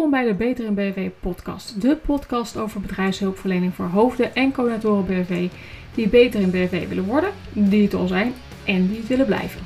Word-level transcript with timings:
Welkom 0.00 0.20
bij 0.20 0.30
de 0.30 0.36
Beter 0.38 0.64
in 0.64 0.74
BV 0.74 1.10
podcast. 1.20 1.80
De 1.80 1.96
podcast 1.96 2.56
over 2.56 2.80
bedrijfshulpverlening 2.80 3.74
voor 3.74 3.86
hoofden 3.86 4.34
en 4.34 4.52
coördinatoren 4.52 5.06
BV 5.06 5.48
die 5.94 6.08
beter 6.08 6.40
in 6.40 6.50
BV 6.50 6.88
willen 6.88 7.04
worden, 7.04 7.30
die 7.52 7.82
het 7.82 7.94
al 7.94 8.06
zijn 8.06 8.32
en 8.64 8.88
die 8.88 8.98
het 8.98 9.08
willen 9.08 9.26
blijven. 9.26 9.60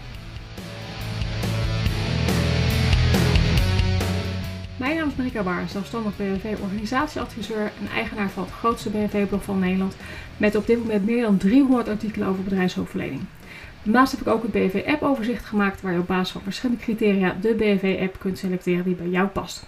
Mijn 4.76 4.96
naam 4.96 5.08
is 5.08 5.14
Marika 5.14 5.42
Baar, 5.42 5.68
zelfstandig 5.68 6.16
BVV-organisatieadviseur 6.16 7.72
en 7.80 7.88
eigenaar 7.94 8.30
van 8.30 8.42
het 8.42 8.52
grootste 8.52 8.90
BVV-blog 8.90 9.44
van 9.44 9.58
Nederland 9.58 9.96
met 10.36 10.56
op 10.56 10.66
dit 10.66 10.78
moment 10.78 11.06
meer 11.06 11.22
dan 11.22 11.36
300 11.36 11.88
artikelen 11.88 12.28
over 12.28 12.44
bedrijfshulpverlening. 12.44 13.20
Daarnaast 13.82 14.12
heb 14.12 14.20
ik 14.20 14.28
ook 14.28 14.42
het 14.42 14.52
BV-app 14.52 15.02
overzicht 15.02 15.44
gemaakt 15.44 15.80
waar 15.80 15.92
je 15.92 15.98
op 15.98 16.06
basis 16.06 16.32
van 16.32 16.42
verschillende 16.42 16.82
criteria 16.82 17.36
de 17.40 17.54
BV-app 17.54 18.18
kunt 18.18 18.38
selecteren 18.38 18.84
die 18.84 18.94
bij 18.94 19.08
jou 19.08 19.28
past. 19.28 19.66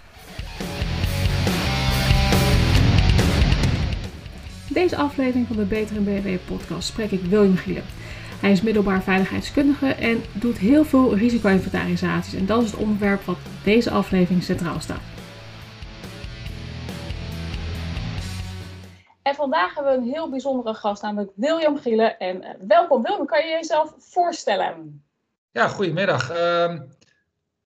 Deze 4.76 4.96
aflevering 4.96 5.46
van 5.46 5.56
de 5.56 5.64
Beter 5.64 5.96
in 5.96 6.04
BV 6.04 6.38
podcast 6.46 6.88
spreek 6.88 7.10
ik 7.10 7.20
William 7.20 7.56
Gielen. 7.56 7.84
Hij 8.40 8.50
is 8.50 8.62
middelbaar 8.62 9.02
veiligheidskundige 9.02 9.86
en 9.86 10.22
doet 10.32 10.58
heel 10.58 10.84
veel 10.84 11.16
risico-inventarisaties. 11.16 12.34
En 12.34 12.46
dat 12.46 12.62
is 12.62 12.70
het 12.70 12.80
onderwerp 12.80 13.22
wat 13.22 13.36
deze 13.64 13.90
aflevering 13.90 14.42
centraal 14.42 14.80
staat. 14.80 15.00
En 19.22 19.34
vandaag 19.34 19.74
hebben 19.74 19.92
we 19.92 19.98
een 19.98 20.12
heel 20.12 20.30
bijzondere 20.30 20.74
gast, 20.74 21.02
namelijk 21.02 21.32
William 21.34 21.78
Gielen. 21.78 22.18
En 22.18 22.36
uh, 22.42 22.48
welkom 22.68 23.02
William, 23.02 23.26
kan 23.26 23.46
je 23.46 23.50
jezelf 23.50 23.94
voorstellen? 23.98 25.04
Ja, 25.50 25.68
goedemiddag. 25.68 26.30
Uh, 26.30 26.80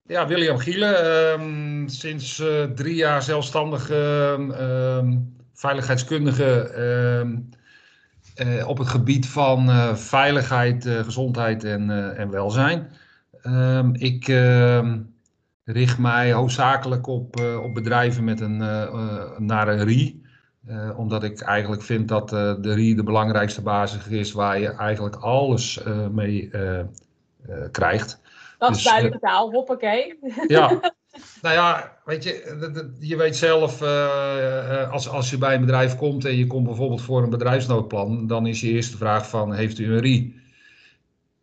ja, 0.09 0.27
William 0.27 0.59
Gielen, 0.59 1.06
um, 1.41 1.89
sinds 1.89 2.39
uh, 2.41 2.64
drie 2.64 2.95
jaar 2.95 3.23
zelfstandig 3.23 3.91
uh, 3.91 5.03
veiligheidskundige 5.53 6.73
uh, 8.37 8.69
op 8.69 8.78
het 8.78 8.89
gebied 8.89 9.28
van 9.28 9.69
uh, 9.69 9.95
veiligheid, 9.95 10.89
gezondheid 10.89 11.65
en, 11.65 12.17
en 12.17 12.31
welzijn. 12.31 12.89
Ehm, 13.42 13.95
ik 13.95 14.27
richt 15.65 15.98
mij 15.98 16.33
hoofdzakelijk 16.33 17.06
op, 17.06 17.41
op 17.62 17.75
bedrijven 17.75 18.25
met 18.25 18.41
een, 18.41 18.56
naar 19.39 19.69
een 19.69 19.84
RI. 19.84 20.22
omdat 20.97 21.25
ik 21.25 21.41
eigenlijk 21.41 21.83
vind 21.83 22.09
dat 22.09 22.28
de 22.28 22.72
RI 22.75 22.95
de 22.95 23.03
belangrijkste 23.03 23.62
basis 23.62 24.06
is 24.06 24.33
waar 24.33 24.61
je 24.61 24.69
eigenlijk 24.69 25.17
alles 25.17 25.81
mee 26.11 26.50
krijgt. 27.70 28.20
Dat 28.59 28.70
is 28.70 28.77
dus, 28.77 28.84
duidelijke 28.84 29.19
taal, 29.19 29.51
hoppakee. 29.51 30.19
Ja, 30.47 30.81
Nou 31.42 31.55
ja, 31.55 31.98
weet 32.05 32.25
je, 32.25 32.97
je 33.00 33.17
weet 33.17 33.37
zelf, 33.37 33.83
uh, 33.83 34.92
als, 34.92 35.09
als 35.09 35.31
je 35.31 35.39
bij 35.39 35.55
een 35.55 35.61
bedrijf 35.61 35.97
komt 35.97 36.25
en 36.25 36.37
je 36.37 36.47
komt 36.47 36.67
bijvoorbeeld 36.67 37.03
voor 37.03 37.23
een 37.23 37.31
bedrijfsnoodplan, 37.31 38.27
dan 38.27 38.47
is 38.47 38.61
je 38.61 38.69
eerste 38.69 38.97
vraag 38.97 39.28
van, 39.28 39.55
heeft 39.55 39.78
u 39.78 39.92
een 39.92 40.00
RI? 40.00 40.41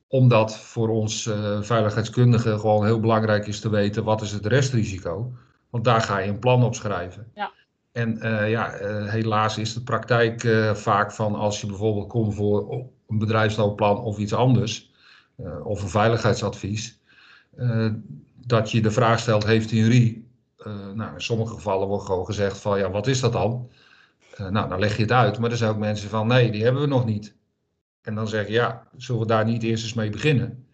Omdat 0.07 0.57
voor 0.57 0.89
ons 0.89 1.25
uh, 1.25 1.61
veiligheidskundigen 1.61 2.59
gewoon 2.59 2.85
heel 2.85 2.99
belangrijk 2.99 3.47
is 3.47 3.59
te 3.59 3.69
weten, 3.69 4.03
wat 4.03 4.21
is 4.21 4.31
het 4.31 4.45
restrisico? 4.45 5.33
Want 5.69 5.83
daar 5.83 6.01
ga 6.01 6.19
je 6.19 6.29
een 6.29 6.39
plan 6.39 6.63
op 6.63 6.75
schrijven. 6.75 7.31
Ja. 7.35 7.51
En 7.91 8.19
ja, 8.49 8.71
helaas 9.05 9.57
is 9.57 9.73
de 9.73 9.81
praktijk 9.81 10.47
vaak 10.73 11.11
van 11.11 11.35
als 11.35 11.61
je 11.61 11.67
bijvoorbeeld 11.67 12.07
komt 12.07 12.35
voor 12.35 12.71
een 13.07 13.17
bedrijfsnoodplan 13.17 13.99
of 13.99 14.17
iets 14.17 14.33
anders, 14.33 14.91
of 15.63 15.81
een 15.81 15.89
veiligheidsadvies, 15.89 16.99
dat 18.45 18.71
je 18.71 18.81
de 18.81 18.91
vraag 18.91 19.19
stelt, 19.19 19.45
heeft 19.45 19.71
hij 19.71 19.79
een 19.79 19.89
RI? 19.89 20.29
Uh, 20.57 20.91
nou, 20.93 21.13
in 21.13 21.21
sommige 21.21 21.53
gevallen 21.53 21.87
wordt 21.87 22.05
gewoon 22.05 22.25
gezegd 22.25 22.57
van, 22.57 22.79
ja, 22.79 22.89
wat 22.91 23.07
is 23.07 23.19
dat 23.19 23.33
dan? 23.33 23.69
Uh, 24.39 24.47
nou, 24.47 24.69
dan 24.69 24.79
leg 24.79 24.95
je 24.95 25.01
het 25.01 25.11
uit. 25.11 25.39
Maar 25.39 25.51
er 25.51 25.57
zijn 25.57 25.71
ook 25.71 25.77
mensen 25.77 26.09
van, 26.09 26.27
nee, 26.27 26.51
die 26.51 26.63
hebben 26.63 26.81
we 26.81 26.87
nog 26.87 27.05
niet. 27.05 27.35
En 28.01 28.15
dan 28.15 28.27
zeg 28.27 28.47
je, 28.47 28.53
ja, 28.53 28.87
zullen 28.97 29.21
we 29.21 29.27
daar 29.27 29.45
niet 29.45 29.63
eerst 29.63 29.83
eens 29.83 29.93
mee 29.93 30.09
beginnen? 30.09 30.67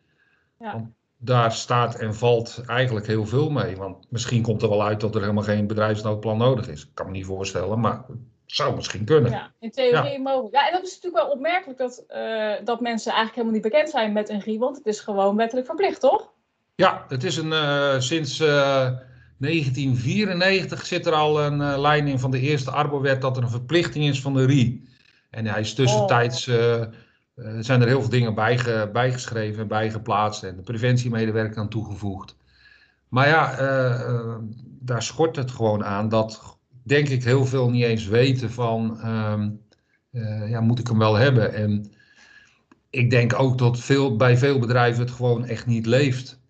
Ja. 0.59 0.72
Want 0.72 0.88
daar 1.17 1.51
staat 1.51 1.95
en 1.95 2.16
valt 2.16 2.61
eigenlijk 2.66 3.07
heel 3.07 3.25
veel 3.25 3.50
mee. 3.50 3.75
Want 3.75 4.05
misschien 4.09 4.41
komt 4.41 4.61
er 4.61 4.69
wel 4.69 4.84
uit 4.84 5.00
dat 5.00 5.16
er 5.16 5.22
helemaal 5.22 5.44
geen 5.44 5.67
bedrijfsnoodplan 5.67 6.38
nodig 6.38 6.67
is. 6.67 6.81
Ik 6.81 6.89
kan 6.94 7.05
me 7.05 7.11
niet 7.11 7.25
voorstellen, 7.25 7.79
maar 7.79 8.05
het 8.07 8.19
zou 8.45 8.75
misschien 8.75 9.05
kunnen. 9.05 9.31
Ja, 9.31 9.53
in 9.59 9.72
theorie 9.72 10.11
ja. 10.11 10.19
mogelijk. 10.19 10.55
Ja, 10.55 10.67
en 10.67 10.73
dat 10.73 10.84
is 10.84 10.94
natuurlijk 10.94 11.23
wel 11.23 11.34
opmerkelijk 11.34 11.79
dat, 11.79 12.03
uh, 12.09 12.53
dat 12.63 12.81
mensen 12.81 13.11
eigenlijk 13.11 13.35
helemaal 13.35 13.53
niet 13.53 13.72
bekend 13.72 13.89
zijn 13.89 14.13
met 14.13 14.29
een 14.29 14.41
RI, 14.41 14.57
want 14.57 14.78
het 14.78 14.85
is 14.85 15.00
gewoon 15.00 15.35
wettelijk 15.35 15.67
verplicht, 15.67 16.00
toch? 16.00 16.34
Ja, 16.75 17.05
het 17.07 17.23
is 17.23 17.37
een, 17.37 17.51
uh, 17.51 17.99
sinds 17.99 18.39
uh, 18.39 18.85
eh, 18.85 18.97
1994 19.37 20.85
zit 20.85 21.05
er 21.05 21.13
al 21.13 21.43
een 21.43 21.59
uh, 21.59 21.79
lijn 21.79 22.07
in 22.07 22.19
van 22.19 22.31
de 22.31 22.39
eerste 22.39 22.71
Arbowet 22.71 23.21
dat 23.21 23.37
er 23.37 23.43
een 23.43 23.49
verplichting 23.49 24.05
is 24.05 24.21
van 24.21 24.33
de 24.33 24.45
RI. 24.45 24.87
En 25.29 25.45
hij 25.45 25.59
is 25.59 25.73
tussentijds, 25.73 26.47
oh. 26.47 26.83
zijn 27.59 27.81
er 27.81 27.87
heel 27.87 28.01
veel 28.01 28.09
dingen 28.09 28.35
bijge, 28.35 28.89
bijgeschreven 28.93 29.61
en 29.61 29.67
bijgeplaatst 29.67 30.43
en 30.43 30.55
de 30.55 30.61
preventiemedewerker 30.61 31.57
aan 31.57 31.69
toegevoegd. 31.69 32.35
Maar 33.07 33.27
ja, 33.27 33.55
daar 34.79 35.03
schort 35.03 35.35
het 35.35 35.51
gewoon 35.51 35.83
aan 35.83 36.09
dat, 36.09 36.57
denk 36.83 37.07
ik, 37.09 37.23
heel 37.23 37.45
veel 37.45 37.69
niet 37.69 37.83
eens 37.83 38.07
weten 38.07 38.51
van, 38.51 38.99
ehm, 39.01 39.49
ja, 40.49 40.61
moet 40.61 40.79
ik 40.79 40.87
hem 40.87 40.97
wel 40.97 41.15
hebben? 41.15 41.53
En 41.53 41.91
ik 42.89 43.09
denk 43.09 43.39
ook 43.39 43.57
dat 43.57 43.79
veel, 43.79 44.15
bij 44.15 44.37
veel 44.37 44.59
bedrijven 44.59 45.01
het 45.01 45.11
gewoon 45.11 45.45
echt 45.45 45.65
niet 45.65 45.85
leeft 45.85 46.41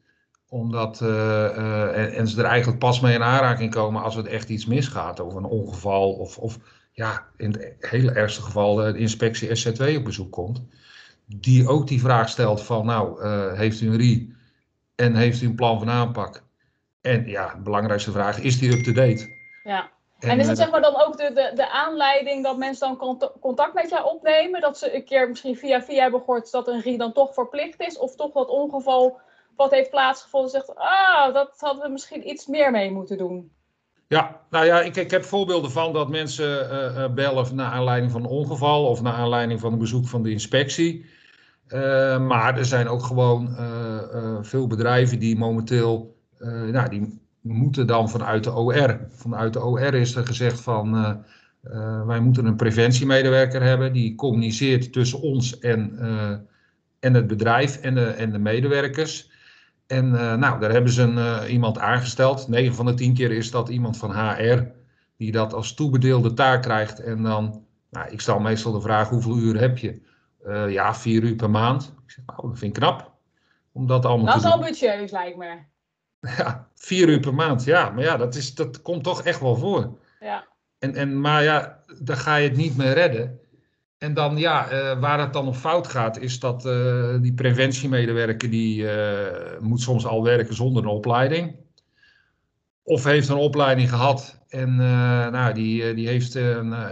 omdat, 0.51 0.99
uh, 1.01 1.09
uh, 1.09 2.17
en, 2.17 2.27
ze 2.27 2.39
er 2.39 2.47
eigenlijk 2.47 2.79
pas 2.79 2.99
mee 2.99 3.13
in 3.13 3.23
aanraking 3.23 3.73
komen 3.73 4.03
als 4.03 4.15
het 4.15 4.27
echt 4.27 4.49
iets 4.49 4.65
misgaat. 4.65 5.19
Of 5.19 5.33
een 5.33 5.45
ongeval. 5.45 6.11
Of, 6.11 6.37
of 6.37 6.57
ja, 6.91 7.25
in 7.37 7.51
het 7.51 7.75
hele 7.79 8.11
ergste 8.11 8.41
geval 8.41 8.75
de 8.75 8.97
inspectie 8.97 9.49
SC2 9.49 9.97
op 9.97 10.03
bezoek 10.03 10.31
komt. 10.31 10.61
Die 11.25 11.67
ook 11.67 11.87
die 11.87 12.01
vraag 12.01 12.29
stelt 12.29 12.61
van 12.63 12.85
nou, 12.85 13.27
heeft 13.55 13.81
u 13.81 13.87
een 13.87 13.97
RI? 13.97 14.35
En 14.95 15.15
heeft 15.15 15.41
u 15.41 15.45
een 15.45 15.55
plan 15.55 15.79
van 15.79 15.89
aanpak? 15.89 16.43
En 17.01 17.27
ja, 17.27 17.53
de 17.53 17.61
belangrijkste 17.61 18.11
vraag, 18.11 18.39
is 18.39 18.59
die 18.59 18.71
up-to-date? 18.71 19.27
Ja. 19.63 19.89
En, 20.19 20.29
en, 20.29 20.39
is 20.39 20.47
het 20.47 20.57
zeg 20.57 20.71
maar 20.71 20.81
dan 20.81 21.01
ook 21.01 21.17
de, 21.17 21.31
de, 21.33 21.51
de 21.55 21.69
aanleiding 21.69 22.43
dat 22.43 22.57
mensen 22.57 22.97
dan 22.97 23.19
contact 23.39 23.73
met 23.73 23.89
jou 23.89 24.05
opnemen? 24.05 24.61
Dat 24.61 24.77
ze 24.77 24.95
een 24.95 25.05
keer 25.05 25.27
misschien 25.27 25.55
via 25.55 25.81
via 25.81 26.01
hebben 26.01 26.19
gehoord 26.19 26.51
dat 26.51 26.67
een 26.67 26.81
RI 26.81 26.97
dan 26.97 27.13
toch 27.13 27.33
verplicht 27.33 27.81
is? 27.81 27.97
Of 27.97 28.15
toch 28.15 28.31
dat 28.31 28.49
ongeval 28.49 29.19
wat 29.61 29.71
heeft 29.71 29.89
plaatsgevonden, 29.89 30.49
zegt, 30.51 30.75
ah, 30.75 31.33
dat 31.33 31.53
hadden 31.57 31.83
we 31.83 31.89
misschien 31.89 32.29
iets 32.29 32.47
meer 32.47 32.71
mee 32.71 32.91
moeten 32.91 33.17
doen. 33.17 33.51
Ja, 34.07 34.41
nou 34.49 34.65
ja, 34.65 34.81
ik, 34.81 34.95
ik 34.95 35.11
heb 35.11 35.23
voorbeelden 35.23 35.71
van 35.71 35.93
dat 35.93 36.09
mensen 36.09 36.69
uh, 36.71 37.13
bellen 37.13 37.55
naar 37.55 37.71
aanleiding 37.71 38.11
van 38.11 38.21
een 38.23 38.29
ongeval 38.29 38.85
of 38.85 39.01
naar 39.01 39.13
aanleiding 39.13 39.59
van 39.59 39.73
een 39.73 39.79
bezoek 39.79 40.07
van 40.07 40.23
de 40.23 40.31
inspectie. 40.31 41.05
Uh, 41.67 41.79
maar 42.19 42.57
er 42.57 42.65
zijn 42.65 42.87
ook 42.87 43.03
gewoon 43.03 43.55
veel 44.41 44.67
bedrijven 44.67 45.19
die 45.19 45.37
momenteel, 45.37 46.17
nou, 46.71 46.89
die 46.89 47.21
moeten 47.41 47.87
dan 47.87 48.09
vanuit 48.09 48.43
de 48.43 48.53
OR. 48.53 48.99
Vanuit 49.09 49.53
de 49.53 49.63
OR 49.63 49.93
is 49.93 50.15
er 50.15 50.25
gezegd 50.25 50.61
van, 50.61 50.91
wij 52.05 52.19
moeten 52.19 52.45
een 52.45 52.55
preventiemedewerker 52.55 53.63
hebben 53.63 53.93
die 53.93 54.15
communiceert 54.15 54.93
tussen 54.93 55.21
ons 55.21 55.59
en, 55.59 55.97
en 56.99 57.13
het 57.13 57.27
bedrijf 57.27 57.77
en 57.77 57.95
de, 57.95 58.05
en 58.05 58.31
de 58.31 58.39
medewerkers. 58.39 59.30
En 59.91 60.13
uh, 60.13 60.33
nou, 60.33 60.59
daar 60.59 60.71
hebben 60.71 60.91
ze 60.91 61.01
een, 61.01 61.17
uh, 61.17 61.51
iemand 61.51 61.79
aangesteld. 61.79 62.47
9 62.47 62.75
van 62.75 62.85
de 62.85 62.93
10 62.93 63.13
keer 63.13 63.31
is 63.31 63.51
dat 63.51 63.69
iemand 63.69 63.97
van 63.97 64.11
HR 64.11 64.63
die 65.17 65.31
dat 65.31 65.53
als 65.53 65.73
toebedeelde 65.73 66.33
taak 66.33 66.61
krijgt. 66.61 66.99
En 66.99 67.23
dan, 67.23 67.65
nou, 67.89 68.11
ik 68.11 68.21
stel 68.21 68.39
meestal 68.39 68.71
de 68.71 68.81
vraag: 68.81 69.09
hoeveel 69.09 69.37
uur 69.37 69.59
heb 69.59 69.77
je? 69.77 70.01
Uh, 70.45 70.71
ja, 70.71 70.95
vier 70.95 71.23
uur 71.23 71.35
per 71.35 71.49
maand. 71.49 71.93
Ik 72.05 72.11
zeg, 72.11 72.25
nou, 72.25 72.49
dat 72.49 72.59
vind 72.59 72.77
ik 72.77 72.81
knap. 72.83 73.11
Om 73.71 73.87
dat 73.87 74.05
allemaal 74.05 74.25
dat 74.25 74.43
is 74.43 74.51
al 74.51 74.59
budgetieus, 74.59 75.11
lijkt 75.11 75.37
me. 75.37 75.57
Ja, 76.37 76.67
vier 76.75 77.09
uur 77.09 77.19
per 77.19 77.33
maand. 77.33 77.63
Ja, 77.63 77.89
maar 77.89 78.03
ja, 78.03 78.17
dat, 78.17 78.35
is, 78.35 78.55
dat 78.55 78.81
komt 78.81 79.03
toch 79.03 79.23
echt 79.23 79.39
wel 79.39 79.55
voor. 79.55 79.97
Ja. 80.19 80.47
En, 80.79 80.95
en, 80.95 81.21
maar 81.21 81.43
ja, 81.43 81.83
daar 81.99 82.17
ga 82.17 82.35
je 82.35 82.47
het 82.47 82.57
niet 82.57 82.77
mee 82.77 82.93
redden. 82.93 83.39
En 84.01 84.13
dan 84.13 84.37
ja, 84.37 84.71
uh, 84.71 84.99
waar 84.99 85.19
het 85.19 85.33
dan 85.33 85.47
op 85.47 85.55
fout 85.55 85.87
gaat, 85.87 86.17
is 86.17 86.39
dat 86.39 86.65
uh, 86.65 87.15
die 87.21 87.33
preventiemedewerker 87.33 88.49
die 88.49 88.83
uh, 88.83 89.59
moet 89.59 89.81
soms 89.81 90.05
al 90.05 90.23
werken 90.23 90.55
zonder 90.55 90.83
een 90.83 90.89
opleiding. 90.89 91.55
Of 92.83 93.03
heeft 93.03 93.29
een 93.29 93.35
opleiding 93.35 93.89
gehad 93.89 94.39
en 94.47 94.75
nou, 95.31 95.53
die, 95.53 95.93
die 95.93 96.07
heeft 96.07 96.35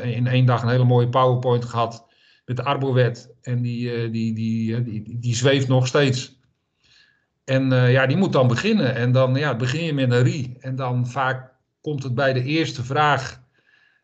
in 0.04 0.28
één 0.28 0.46
dag 0.46 0.62
een 0.62 0.70
hele 0.70 0.84
mooie 0.84 1.10
PowerPoint 1.10 1.66
gehad 1.66 2.08
met 2.46 2.58
de 2.58 2.64
Arbowet. 2.64 3.36
En 3.42 3.62
die, 3.62 4.10
die, 4.10 4.34
die, 4.34 4.84
die, 4.84 5.20
die, 5.20 5.36
zweeft 5.36 5.68
nog 5.68 5.88
steeds. 5.88 6.40
En 7.46 7.72
ja, 7.72 8.06
die 8.06 8.18
moet 8.18 8.34
dan 8.34 8.48
beginnen. 8.48 8.96
En 8.96 9.12
dan 9.12 9.36
ja, 9.36 9.56
begin 9.56 9.84
je 9.84 9.94
met 9.94 10.12
een 10.12 10.24
RI. 10.24 10.58
En 10.60 10.76
dan 10.76 11.08
vaak 11.08 11.52
komt 11.82 12.04
het 12.04 12.16
bij 12.16 12.34
de 12.34 12.44
eerste 12.44 12.84
vraag. 12.84 13.42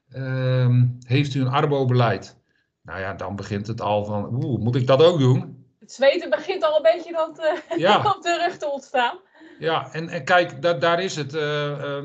Ehm, 0.09 0.85
heeft 0.99 1.33
u 1.33 1.41
een 1.41 1.47
Arbo-beleid? 1.47 2.43
Nou 2.85 2.99
ja, 2.99 3.13
dan 3.13 3.35
begint 3.35 3.67
het 3.67 3.81
al 3.81 4.05
van, 4.05 4.43
oeh, 4.43 4.61
moet 4.61 4.75
ik 4.75 4.87
dat 4.87 5.03
ook 5.03 5.19
doen? 5.19 5.65
Het 5.79 5.91
zweten 5.91 6.29
begint 6.29 6.63
al 6.63 6.75
een 6.75 6.81
beetje 6.81 7.11
dan 7.11 7.37
ja. 7.79 7.97
op 7.97 8.21
de 8.21 8.37
rug 8.45 8.57
te 8.57 8.69
ontstaan. 8.71 9.19
Ja, 9.59 9.93
en, 9.93 10.09
en 10.09 10.23
kijk, 10.23 10.61
da, 10.61 10.73
daar 10.73 11.01
is 11.03 11.15
het. 11.15 11.33
Uh, 11.33 12.03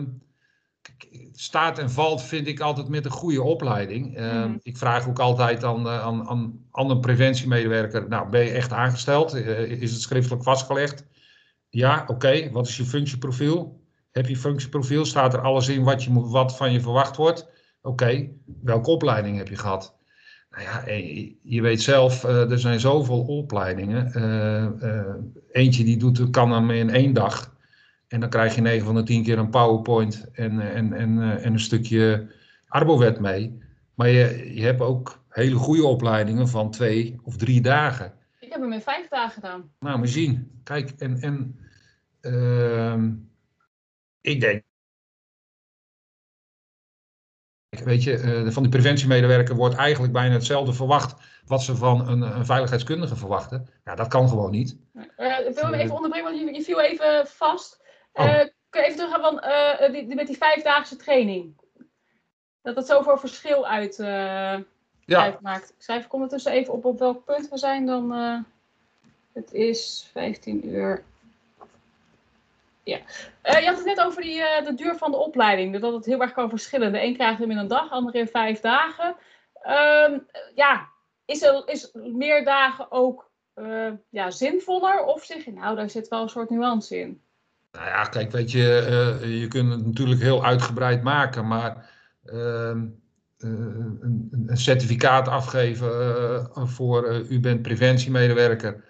staat 1.32 1.78
en 1.78 1.90
valt, 1.90 2.22
vind 2.22 2.46
ik 2.46 2.60
altijd 2.60 2.88
met 2.88 3.04
een 3.04 3.10
goede 3.10 3.42
opleiding. 3.42 4.18
Uh, 4.18 4.32
Mhm. 4.32 4.56
Ik 4.62 4.76
vraag 4.76 5.08
ook 5.08 5.18
altijd 5.18 5.64
aan, 5.64 5.86
uh, 5.86 6.00
aan, 6.02 6.28
aan, 6.28 6.64
aan 6.70 6.90
een 6.90 7.00
preventiemedewerker: 7.00 8.08
Nou, 8.08 8.28
ben 8.28 8.44
je 8.44 8.50
echt 8.50 8.72
aangesteld? 8.72 9.34
Is 9.34 9.92
het 9.92 10.00
schriftelijk 10.00 10.42
vastgelegd? 10.42 11.06
Ja, 11.68 12.00
oké. 12.02 12.12
Okay. 12.12 12.50
Wat 12.50 12.66
is 12.66 12.76
je 12.76 12.84
functieprofiel? 12.84 13.80
Heb 14.10 14.26
je 14.26 14.36
functieprofiel? 14.36 15.04
Staat 15.04 15.34
er 15.34 15.40
alles 15.40 15.68
in 15.68 15.84
wat, 15.84 16.04
je 16.04 16.12
wat 16.12 16.56
van 16.56 16.72
je 16.72 16.80
verwacht 16.80 17.16
wordt? 17.16 17.42
Oké, 17.82 18.04
okay. 18.04 18.34
welke 18.62 18.90
opleiding 18.90 19.36
heb 19.36 19.48
je 19.48 19.56
gehad? 19.56 19.98
Nou 20.50 20.62
ja, 20.62 20.82
je 21.42 21.62
weet 21.62 21.82
zelf, 21.82 22.24
uh, 22.24 22.50
er 22.50 22.58
zijn 22.58 22.80
zoveel 22.80 23.20
opleidingen. 23.20 24.12
Uh, 24.16 25.14
eentje 25.52 25.84
die 25.84 25.96
doet, 25.96 26.30
kan 26.30 26.50
dan 26.50 26.70
in 26.70 26.90
één 26.90 27.12
dag. 27.12 27.56
En 28.08 28.20
dan 28.20 28.28
krijg 28.28 28.54
je 28.54 28.60
9 28.60 28.86
van 28.86 28.94
de 28.94 29.02
10 29.02 29.22
keer 29.22 29.38
een 29.38 29.50
PowerPoint 29.50 30.30
en, 30.32 30.60
en, 30.60 30.92
en, 30.92 31.20
en 31.42 31.52
een 31.52 31.60
stukje 31.60 32.28
Arbowet 32.70 33.20
mee. 33.20 33.58
Maar 33.94 34.08
je, 34.08 34.54
je 34.54 34.62
hebt 34.62 34.80
ook 34.80 35.24
hele 35.28 35.54
goede 35.54 35.84
opleidingen 35.84 36.48
van 36.48 36.70
twee 36.70 37.20
of 37.22 37.36
drie 37.36 37.60
dagen. 37.60 38.12
Ik 38.40 38.52
heb 38.52 38.60
hem 38.60 38.72
in 38.72 38.80
vijf 38.80 39.08
dagen 39.08 39.32
gedaan. 39.32 39.72
Nou, 39.78 39.98
maar 39.98 40.08
zien. 40.08 40.60
Kijk, 40.62 40.90
en, 40.90 41.20
en 41.20 41.58
uh, 42.20 43.04
ik 44.20 44.40
denk. 44.40 44.62
Weet 47.70 48.02
je, 48.02 48.18
uh, 48.18 48.50
van 48.50 48.62
die 48.62 48.72
preventiemedewerker 48.72 49.54
wordt 49.54 49.74
eigenlijk 49.74 50.12
bijna 50.12 50.34
hetzelfde 50.34 50.72
verwacht 50.72 51.14
wat 51.46 51.62
ze 51.62 51.76
van 51.76 52.08
een, 52.08 52.22
een 52.22 52.46
veiligheidskundige 52.46 53.16
verwachten. 53.16 53.68
Ja, 53.84 53.94
dat 53.94 54.08
kan 54.08 54.28
gewoon 54.28 54.50
niet. 54.50 54.76
Uh, 54.94 55.46
ik 55.46 55.54
wil 55.54 55.64
hem 55.64 55.74
even 55.74 55.94
onderbreken, 55.94 56.32
want 56.32 56.56
je, 56.56 56.62
viel 56.62 56.80
even 56.80 57.26
vast. 57.26 57.80
Uh, 58.14 58.24
oh. 58.24 58.38
Kun 58.68 58.80
je 58.80 58.86
even 58.86 58.96
teruggaan 58.96 59.20
van, 59.20 59.44
uh, 59.44 59.92
die, 59.92 60.06
die, 60.06 60.14
met 60.14 60.26
die 60.26 60.36
vijfdaagse 60.36 60.96
training? 60.96 61.60
Dat 62.62 62.76
het 62.76 62.86
zoveel 62.86 63.18
verschil 63.18 63.66
uit, 63.66 63.98
uh, 63.98 64.06
ja. 65.04 65.22
uitmaakt. 65.22 65.68
Ik 65.70 65.82
schrijf 65.82 66.08
ondertussen 66.08 66.52
even 66.52 66.72
op 66.72 66.84
op 66.84 66.98
welk 66.98 67.24
punt 67.24 67.48
we 67.48 67.58
zijn. 67.58 67.86
Dan, 67.86 68.10
het 69.32 69.52
is 69.52 70.08
15 70.12 70.68
uur. 70.68 71.04
Ja. 72.82 73.00
je 73.42 73.66
had 73.66 73.76
het 73.76 73.84
net 73.84 74.00
over 74.00 74.22
die, 74.22 74.42
de 74.64 74.74
duur 74.74 74.96
van 74.96 75.10
de 75.10 75.16
opleiding. 75.16 75.80
Dat 75.80 75.92
het 75.92 76.04
heel 76.04 76.20
erg 76.20 76.32
kan 76.32 76.48
verschillen. 76.48 76.92
De 76.92 77.02
een 77.02 77.14
krijgt 77.14 77.38
hem 77.38 77.50
in 77.50 77.56
een 77.56 77.68
dag, 77.68 77.88
de 77.88 77.94
ander 77.94 78.14
in 78.14 78.28
vijf 78.28 78.60
dagen. 78.60 79.16
Ehm, 79.62 80.18
ja, 80.54 80.88
is, 81.24 81.42
er, 81.42 81.62
is 81.66 81.90
meer 81.92 82.44
dagen 82.44 82.90
ook 82.90 83.30
ja, 84.10 84.30
zinvoller? 84.30 85.04
Of 85.04 85.24
zeg 85.24 85.44
je, 85.44 85.52
nou, 85.52 85.76
daar 85.76 85.90
zit 85.90 86.08
wel 86.08 86.22
een 86.22 86.28
soort 86.28 86.50
nuance 86.50 86.98
in? 86.98 87.20
Nou 87.72 87.86
ja, 87.86 88.04
kijk, 88.04 88.30
weet 88.30 88.50
je, 88.50 88.62
je 89.40 89.48
kunt 89.48 89.72
het 89.72 89.86
natuurlijk 89.86 90.20
heel 90.20 90.44
uitgebreid 90.44 91.02
maken, 91.02 91.46
maar 91.46 91.90
uh, 92.24 92.72
een, 93.38 94.28
een, 94.46 94.56
certificaat 94.56 95.28
afgeven 95.28 95.90
eh, 96.54 96.66
voor 96.66 97.24
u 97.28 97.40
bent 97.40 97.62
preventiemedewerker 97.62 98.84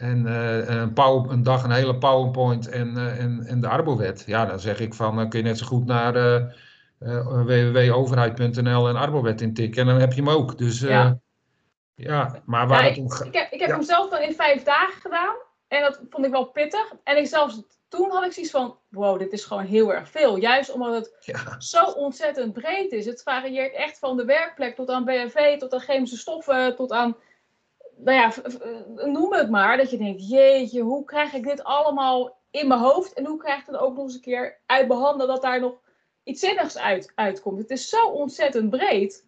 en 0.00 0.26
een, 0.26 0.92
power, 0.92 1.30
een, 1.30 1.42
dag 1.42 1.64
een 1.64 1.70
hele 1.70 1.98
PowerPoint 1.98 2.68
en, 2.68 2.96
en, 3.18 3.44
en 3.46 3.60
de 3.60 3.68
Arbowet. 3.68 4.22
Ja, 4.26 4.46
dan 4.46 4.60
zeg 4.60 4.80
ik 4.80 4.94
van, 4.94 5.16
dan 5.16 5.28
kun 5.28 5.38
je 5.38 5.44
net 5.44 5.58
zo 5.58 5.66
goed 5.66 5.86
naar 5.86 6.12
www.overheid.nl 7.44 8.88
en 8.88 8.96
Arbowet 8.96 9.40
intikken 9.40 9.80
en 9.80 9.88
dan 9.88 10.00
heb 10.00 10.12
je 10.12 10.22
hem 10.22 10.30
ook. 10.30 10.58
Dus 10.58 10.80
ja, 10.80 11.18
ja 11.94 12.42
maar 12.44 12.68
waar 12.68 12.82
ja, 12.82 12.88
het 12.88 12.98
om 12.98 13.04
Ik, 13.04 13.26
ik 13.26 13.34
heb, 13.34 13.52
ik 13.52 13.60
heb 13.60 13.68
ja. 13.68 13.74
hem 13.74 13.84
zelf 13.84 14.10
dan 14.10 14.20
in 14.20 14.34
vijf 14.34 14.62
dagen 14.62 15.00
gedaan 15.00 15.34
en 15.68 15.82
dat 15.82 16.00
vond 16.10 16.26
ik 16.26 16.32
wel 16.32 16.44
pittig. 16.44 16.92
En 17.04 17.16
ik 17.16 17.26
zelfs 17.26 17.62
toen 17.88 18.10
had 18.10 18.24
ik 18.24 18.32
zoiets 18.32 18.52
van, 18.52 18.78
wow, 18.88 19.18
dit 19.18 19.32
is 19.32 19.44
gewoon 19.44 19.64
heel 19.64 19.94
erg 19.94 20.08
veel. 20.08 20.36
Juist 20.36 20.72
omdat 20.72 20.94
het 20.94 21.16
ja. 21.20 21.60
zo 21.60 21.84
ontzettend 21.84 22.52
breed 22.52 22.92
is. 22.92 23.06
Het 23.06 23.22
varieert 23.22 23.74
echt 23.74 23.98
van 23.98 24.16
de 24.16 24.24
werkplek 24.24 24.74
tot 24.74 24.90
aan 24.90 25.04
BFV, 25.04 25.58
tot 25.58 25.72
aan 25.72 25.80
chemische 25.80 26.16
stoffen, 26.16 26.76
tot 26.76 26.92
aan, 26.92 27.16
nou 28.04 28.16
ja, 28.16 28.32
noem 29.06 29.32
het 29.32 29.50
maar. 29.50 29.76
Dat 29.76 29.90
je 29.90 29.98
denkt, 29.98 30.28
jeetje, 30.28 30.82
hoe 30.82 31.04
krijg 31.04 31.32
ik 31.32 31.44
dit 31.44 31.64
allemaal 31.64 32.38
in 32.50 32.68
mijn 32.68 32.80
hoofd? 32.80 33.12
En 33.12 33.26
hoe 33.26 33.38
krijg 33.38 33.60
ik 33.60 33.66
het 33.66 33.76
ook 33.76 33.94
nog 33.94 34.04
eens 34.04 34.14
een 34.14 34.20
keer 34.20 34.60
uit 34.66 34.92
handen 34.92 35.26
dat 35.26 35.42
daar 35.42 35.60
nog 35.60 35.80
iets 36.22 36.40
zinnigs 36.40 36.78
uit, 36.78 37.12
uitkomt? 37.14 37.58
Het 37.58 37.70
is 37.70 37.88
zo 37.88 38.06
ontzettend 38.06 38.70
breed. 38.70 39.26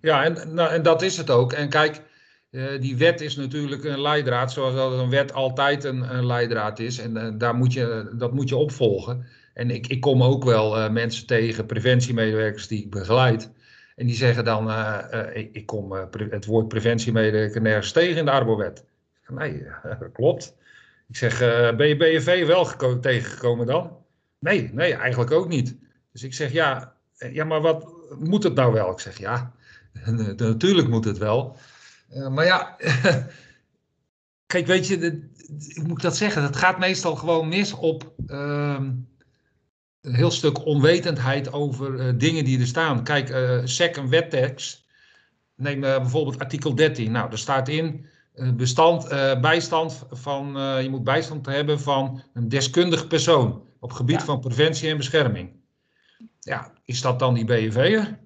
Ja, 0.00 0.24
en, 0.24 0.54
nou, 0.54 0.70
en 0.70 0.82
dat 0.82 1.02
is 1.02 1.16
het 1.16 1.30
ook. 1.30 1.52
En 1.52 1.68
kijk, 1.68 2.02
uh, 2.50 2.80
die 2.80 2.96
wet 2.96 3.20
is 3.20 3.36
natuurlijk 3.36 3.84
een 3.84 4.00
leidraad, 4.00 4.52
zoals 4.52 4.74
dat 4.74 4.92
een 4.92 5.10
wet 5.10 5.32
altijd 5.32 5.84
een, 5.84 6.14
een 6.14 6.26
leidraad 6.26 6.78
is. 6.78 6.98
En 6.98 7.16
uh, 7.16 7.28
daar 7.38 7.54
moet 7.54 7.72
je, 7.72 8.12
dat 8.16 8.32
moet 8.32 8.48
je 8.48 8.56
opvolgen. 8.56 9.26
En 9.54 9.70
ik, 9.70 9.86
ik 9.86 10.00
kom 10.00 10.22
ook 10.22 10.44
wel 10.44 10.78
uh, 10.78 10.90
mensen 10.90 11.26
tegen, 11.26 11.66
preventiemedewerkers 11.66 12.68
die 12.68 12.82
ik 12.82 12.90
begeleid. 12.90 13.50
En 14.00 14.06
die 14.06 14.16
zeggen 14.16 14.44
dan, 14.44 14.70
ik, 15.32 15.48
ik, 15.52 15.66
kom 15.66 15.92
het 16.30 16.44
woord 16.44 16.68
preventiemedewerker 16.68 17.60
nergens 17.60 17.92
tegen 17.92 18.16
in 18.16 18.24
de 18.24 18.30
Arbowet. 18.30 18.84
Nee, 19.28 19.66
klopt. 20.12 20.56
Ik 21.08 21.16
zeg, 21.16 21.38
ben 21.76 21.88
je 21.88 21.96
BNV 21.96 22.46
wel 22.46 22.98
tegengekomen 23.00 23.66
dan? 23.66 23.96
Nee, 24.38 24.70
nee, 24.72 24.94
eigenlijk 24.94 25.30
ook 25.30 25.48
niet. 25.48 25.76
Dus 26.12 26.22
ik 26.22 26.34
zeg, 26.34 26.52
ja, 26.52 26.94
ja, 27.32 27.44
maar 27.44 27.60
wat 27.60 27.86
moet 28.18 28.42
het 28.42 28.54
nou 28.54 28.72
wel? 28.72 28.90
Ik 28.90 29.00
zeg, 29.00 29.18
ja, 29.18 29.52
natuurlijk 30.36 30.88
moet 30.88 31.04
het 31.04 31.18
wel. 31.18 31.56
Maar 32.28 32.44
ja, 32.44 32.76
kijk, 34.52 34.66
weet 34.66 34.86
je, 34.86 35.28
hoe 35.74 35.86
moet 35.86 35.96
ik 35.96 36.02
dat 36.02 36.16
zeggen? 36.16 36.42
Dat 36.42 36.56
gaat 36.56 36.78
meestal 36.78 37.16
gewoon 37.16 37.48
mis 37.48 37.72
op 37.72 38.12
uh, 38.26 38.80
een 40.00 40.14
heel 40.14 40.30
stuk 40.30 40.66
onwetendheid 40.66 41.52
over 41.52 41.94
uh, 41.94 42.12
dingen 42.16 42.44
die 42.44 42.60
er 42.60 42.66
staan. 42.66 43.04
Kijk, 43.04 43.30
uh, 43.30 43.60
SEC 43.64 43.96
een 43.96 44.08
wettekst. 44.08 44.88
Neem 45.54 45.80
bijvoorbeeld 45.80 46.38
artikel 46.38 46.74
13. 46.74 47.12
Nou, 47.12 47.28
daar 47.28 47.38
staat 47.38 47.68
in 47.68 48.06
bestand, 48.56 49.08
bijstand 49.40 50.06
van, 50.10 50.52
je 50.82 50.88
moet 50.90 51.04
bijstand 51.04 51.46
hebben 51.46 51.80
van 51.80 52.22
een 52.34 52.48
deskundig 52.48 53.06
persoon 53.06 53.62
op 53.80 53.92
gebied 53.92 54.18
ja. 54.18 54.24
van 54.24 54.40
preventie 54.40 54.90
en 54.90 54.96
bescherming. 54.96 55.50
Ja, 56.40 56.72
is 56.84 57.00
dat 57.00 57.18
dan 57.18 57.34
die 57.34 57.44
BNV'er? 57.44 58.18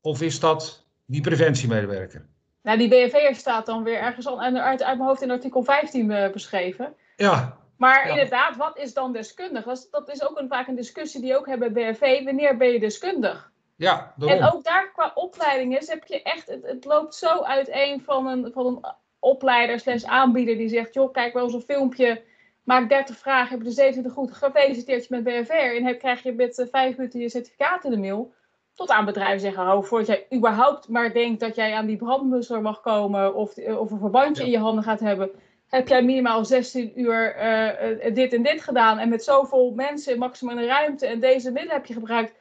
Of 0.00 0.22
is 0.22 0.40
dat 0.40 0.86
die 1.06 1.20
preventiemedewerker? 1.20 2.26
Nou, 2.62 2.78
die 2.78 2.88
BNV'er 2.88 3.34
staat 3.34 3.66
dan 3.66 3.82
weer 3.82 3.98
ergens 3.98 4.26
al 4.26 4.40
uit, 4.40 4.82
uit 4.82 4.96
mijn 4.96 5.08
hoofd 5.08 5.22
in 5.22 5.30
artikel 5.30 5.62
15 5.62 6.10
uh, 6.10 6.32
beschreven. 6.32 6.94
Ja. 7.16 7.58
Maar 7.80 8.06
ja. 8.06 8.10
inderdaad, 8.10 8.56
wat 8.56 8.78
is 8.78 8.94
dan 8.94 9.12
deskundig? 9.12 9.64
Dat 9.64 10.08
is, 10.08 10.14
is 10.14 10.28
ook 10.28 10.38
een, 10.38 10.48
vaak 10.48 10.68
een 10.68 10.74
discussie 10.74 11.20
die 11.20 11.36
ook 11.36 11.46
hebben 11.46 11.72
bij 11.72 11.92
BNV. 11.92 12.24
Wanneer 12.24 12.56
ben 12.56 12.68
je 12.72 12.80
deskundig? 12.80 13.52
Ja, 13.76 14.14
daarom. 14.16 14.38
En 14.38 14.52
ook 14.52 14.64
daar 14.64 14.90
qua 14.92 15.10
opleidingen 15.14 15.82
heb 15.86 16.06
je 16.06 16.22
echt, 16.22 16.48
het, 16.48 16.66
het 16.66 16.84
loopt 16.84 17.14
zo 17.14 17.42
uiteen 17.42 18.00
van 18.00 18.26
een, 18.26 18.50
van 18.52 18.66
een 18.66 18.84
opleider 19.18 19.80
slash 19.80 20.04
aanbieder 20.04 20.56
die 20.56 20.68
zegt, 20.68 20.94
joh, 20.94 21.12
kijk 21.12 21.32
wel 21.32 21.50
zo'n 21.50 21.60
filmpje, 21.60 22.22
maak 22.62 22.88
30 22.88 23.16
vragen, 23.16 23.48
heb 23.50 23.58
je 23.58 23.64
de 23.64 23.70
27 23.70 24.12
goed, 24.12 24.32
gefeliciteerd 24.32 25.06
je 25.06 25.14
met 25.14 25.24
BNV'er 25.24 25.76
en 25.76 25.84
heb, 25.84 25.98
krijg 25.98 26.22
je 26.22 26.32
met 26.32 26.58
uh, 26.58 26.66
5 26.70 26.96
minuten 26.96 27.20
je 27.20 27.28
certificaat 27.28 27.84
in 27.84 27.90
de 27.90 27.98
mail. 27.98 28.32
Tot 28.74 28.90
aan 28.90 29.04
bedrijven 29.04 29.40
zeggen, 29.40 29.72
oh, 29.72 29.82
voordat 29.82 30.06
jij 30.06 30.26
überhaupt 30.34 30.88
maar 30.88 31.12
denkt 31.12 31.40
dat 31.40 31.54
jij 31.54 31.74
aan 31.74 31.86
die 31.86 31.96
brandblusser 31.96 32.62
mag 32.62 32.80
komen 32.80 33.34
of, 33.34 33.56
of 33.56 33.90
een 33.90 33.98
verbandje 33.98 34.42
Ja. 34.42 34.48
in 34.48 34.54
je 34.54 34.64
handen 34.64 34.84
gaat 34.84 35.00
hebben, 35.00 35.30
heb 35.70 35.88
jij 35.88 36.02
minimaal 36.04 36.44
16 36.44 37.00
uur 37.00 37.34
eh, 37.34 38.06
eh, 38.06 38.14
dit 38.14 38.32
en 38.32 38.42
dit 38.42 38.62
gedaan 38.62 38.98
en 38.98 39.08
met 39.08 39.24
zoveel 39.24 39.72
mensen, 39.74 40.18
maximaal 40.18 40.54
in 40.54 40.60
de 40.60 40.66
ruimte 40.66 41.06
en 41.06 41.20
deze 41.20 41.50
middelen 41.50 41.76
heb 41.76 41.86
je 41.86 41.94
gebruikt. 41.94 42.32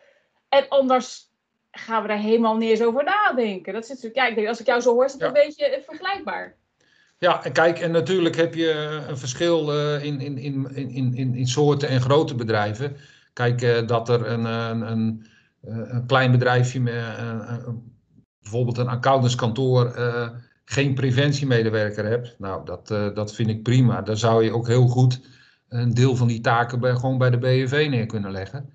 En 0.50 0.66
anders 0.70 1.28
gaan 1.72 2.02
we 2.02 2.08
daar 2.08 2.18
helemaal 2.18 2.58
niet 2.58 2.70
eens 2.70 2.82
over 2.82 3.04
nadenken. 3.04 3.74
Dat 3.74 3.86
zit 3.86 3.96
natuurlijk, 3.96 4.22
ja, 4.22 4.28
ik 4.28 4.36
denk, 4.36 4.48
als 4.48 4.60
ik 4.60 4.66
jou 4.66 4.82
zo 4.82 4.94
hoor, 4.94 5.06
is 5.06 5.12
het 5.12 5.22
Ja. 5.22 5.28
een 5.28 5.34
beetje 5.34 5.66
eh, 5.66 5.84
vergelijkbaar. 5.84 6.56
Ja, 7.18 7.44
en 7.44 7.52
kijk, 7.52 7.80
en 7.80 7.92
natuurlijk 7.92 8.36
heb 8.36 8.54
je 8.56 8.72
een 9.08 9.18
verschil 9.18 9.74
eh, 9.74 10.04
in, 10.04 10.22
in, 10.22 10.38
in, 10.38 10.76
in, 10.76 11.14
in, 11.16 11.36
in 11.36 11.48
soorten 11.48 11.90
en 11.90 12.02
grote 12.02 12.36
bedrijven. 12.36 12.98
Kijk, 13.34 13.88
dat 13.88 14.10
er 14.10 14.28
een, 14.28 14.46
een, 14.46 14.82
een, 14.82 15.26
een 15.62 16.06
klein 16.06 16.32
bedrijfje, 16.32 16.80
met, 16.80 17.04
bijvoorbeeld 18.42 18.78
een 18.78 18.88
accountantskantoor, 18.88 19.94
geen 20.70 20.94
preventiemedewerker 20.94 22.06
hebt. 22.06 22.36
Nou, 22.38 22.66
dat, 22.66 22.92
eh, 22.92 23.14
dat 23.14 23.36
vind 23.36 23.50
ik 23.50 23.64
prima. 23.64 24.02
Daar 24.02 24.18
zou 24.18 24.44
je 24.44 24.54
ook 24.54 24.68
heel 24.68 24.88
goed 24.88 25.22
een 25.70 25.94
deel 25.94 26.16
van 26.16 26.28
die 26.28 26.42
taken 26.42 26.80
bij, 26.80 26.96
gewoon 26.96 27.18
bij 27.18 27.30
de 27.30 27.38
BNV 27.38 27.88
neer 27.90 28.06
kunnen 28.06 28.32
leggen. 28.32 28.70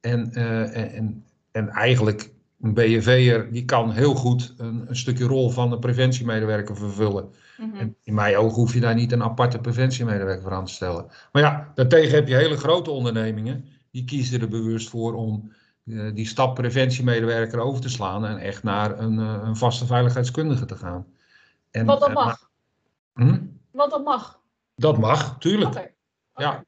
En, 0.00 0.32
eh, 0.32 0.76
en, 0.76 0.92
en, 0.92 1.24
en 1.50 1.68
eigenlijk, 1.68 2.30
een 2.60 2.74
BNV'er 2.74 3.52
die 3.52 3.64
kan 3.64 3.90
heel 3.90 4.14
goed 4.14 4.54
een, 4.56 4.84
een 4.88 4.96
stukje 4.96 5.24
rol 5.24 5.50
van 5.50 5.72
een 5.72 5.78
preventiemedewerker 5.78 6.76
vervullen. 6.76 7.28
En 7.74 7.96
in 8.02 8.14
mijn 8.14 8.36
ogen 8.36 8.54
hoef 8.54 8.74
je 8.74 8.80
daar 8.80 8.94
niet 8.94 9.12
een 9.12 9.22
aparte 9.22 9.58
preventiemedewerker 9.58 10.42
voor 10.42 10.52
aan 10.52 10.64
te 10.64 10.72
stellen. 10.72 11.06
Maar 11.32 11.42
ja, 11.42 11.72
daartegen 11.74 12.14
heb 12.14 12.28
je 12.28 12.34
hele 12.34 12.56
grote 12.56 12.90
ondernemingen. 12.90 13.64
Die 13.90 14.04
kiezen 14.04 14.40
er 14.40 14.48
bewust 14.48 14.88
voor 14.88 15.14
om 15.14 15.52
eh, 15.84 16.14
die 16.14 16.26
stap 16.26 16.54
preventiemedewerker 16.54 17.58
over 17.58 17.80
te 17.80 17.88
slaan. 17.88 18.26
En 18.26 18.38
echt 18.38 18.62
naar 18.62 18.98
een, 18.98 19.18
een 19.18 19.56
vaste 19.56 19.86
veiligheidskundige 19.86 20.64
te 20.64 20.76
gaan. 20.76 21.06
En, 21.78 21.86
Wat 21.86 22.00
dat 22.00 22.08
eh, 22.08 22.14
mag. 22.14 22.50
hm? 23.14 23.38
Dat 23.72 24.04
mag. 24.04 24.40
Dat 24.74 24.98
mag, 24.98 25.38
tuurlijk. 25.38 25.92
Ja. 26.34 26.64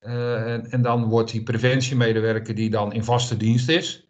Uh, 0.00 0.52
en, 0.52 0.70
en, 0.70 0.82
dan 0.82 1.04
wordt 1.04 1.30
die 1.30 1.42
preventiemedewerker 1.42 2.54
die 2.54 2.70
dan 2.70 2.92
in 2.92 3.04
vaste 3.04 3.36
dienst 3.36 3.68
is, 3.68 4.08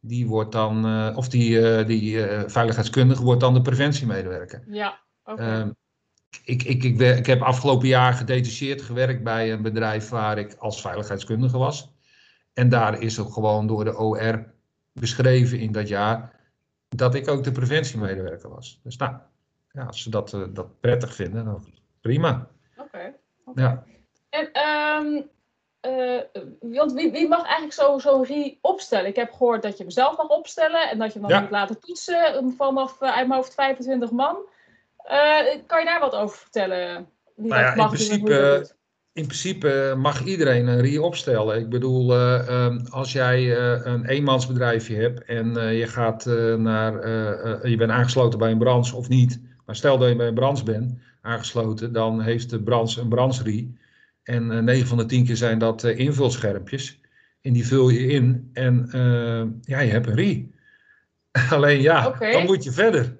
die 0.00 0.26
wordt 0.26 0.52
dan, 0.52 0.86
uh, 0.86 1.16
of 1.16 1.28
die, 1.28 1.84
die 1.84 2.20
veiligheidskundige 2.46 3.22
wordt 3.22 3.40
dan 3.40 3.54
de 3.54 3.62
preventiemedewerker. 3.62 4.64
Ja, 4.66 5.00
oké. 5.24 5.32
Okay. 5.32 5.60
Ehm, 5.60 5.70
ik, 6.44 6.62
ik, 6.62 6.82
ik, 6.84 7.00
ik, 7.00 7.26
heb 7.26 7.42
afgelopen 7.42 7.88
jaar 7.88 8.12
gedetacheerd 8.12 8.82
gewerkt 8.82 9.22
bij 9.22 9.52
een 9.52 9.62
bedrijf 9.62 10.08
waar 10.08 10.38
ik 10.38 10.54
als 10.54 10.80
veiligheidskundige 10.80 11.58
was. 11.58 11.92
En 12.52 12.68
daar 12.68 13.00
is 13.00 13.18
ook 13.18 13.32
gewoon 13.32 13.66
door 13.66 13.84
de 13.84 13.96
OR 13.96 14.52
beschreven 14.92 15.58
in 15.58 15.72
dat 15.72 15.88
jaar 15.88 16.38
dat 16.88 17.14
ik 17.14 17.28
ook 17.28 17.44
de 17.44 17.52
preventiemedewerker 17.52 18.48
was. 18.48 18.80
Dus 18.82 18.96
nou, 18.96 19.14
ja, 19.72 19.84
als 19.84 20.02
ze 20.02 20.10
dat, 20.10 20.32
uh, 20.32 20.44
dat 20.50 20.80
prettig 20.80 21.14
vinden, 21.14 21.44
dan 21.44 21.64
prima. 22.00 22.48
Oké. 22.76 22.88
Okay, 22.88 23.14
ja. 23.54 23.84
En 24.28 24.50
um, 25.06 25.28
uh, 25.86 26.20
want 26.60 26.92
wie, 26.92 27.12
wie, 27.12 27.28
mag 27.28 27.42
eigenlijk 27.42 27.72
zo'n 27.72 28.00
zo 28.00 28.22
RI 28.22 28.58
opstellen? 28.60 29.06
Ik 29.06 29.16
heb 29.16 29.32
gehoord 29.32 29.62
dat 29.62 29.76
je 29.76 29.82
hem 29.82 29.92
zelf 29.92 30.16
mag 30.16 30.28
opstellen 30.28 30.90
en 30.90 30.98
dat 30.98 31.12
je 31.12 31.18
hem 31.18 31.28
dan 31.28 31.36
ja. 31.36 31.40
moet 31.40 31.50
laten 31.50 31.80
toetsen 31.80 32.54
vanaf 32.56 33.00
uh, 33.00 33.16
uit 33.16 33.26
mijn 33.26 33.40
hoofd 33.40 33.54
25 33.54 34.10
man. 34.10 34.36
kan 35.66 35.78
je 35.78 35.84
daar 35.84 36.00
wat 36.00 36.14
over 36.14 36.36
vertellen? 36.36 37.08
Wie 37.36 37.48
nou 37.48 37.62
ja, 37.62 37.74
mag 37.74 37.90
in 37.90 37.96
principe, 37.96 38.68
in 39.12 39.26
principe 39.26 39.94
mag 39.96 40.24
iedereen 40.24 40.66
een 40.66 40.80
RI 40.80 40.98
opstellen. 40.98 41.58
Ik 41.58 41.68
bedoel, 41.68 42.16
uh, 42.16 42.64
um, 42.64 42.86
als 42.90 43.12
jij 43.12 43.42
uh, 43.42 43.84
een 43.84 44.06
eenmansbedrijfje 44.06 44.96
hebt 44.96 45.24
en 45.24 45.74
je 45.76 45.86
gaat 45.86 46.24
naar, 46.56 47.08
je 47.68 47.76
bent 47.76 47.90
aangesloten 47.90 48.38
bij 48.38 48.50
een 48.50 48.58
branche 48.58 48.96
of 48.96 49.08
niet, 49.08 49.40
maar 49.70 49.78
stel 49.78 49.98
dat 49.98 50.08
je 50.08 50.16
bij 50.16 50.26
een 50.26 50.34
branche 50.34 50.64
bent 50.64 50.98
aangesloten, 51.20 51.92
dan 51.92 52.20
heeft 52.20 52.50
de 52.50 52.62
branche 52.62 53.00
een 53.00 53.08
branche-RI. 53.08 53.78
En 54.22 54.64
9 54.64 54.86
van 54.86 54.96
de 54.98 55.06
10 55.06 55.24
keer 55.24 55.36
zijn 55.36 55.58
dat 55.58 55.84
invulschermpjes. 55.84 57.00
En 57.40 57.52
die 57.52 57.66
vul 57.66 57.88
je 57.88 58.06
in 58.06 58.50
en 58.52 58.88
ja, 59.62 59.80
je 59.80 59.90
hebt 59.90 60.06
een 60.06 60.14
RI. 60.14 60.54
Alleen 61.50 61.80
ja, 61.80 62.06
okay. 62.06 62.32
dan 62.32 62.44
moet 62.44 62.64
je 62.64 62.72
verder. 62.72 63.16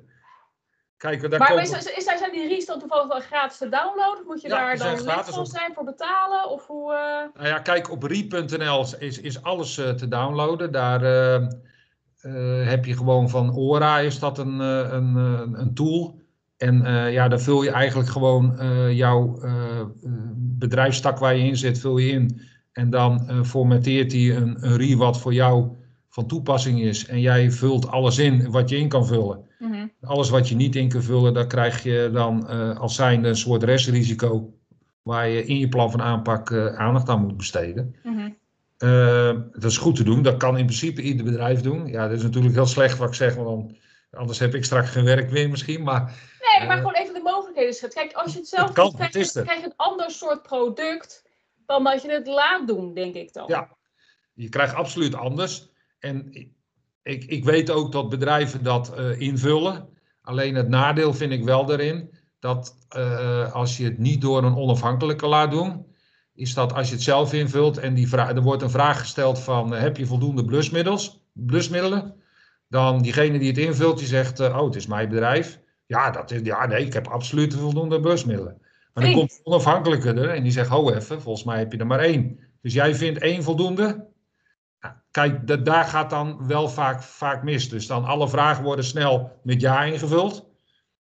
Kijk, 0.97 1.31
daar 1.31 1.39
maar 1.39 1.63
is, 1.63 1.73
is, 1.73 2.05
zijn 2.05 2.33
die 2.33 2.49
Ries 2.49 2.67
dan 2.67 2.79
toevallig 2.79 3.09
wel 3.09 3.21
gratis 3.21 3.59
te 3.59 3.69
downloaden? 3.69 4.25
Moet 4.27 4.41
je 4.41 4.49
daar 4.49 4.79
dan 4.79 5.03
lid 5.03 5.29
van 5.29 5.47
zijn 5.47 5.75
voor 5.75 5.85
betalen? 5.85 6.49
Of 6.51 6.67
hoe, 6.67 6.93
uh... 6.93 7.35
Nou 7.35 7.49
ja, 7.49 7.59
kijk, 7.59 7.91
op 7.91 8.03
rie.nl 8.03 8.87
is, 8.99 9.21
is 9.21 9.43
alles 9.43 9.79
uh, 9.79 9.91
te 9.91 10.09
downloaden. 10.09 10.73
Daar 10.73 11.03
uh, 11.03 12.69
heb 12.69 12.85
je 12.85 12.97
gewoon 12.97 13.29
van 13.29 13.55
Ora, 13.57 13.99
is 13.99 14.19
dat 14.19 14.39
een, 14.39 14.59
een, 14.59 15.17
een 15.61 15.75
tool. 15.75 16.20
En 16.61 16.83
ja, 17.13 17.29
daar 17.29 17.41
vul 17.41 17.63
je 17.63 17.71
eigenlijk 17.71 18.09
gewoon 18.09 18.57
jouw 18.95 19.41
bedrijfstak 20.35 21.19
waar 21.19 21.37
je 21.37 21.45
in 21.45 21.57
zit, 21.57 21.79
vul 21.79 21.99
je 21.99 22.11
in. 22.11 22.41
En 22.73 22.91
dan 22.91 23.45
formateert 23.47 24.13
hij 24.13 24.37
een, 24.37 24.57
een 24.61 24.77
RI 24.77 24.97
wat 24.97 25.21
voor 25.21 25.33
jou 25.33 25.69
van 26.09 26.27
toepassing 26.27 26.81
is. 26.81 27.07
En 27.07 27.21
jij 27.21 27.51
vult 27.51 27.89
alles 27.89 28.19
in 28.19 28.51
wat 28.51 28.69
je 28.69 28.77
in 28.77 28.89
kan 28.89 29.07
vullen. 29.07 29.41
Mhm. 29.59 29.87
Alles 30.01 30.31
wat 30.31 30.49
je 30.49 30.55
niet 30.55 30.77
in 30.77 30.89
kan 30.89 31.03
vullen, 31.03 31.35
daar 31.35 31.47
krijg 31.47 31.83
je 31.83 32.11
dan 32.13 32.47
als 32.77 32.95
zijnde 32.95 33.29
een 33.29 33.37
soort 33.37 33.63
restrisico 33.63 34.55
waar 35.03 35.29
je 35.29 35.45
in 35.45 35.59
je 35.59 35.69
plan 35.69 35.91
van 35.91 36.03
aanpak 36.03 36.53
aandacht 36.77 37.09
aan 37.09 37.21
moet 37.21 37.37
besteden. 37.37 37.95
Mm 38.03 38.39
dat 39.53 39.65
is 39.65 39.77
goed 39.77 39.97
te 39.97 40.05
doen, 40.05 40.23
dat 40.23 40.37
kan 40.37 40.59
in 40.59 40.65
principe 40.65 41.03
ieder 41.03 41.25
bedrijf 41.25 41.61
doen. 41.61 41.87
Ja, 41.87 42.09
dat 42.09 42.17
is 42.17 42.23
natuurlijk 42.23 42.55
heel 42.55 42.67
slecht 42.67 42.99
wat 42.99 43.09
ik 43.09 43.15
zeg, 43.15 43.35
want 43.35 43.49
dan, 43.49 43.77
anders 44.11 44.39
heb 44.39 44.55
ik 44.55 44.65
straks 44.65 44.91
geen 44.91 45.05
werk 45.05 45.31
meer 45.31 45.51
misschien. 45.51 45.83
Maar, 45.83 46.15
nee, 46.41 46.69
maar 46.69 46.77
gewoon 46.77 46.95
even 46.95 47.15
de 47.15 47.21
mogelijkheden 47.21 47.75
schetsen. 47.75 48.03
Kijk, 48.03 48.17
als 48.17 48.33
je 48.33 48.39
het 48.39 48.49
zelf 48.49 48.71
doet, 48.71 48.95
krijg, 48.95 49.13
je, 49.13 49.43
krijg 49.43 49.61
je 49.61 49.67
een 49.67 49.77
ander 49.77 50.11
soort 50.11 50.43
product 50.43 51.25
dan 51.67 51.85
dat 51.85 52.03
je 52.03 52.11
het 52.11 52.27
laat 52.27 52.67
doen, 52.67 52.95
denk 52.95 53.15
ik 53.15 53.33
dan. 53.33 53.45
Ja, 53.49 53.77
je 54.35 54.49
krijgt 54.49 54.75
absoluut 54.75 55.15
anders. 55.15 55.69
En 55.99 56.33
ik, 57.03 57.25
ik 57.25 57.45
weet 57.45 57.71
ook 57.71 57.93
dat 57.93 58.09
bedrijven 58.09 58.63
dat 58.63 58.93
uh, 58.99 59.21
invullen. 59.21 59.89
Alleen 60.23 60.55
het 60.55 60.69
nadeel 60.69 61.15
vind 61.15 61.33
ik 61.33 61.45
wel 61.45 61.67
daarin 61.67 62.19
dat 62.39 62.77
uh, 62.97 63.55
als 63.55 63.77
je 63.77 63.85
het 63.85 63.99
niet 63.99 64.21
door 64.21 64.45
een 64.45 64.57
onafhankelijke 64.57 65.27
laat 65.27 65.51
doen, 65.51 65.87
is 66.35 66.55
dat 66.55 66.73
als 66.73 66.89
je 66.89 66.95
het 66.95 67.03
zelf 67.03 67.33
invult 67.33 67.79
en 67.79 67.95
die 67.95 68.09
vraag, 68.09 68.31
er 68.31 68.43
wordt 68.43 68.63
een 68.63 68.71
vraag 68.71 68.99
gesteld 68.99 69.39
van 69.39 69.75
uh, 69.75 69.81
heb 69.81 69.97
je 69.97 70.07
voldoende 70.07 70.45
blusmiddels, 70.45 71.23
blusmiddelen, 71.33 72.23
dan 72.69 73.03
diegene 73.03 73.39
die 73.39 73.49
het 73.49 73.59
invult 73.59 73.99
die 73.99 74.07
zegt 74.07 74.41
oh 74.41 74.65
het 74.65 74.77
is 74.77 74.87
mijn 74.87 75.09
bedrijf. 75.09 75.61
Ja, 75.91 76.11
dat 76.11 76.31
is, 76.31 76.41
ja 76.43 76.67
nee, 76.67 76.87
ik 76.87 76.93
heb 76.93 77.07
absoluut 77.07 77.55
voldoende 77.55 78.01
blusmiddelen. 78.01 78.59
Maar 78.95 79.05
dan 79.05 79.13
komt 79.13 79.31
de 79.31 79.41
onafhankelijke 79.45 80.09
er 80.09 80.29
en 80.29 80.43
die 80.43 80.53
zegt 80.53 80.69
ho 80.69 80.91
even, 80.91 81.23
volgens 81.23 81.45
mij 81.45 81.59
heb 81.59 81.73
je 81.73 81.79
er 81.79 81.87
maar 81.87 81.99
één. 81.99 82.41
Dus 82.63 82.73
jij 82.73 82.95
vindt 82.95 83.21
één 83.21 83.43
voldoende, 83.43 84.11
Kijk, 85.11 85.65
daar 85.65 85.85
gaat 85.85 86.11
dan 86.11 86.47
wel 86.47 86.69
vaak, 86.69 87.03
vaak 87.03 87.43
mis. 87.43 87.69
Dus 87.69 87.87
dan 87.87 88.05
alle 88.05 88.29
vragen 88.29 88.65
worden 88.65 88.85
snel 88.85 89.41
met 89.43 89.61
ja 89.61 89.83
ingevuld. 89.83 90.47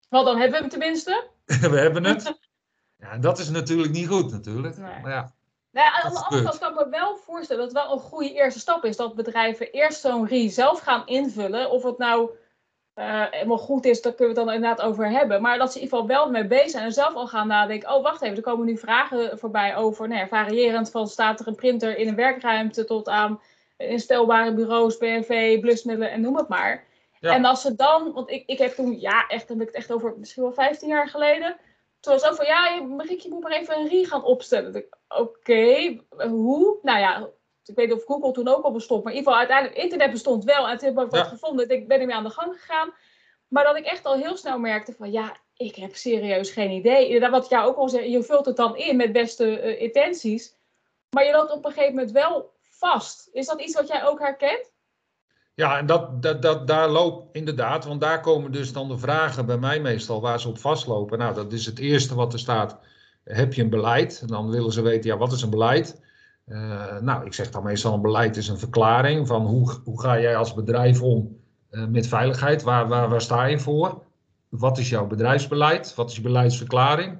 Wel, 0.09 0.23
dan 0.23 0.37
hebben 0.37 0.55
we 0.55 0.59
hem 0.61 0.69
tenminste. 0.69 1.27
we 1.71 1.77
hebben 1.79 2.03
het. 2.03 2.33
Ja, 2.99 3.17
dat 3.17 3.39
is 3.39 3.49
natuurlijk 3.49 3.93
niet 3.93 4.07
goed 4.07 4.31
natuurlijk. 4.31 4.77
Nee. 4.77 5.01
Maar 5.01 5.11
ja, 5.11 5.33
nou 5.71 5.89
aan 5.93 6.11
de 6.11 6.19
andere 6.19 6.43
kant 6.43 6.57
kan 6.57 6.69
ik 6.69 6.75
me 6.75 6.89
wel 6.89 7.17
voorstellen 7.17 7.63
dat 7.63 7.73
het 7.73 7.83
wel 7.83 7.93
een 7.93 8.03
goede 8.03 8.33
eerste 8.33 8.59
stap 8.59 8.83
is. 8.83 8.95
Dat 8.95 9.15
bedrijven 9.15 9.71
eerst 9.71 10.01
zo'n 10.01 10.27
RE 10.27 10.49
zelf 10.49 10.79
gaan 10.79 11.07
invullen. 11.07 11.69
Of 11.69 11.83
het 11.83 11.97
nou 11.97 12.29
uh, 12.99 13.25
helemaal 13.31 13.57
goed 13.57 13.85
is, 13.85 14.01
daar 14.01 14.13
kunnen 14.13 14.33
we 14.33 14.39
het 14.39 14.49
dan 14.49 14.57
inderdaad 14.57 14.85
over 14.85 15.09
hebben. 15.09 15.41
Maar 15.41 15.57
dat 15.57 15.71
ze 15.71 15.77
in 15.77 15.83
ieder 15.83 15.99
geval 15.99 16.15
wel 16.15 16.31
mee 16.31 16.47
bezig 16.47 16.69
zijn 16.69 16.83
en 16.83 16.91
zelf 16.91 17.13
al 17.13 17.27
gaan 17.27 17.47
nadenken. 17.47 17.93
Oh, 17.93 18.03
wacht 18.03 18.21
even, 18.21 18.35
er 18.35 18.41
komen 18.41 18.65
nu 18.65 18.77
vragen 18.77 19.37
voorbij 19.37 19.75
over, 19.75 20.07
nou 20.07 20.19
ja, 20.19 20.27
variërend 20.27 20.91
van 20.91 21.07
staat 21.07 21.39
er 21.39 21.47
een 21.47 21.55
printer 21.55 21.97
in 21.97 22.07
een 22.07 22.15
werkruimte 22.15 22.85
tot 22.85 23.09
aan 23.09 23.41
instelbare 23.77 24.53
bureaus, 24.53 24.97
BNV, 24.97 25.59
blusmiddelen 25.59 26.11
en 26.11 26.21
noem 26.21 26.35
het 26.35 26.47
maar. 26.47 26.85
En 27.19 27.45
als 27.45 27.61
ze 27.61 27.75
dan, 27.75 28.13
want 28.13 28.29
ik, 28.29 28.43
ik 28.45 28.57
heb 28.57 28.71
toen, 28.71 28.99
ja, 28.99 29.27
echt, 29.27 29.47
dan 29.47 29.59
heb 29.59 29.67
ik 29.67 29.73
het 29.73 29.83
echt 29.83 29.91
over 29.91 30.13
misschien 30.17 30.43
wel 30.43 30.53
15 30.53 30.87
jaar 30.87 31.09
geleden. 31.09 31.55
Toen 31.99 32.13
was 32.13 32.21
het 32.21 32.31
ook 32.31 32.37
van, 32.37 32.45
ja, 32.45 32.81
Marieke, 32.81 33.27
je 33.27 33.33
moet 33.33 33.43
maar 33.43 33.51
even 33.51 33.77
een 33.77 33.87
RI 33.87 34.05
gaan 34.05 34.23
opstellen. 34.23 34.85
Oké, 35.07 35.97
hoe? 36.17 36.77
Nou 36.81 36.99
ja, 36.99 37.29
ik 37.69 37.75
weet 37.75 37.87
niet 37.87 37.97
of 37.97 38.05
Google 38.05 38.31
toen 38.31 38.47
ook 38.47 38.63
al 38.63 38.71
bestond, 38.71 39.03
maar 39.03 39.13
in 39.13 39.17
ieder 39.17 39.33
geval 39.33 39.47
uiteindelijk, 39.47 39.83
internet 39.83 40.11
bestond 40.11 40.43
wel. 40.43 40.67
En 40.67 40.77
toen 40.77 40.95
heb 40.95 41.05
ik 41.05 41.11
wat 41.11 41.27
gevonden, 41.27 41.69
ik 41.69 41.87
ben 41.87 41.99
ermee 41.99 42.15
aan 42.15 42.23
de 42.23 42.29
gang 42.29 42.53
gegaan. 42.59 42.93
Maar 43.47 43.63
dat 43.63 43.77
ik 43.77 43.85
echt 43.85 44.05
al 44.05 44.15
heel 44.15 44.37
snel 44.37 44.59
merkte 44.59 44.93
van, 44.93 45.11
ja, 45.11 45.37
ik 45.57 45.75
heb 45.75 45.95
serieus 45.95 46.51
geen 46.51 46.71
idee. 46.71 47.05
Inderdaad, 47.05 47.31
wat 47.31 47.49
jou 47.49 47.67
ook 47.67 47.77
al 47.77 47.89
zei, 47.89 48.11
je 48.11 48.23
vult 48.23 48.45
het 48.45 48.55
dan 48.55 48.77
in 48.77 48.95
met 48.95 49.11
beste 49.11 49.63
uh, 49.63 49.81
intenties. 49.81 50.55
Maar 51.09 51.25
je 51.25 51.31
loopt 51.31 51.51
op 51.51 51.65
een 51.65 51.71
gegeven 51.71 51.95
moment 51.95 52.11
wel 52.11 52.53
vast. 52.61 53.29
Is 53.31 53.45
dat 53.45 53.61
iets 53.61 53.75
wat 53.75 53.87
jij 53.87 54.05
ook 54.05 54.19
herkent? 54.19 54.71
Ja, 55.53 55.77
en 55.77 55.85
dat, 55.85 56.21
dat, 56.21 56.41
dat, 56.41 56.67
daar 56.67 56.89
loopt 56.89 57.35
inderdaad, 57.35 57.85
want 57.85 58.01
daar 58.01 58.21
komen 58.21 58.51
dus 58.51 58.73
dan 58.73 58.87
de 58.87 58.97
vragen 58.97 59.45
bij 59.45 59.57
mij 59.57 59.79
meestal 59.79 60.21
waar 60.21 60.39
ze 60.39 60.47
op 60.47 60.57
vastlopen. 60.57 61.17
Nou, 61.17 61.33
dat 61.33 61.53
is 61.53 61.65
het 61.65 61.79
eerste 61.79 62.15
wat 62.15 62.33
er 62.33 62.39
staat. 62.39 62.79
Heb 63.23 63.53
je 63.53 63.61
een 63.61 63.69
beleid? 63.69 64.19
En 64.21 64.27
dan 64.27 64.49
willen 64.49 64.71
ze 64.71 64.81
weten, 64.81 65.09
ja, 65.09 65.17
wat 65.17 65.31
is 65.31 65.41
een 65.41 65.49
beleid? 65.49 66.01
Uh, 66.47 66.97
nou, 66.99 67.25
ik 67.25 67.33
zeg 67.33 67.49
dan 67.51 67.63
meestal 67.63 67.93
een 67.93 68.01
beleid 68.01 68.37
is 68.37 68.47
een 68.47 68.59
verklaring 68.59 69.27
van 69.27 69.45
hoe, 69.45 69.79
hoe 69.83 70.01
ga 70.01 70.19
jij 70.19 70.35
als 70.35 70.53
bedrijf 70.53 71.01
om 71.01 71.37
uh, 71.71 71.85
met 71.85 72.07
veiligheid? 72.07 72.63
Waar, 72.63 72.87
waar, 72.87 73.09
waar 73.09 73.21
sta 73.21 73.45
je 73.45 73.59
voor? 73.59 74.03
Wat 74.49 74.77
is 74.77 74.89
jouw 74.89 75.07
bedrijfsbeleid? 75.07 75.95
Wat 75.95 76.09
is 76.09 76.15
je 76.15 76.21
beleidsverklaring? 76.21 77.17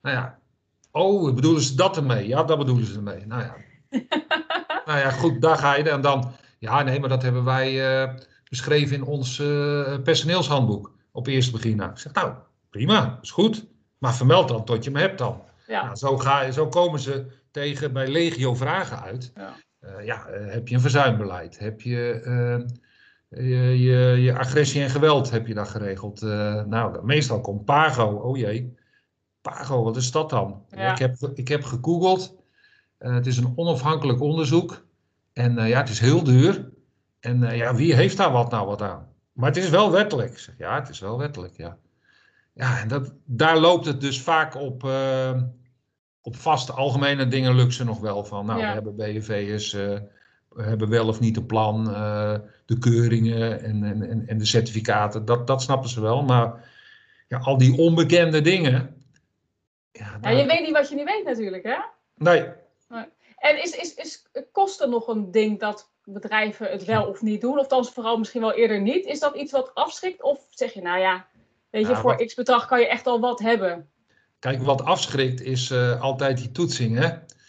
Nou 0.00 0.16
ja, 0.16 0.38
oh, 0.90 1.34
bedoelen 1.34 1.62
ze 1.62 1.74
dat 1.74 1.96
ermee? 1.96 2.28
Ja, 2.28 2.42
dat 2.42 2.58
bedoelen 2.58 2.86
ze 2.86 2.94
ermee. 2.94 3.26
Nou 3.26 3.42
ja, 3.42 3.54
nou 4.86 4.98
ja, 4.98 5.10
goed, 5.10 5.42
daar 5.42 5.58
ga 5.58 5.76
je. 5.76 5.90
En 5.90 6.00
dan, 6.00 6.32
ja, 6.58 6.82
nee, 6.82 7.00
maar 7.00 7.08
dat 7.08 7.22
hebben 7.22 7.44
wij 7.44 8.02
uh, 8.02 8.14
beschreven 8.48 8.96
in 8.96 9.04
ons 9.04 9.36
personeelshandboek 10.02 10.92
op 11.12 11.26
eerste 11.26 11.52
begin. 11.52 11.76
Nou, 11.76 11.90
ik 11.90 11.98
zeg, 11.98 12.12
nou, 12.12 12.32
prima, 12.70 13.18
is 13.22 13.30
goed. 13.30 13.66
Maar 13.98 14.14
vermeld 14.14 14.48
dan 14.48 14.64
tot 14.64 14.84
je 14.84 14.90
hem 14.90 15.00
hebt 15.00 15.18
dan. 15.18 15.42
Ja. 15.66 15.84
Nou, 15.84 15.96
zo, 15.96 16.18
ga, 16.18 16.50
zo 16.50 16.68
komen 16.68 17.00
ze 17.00 17.40
tegen 17.52 17.92
bij 17.92 18.08
legio 18.08 18.54
vragen 18.54 19.02
uit. 19.02 19.32
Ja, 19.34 19.54
uh, 19.80 20.04
ja 20.04 20.26
heb 20.30 20.68
je 20.68 20.74
een 20.74 20.80
verzuimbeleid? 20.80 21.58
Heb 21.58 21.80
je, 21.80 22.22
je, 23.28 23.80
je, 23.80 24.20
je, 24.20 24.38
agressie 24.38 24.82
en 24.82 24.90
geweld 24.90 25.30
heb 25.30 25.46
je 25.46 25.54
dat 25.54 25.68
geregeld? 25.68 26.20
nou, 26.66 27.04
meestal 27.04 27.40
komt 27.40 27.64
Pago. 27.64 28.06
Oh 28.06 28.36
jee, 28.36 28.76
Pago, 29.40 29.82
wat 29.82 29.96
is 29.96 30.10
dat 30.10 30.30
dan? 30.30 30.64
Ja. 30.68 30.92
Ik, 30.92 30.98
heb, 30.98 31.16
ik 31.34 31.48
heb 31.48 31.64
gegoogeld. 31.64 32.36
Het 32.98 33.26
is 33.26 33.36
een 33.36 33.52
onafhankelijk 33.56 34.20
onderzoek. 34.20 34.86
En 35.32 35.66
ja, 35.66 35.78
het 35.78 35.88
is 35.88 36.00
heel 36.00 36.22
duur. 36.22 36.70
En 37.20 37.56
ja, 37.56 37.74
wie 37.74 37.94
heeft 37.94 38.16
daar 38.16 38.32
wat 38.32 38.50
nou 38.50 38.66
wat 38.66 38.82
aan? 38.82 39.08
Maar 39.32 39.48
het 39.48 39.56
is 39.56 39.68
wel 39.68 39.90
wettelijk. 39.90 40.38
Zeg, 40.38 40.54
ja, 40.58 40.74
het 40.74 40.88
is 40.88 41.00
wel 41.00 41.18
wettelijk, 41.18 41.56
ja. 41.56 41.76
Ja, 42.54 42.80
en 42.80 42.88
dat, 42.88 43.12
daar 43.24 43.58
loopt 43.58 43.86
het 43.86 44.00
dus 44.00 44.22
vaak 44.22 44.54
op, 44.54 44.82
op 46.22 46.36
vaste 46.36 46.72
algemene 46.72 47.28
dingen 47.28 47.54
lukt 47.54 47.74
ze 47.74 47.84
nog 47.84 48.00
wel 48.00 48.24
van. 48.24 48.46
Nou, 48.46 48.60
ja. 48.60 48.66
we 48.66 48.72
hebben 48.72 48.96
BNV'ers, 48.96 49.72
we 49.72 50.62
hebben 50.62 50.88
wel 50.88 51.08
of 51.08 51.20
niet 51.20 51.36
een 51.36 51.46
plan, 51.46 51.84
de 52.66 52.78
keuringen 52.78 53.62
en, 53.62 53.84
en, 53.84 54.26
en 54.26 54.38
de 54.38 54.44
certificaten, 54.44 55.24
dat, 55.24 55.46
dat 55.46 55.62
snappen 55.62 55.88
ze 55.88 56.00
wel. 56.00 56.22
Maar 56.22 56.70
ja, 57.28 57.38
al 57.38 57.58
die 57.58 57.78
onbekende 57.78 58.40
dingen. 58.40 59.04
Ja, 59.92 60.18
daar... 60.20 60.32
ja, 60.32 60.38
je 60.38 60.46
weet 60.46 60.60
niet 60.60 60.72
wat 60.72 60.88
je 60.88 60.94
niet 60.94 61.04
weet 61.04 61.24
natuurlijk, 61.24 61.62
hè? 61.62 61.76
Nee, 62.14 62.46
En 63.36 63.62
is, 63.62 63.76
is, 63.76 63.94
is 63.94 64.26
kosten 64.52 64.90
nog 64.90 65.08
een 65.08 65.30
ding 65.30 65.60
dat 65.60 65.90
bedrijven 66.04 66.70
het 66.70 66.84
wel 66.84 67.06
of 67.06 67.22
niet 67.22 67.40
doen? 67.40 67.58
Of 67.58 67.66
dan 67.66 67.84
vooral 67.84 68.18
misschien 68.18 68.40
wel 68.40 68.52
eerder 68.52 68.80
niet? 68.80 69.04
Is 69.04 69.20
dat 69.20 69.34
iets 69.34 69.52
wat 69.52 69.74
afschrikt? 69.74 70.22
Of 70.22 70.46
zeg 70.50 70.72
je, 70.72 70.82
nou 70.82 70.98
ja, 70.98 71.26
weet 71.70 71.86
je, 71.86 71.96
voor 71.96 72.24
x 72.24 72.34
bedrag 72.34 72.66
kan 72.66 72.80
je 72.80 72.88
echt 72.88 73.06
al 73.06 73.20
wat 73.20 73.40
hebben? 73.40 73.90
Kijk, 74.42 74.62
wat 74.62 74.84
afschrikt 74.84 75.40
is 75.40 75.70
uh, 75.70 76.00
altijd 76.00 76.36
die 76.36 76.50
toetsing, 76.50 76.98
hè? 76.98 77.08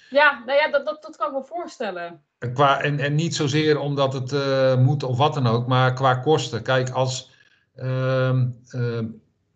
Ja, 0.09 0.43
nou 0.45 0.59
ja, 0.59 0.69
dat, 0.71 0.85
dat, 0.85 1.01
dat 1.01 1.15
kan 1.15 1.27
ik 1.27 1.33
me 1.33 1.43
voorstellen. 1.43 2.21
En, 2.39 2.53
qua, 2.53 2.81
en, 2.81 2.99
en 2.99 3.15
niet 3.15 3.35
zozeer 3.35 3.79
omdat 3.79 4.13
het 4.13 4.31
uh, 4.31 4.75
moet 4.77 5.03
of 5.03 5.17
wat 5.17 5.33
dan 5.33 5.47
ook, 5.47 5.67
maar 5.67 5.93
qua 5.93 6.15
kosten. 6.15 6.63
Kijk, 6.63 6.89
als. 6.89 7.31
Uh, 7.75 8.39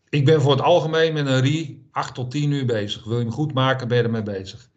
ik 0.09 0.25
ben 0.25 0.41
voor 0.41 0.51
het 0.51 0.61
algemeen 0.61 1.13
met 1.13 1.27
een 1.27 1.41
RI 1.41 1.87
8 1.91 2.13
tot 2.13 2.31
10 2.31 2.51
uur 2.51 2.65
bezig. 2.65 3.03
Wil 3.03 3.17
je 3.17 3.23
hem 3.23 3.33
goed 3.33 3.53
maken, 3.53 3.87
ben 3.87 3.97
je 3.97 4.03
ermee 4.03 4.23
bezig. 4.23 4.69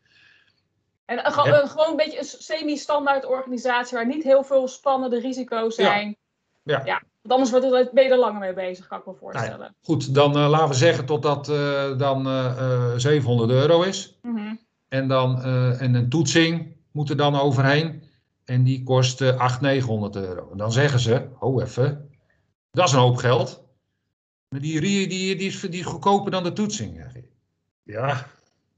En 1.05 1.27
een, 1.27 1.33
gewoon 1.33 1.91
een 1.91 1.97
beetje 1.97 2.19
een 2.19 2.25
semi-standaard 2.25 3.27
organisatie 3.27 3.97
waar 3.97 4.07
niet 4.07 4.23
heel 4.23 4.45
veel 4.45 4.69
spannende 4.69 5.21
risico's 5.21 5.75
zijn. 5.75 6.17
Ja. 6.63 6.79
ja. 6.79 6.85
ja. 6.85 7.03
Want 7.23 7.33
anders 7.33 7.51
wordt 7.51 7.67
het, 7.67 7.93
ben 7.93 8.05
je 8.05 8.11
er 8.11 8.19
langer 8.19 8.41
mee 8.41 8.53
bezig, 8.53 8.87
kan 8.87 8.99
ik 8.99 9.07
me 9.07 9.15
voorstellen. 9.15 9.59
Nou 9.59 9.71
goed, 9.83 10.15
dan 10.15 10.37
uh, 10.37 10.49
laten 10.49 10.69
we 10.69 10.75
zeggen 10.75 11.07
totdat 11.07 11.49
uh, 11.49 11.99
dan 11.99 12.27
uh, 12.27 12.93
700 12.97 13.51
euro 13.51 13.83
is. 13.83 14.19
Mm 14.23 14.37
-hmm. 14.37 14.61
En 14.89 15.09
dan 15.09 15.43
en 15.79 15.95
een 15.95 16.09
toetsing 16.09 16.77
moet 16.93 17.11
er 17.11 17.17
dan 17.17 17.41
overheen. 17.41 18.03
En 18.45 18.65
die 18.65 18.83
kost 18.83 19.23
800, 19.23 19.61
900 19.61 20.17
euro. 20.17 20.49
En 20.51 20.57
dan 20.57 20.73
zeggen 20.73 21.01
ze, 21.01 21.29
oh 21.39 21.63
even, 21.63 22.11
dat 22.71 22.87
is 22.87 22.93
een 22.93 22.99
hoop 22.99 23.17
geld. 23.17 23.63
Maar 24.49 24.61
die 24.61 24.81
die, 24.81 25.09
die, 25.09 25.37
die, 25.37 25.47
is, 25.47 25.61
die 25.61 25.81
is 25.81 25.87
goedkoper 25.87 26.31
dan 26.31 26.43
de 26.43 26.53
toetsing. 26.53 27.13
Ja, 27.83 28.27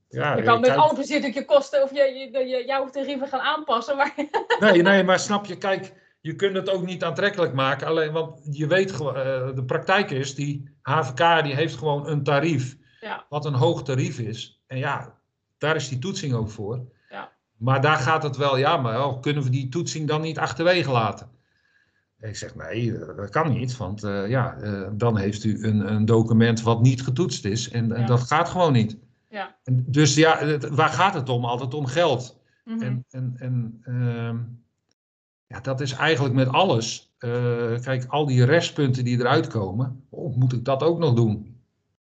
ja, 0.08 0.36
je 0.36 0.42
kan 0.42 0.60
met 0.60 0.70
alle 0.70 0.94
plezier 0.94 1.20
natuurlijk 1.20 1.48
je 1.48 1.54
kosten 1.54 1.82
of 1.82 1.90
je, 1.90 2.30
je, 2.32 2.46
je, 2.46 2.64
jouw 2.66 2.90
tarieven 2.90 3.28
gaan 3.28 3.40
aanpassen. 3.40 3.96
Maar... 3.96 4.14
Nee, 4.60 4.82
nee, 4.82 5.02
maar 5.08 5.18
snap 5.18 5.46
je, 5.46 5.58
kijk, 5.58 5.92
je 6.22 6.34
kunt 6.34 6.56
het 6.56 6.70
ook 6.70 6.84
niet 6.84 7.04
aantrekkelijk 7.04 7.52
maken. 7.52 7.86
Alleen, 7.86 8.12
want 8.12 8.40
je 8.50 8.66
weet 8.66 8.92
gewoon, 8.92 9.16
uh, 9.16 9.54
de 9.54 9.64
praktijk 9.66 10.10
is, 10.10 10.34
die 10.34 10.70
HVK 10.82 11.44
die 11.44 11.54
heeft 11.54 11.76
gewoon 11.76 12.08
een 12.08 12.22
tarief. 12.22 12.76
Ja. 13.00 13.26
Wat 13.28 13.44
een 13.44 13.54
hoog 13.54 13.82
tarief 13.82 14.18
is. 14.18 14.62
En 14.66 14.78
ja, 14.78 15.18
daar 15.58 15.76
is 15.76 15.88
die 15.88 15.98
toetsing 15.98 16.34
ook 16.34 16.50
voor. 16.50 16.92
Ja. 17.10 17.32
Maar 17.56 17.80
daar 17.80 17.96
gaat 17.96 18.22
het 18.22 18.36
wel, 18.36 18.56
ja, 18.56 18.76
maar 18.76 19.04
oh, 19.04 19.20
kunnen 19.20 19.42
we 19.42 19.50
die 19.50 19.68
toetsing 19.68 20.08
dan 20.08 20.20
niet 20.20 20.38
achterwege 20.38 20.90
laten? 20.90 21.30
Ik 22.20 22.36
zeg 22.36 22.54
nee, 22.54 22.98
dat 22.98 23.30
kan 23.30 23.52
niet, 23.52 23.76
want 23.76 24.04
uh, 24.04 24.28
ja, 24.28 24.56
uh, 24.62 24.88
dan 24.92 25.16
heeft 25.16 25.44
u 25.44 25.64
een, 25.64 25.92
een 25.92 26.04
document 26.04 26.62
wat 26.62 26.82
niet 26.82 27.02
getoetst 27.02 27.44
is 27.44 27.70
en, 27.70 27.92
en 27.92 28.06
dat 28.06 28.20
gaat 28.20 28.48
gewoon 28.48 28.72
niet. 28.72 28.96
Ja. 29.28 29.56
Dus 29.70 30.14
ja, 30.14 30.58
waar 30.58 30.88
gaat 30.88 31.14
het 31.14 31.28
om? 31.28 31.44
Altijd 31.44 31.74
om 31.74 31.86
geld. 31.86 32.40
Mm 32.64 32.82
En, 32.82 33.04
en, 33.10 33.34
en 33.38 33.82
uh, 33.84 34.34
ja, 35.52 35.60
dat 35.60 35.80
is 35.80 35.92
eigenlijk 35.92 36.34
met 36.34 36.48
alles. 36.48 37.14
Uh, 37.18 37.80
kijk, 37.80 38.04
al 38.08 38.26
die 38.26 38.44
restpunten 38.44 39.04
die 39.04 39.18
eruit 39.18 39.46
komen, 39.46 40.04
oh, 40.08 40.36
moet 40.36 40.52
ik 40.52 40.64
dat 40.64 40.82
ook 40.82 40.98
nog 40.98 41.14
doen? 41.14 41.56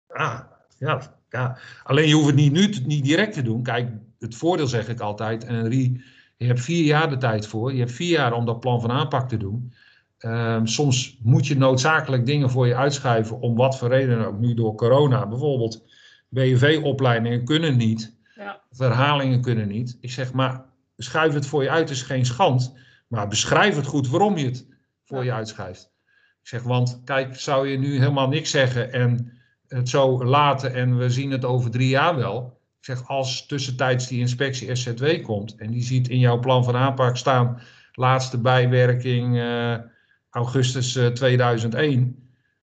Ah, 0.08 0.40
ja, 0.78 1.16
ja. 1.30 1.58
Alleen 1.82 2.08
je 2.08 2.14
hoeft 2.14 2.26
het 2.26 2.34
niet 2.34 2.52
nu 2.52 2.74
niet 2.86 3.04
direct 3.04 3.32
te 3.32 3.42
doen. 3.42 3.62
Kijk, 3.62 3.88
het 4.18 4.34
voordeel 4.34 4.66
zeg 4.66 4.88
ik 4.88 5.00
altijd, 5.00 5.44
en 5.44 5.68
Rie, 5.68 6.04
je 6.36 6.46
hebt 6.46 6.60
vier 6.60 6.84
jaar 6.84 7.10
de 7.10 7.16
tijd 7.16 7.46
voor. 7.46 7.72
Je 7.72 7.78
hebt 7.78 7.92
vier 7.92 8.10
jaar 8.10 8.32
om 8.32 8.44
dat 8.44 8.60
plan 8.60 8.80
van 8.80 8.90
aanpak 8.90 9.28
te 9.28 9.36
doen. 9.36 9.72
Uh, 10.20 10.60
soms 10.64 11.18
moet 11.22 11.46
je 11.46 11.56
noodzakelijk 11.56 12.26
dingen 12.26 12.50
voor 12.50 12.66
je 12.66 12.76
uitschuiven, 12.76 13.40
om 13.40 13.56
wat 13.56 13.78
voor 13.78 13.88
reden 13.88 14.26
ook. 14.26 14.38
Nu 14.38 14.54
door 14.54 14.74
corona 14.74 15.26
bijvoorbeeld 15.26 15.84
BV-opleidingen 16.28 17.44
kunnen 17.44 17.76
niet. 17.76 18.14
Ja. 18.34 18.60
Verhalingen 18.70 19.40
kunnen 19.40 19.68
niet. 19.68 19.98
Ik 20.00 20.11
zeg, 20.11 20.32
maar 20.32 20.64
schuif 20.96 21.35
het 21.35 21.46
voor 21.46 21.62
je 21.62 21.70
uit 21.70 21.90
is 21.90 22.02
geen 22.02 22.26
schand. 22.26 22.74
Maar 23.07 23.29
beschrijf 23.29 23.77
het 23.77 23.87
goed 23.87 24.09
waarom 24.09 24.37
je 24.37 24.45
het 24.45 24.66
voor 25.05 25.25
je 25.25 25.33
uitschuift. 25.33 25.95
Ik 26.42 26.49
zeg, 26.49 26.62
want 26.62 27.01
kijk, 27.05 27.40
zou 27.40 27.69
je 27.69 27.79
nu 27.79 27.99
helemaal 27.99 28.29
niks 28.29 28.51
zeggen 28.51 28.92
en 28.92 29.33
het 29.69 29.88
zo 29.88 30.25
laten 30.25 30.75
en 30.75 30.99
we 30.99 31.11
zien 31.11 31.31
het 31.31 31.45
over 31.45 31.71
drie 31.71 31.88
jaar 31.88 32.16
wel. 32.16 32.61
Ik 32.79 32.85
zeg, 32.85 33.09
als 33.09 33.47
tussentijds 33.47 34.07
die 34.07 34.21
inspectie 34.21 34.75
SZW 34.75 35.23
komt 35.23 35.55
en 35.57 35.71
die 35.71 35.83
ziet 35.83 36.09
in 36.09 36.19
jouw 36.19 36.38
plan 36.38 36.64
van 36.64 36.77
aanpak 36.77 37.16
staan, 37.16 37.61
laatste 37.92 38.40
bijwerking 38.40 39.37
uh, 39.37 39.77
augustus 40.31 40.97
uh, 40.97 41.07
eh, 41.07 41.12
2001. 41.12 42.31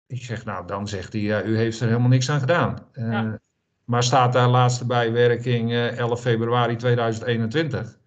Ik 0.08 0.24
zeg, 0.24 0.46
nou, 0.46 0.67
dan 0.67 0.88
zegt 0.88 1.13
hij, 1.13 1.22
uh, 1.22 1.48
u 1.48 1.58
heeft 1.58 1.80
er 1.80 1.88
helemaal 1.88 2.10
niks 2.10 2.30
aan 2.30 2.39
gedaan. 2.39 2.88
Ja. 2.94 3.39
Maar 3.86 4.04
staat 4.04 4.34
daar 4.34 4.48
laatste 4.48 4.86
bijwerking 4.86 5.74
11 5.74 6.12
eh, 6.12 6.17
februari 6.17 6.76
2021. 6.76 7.98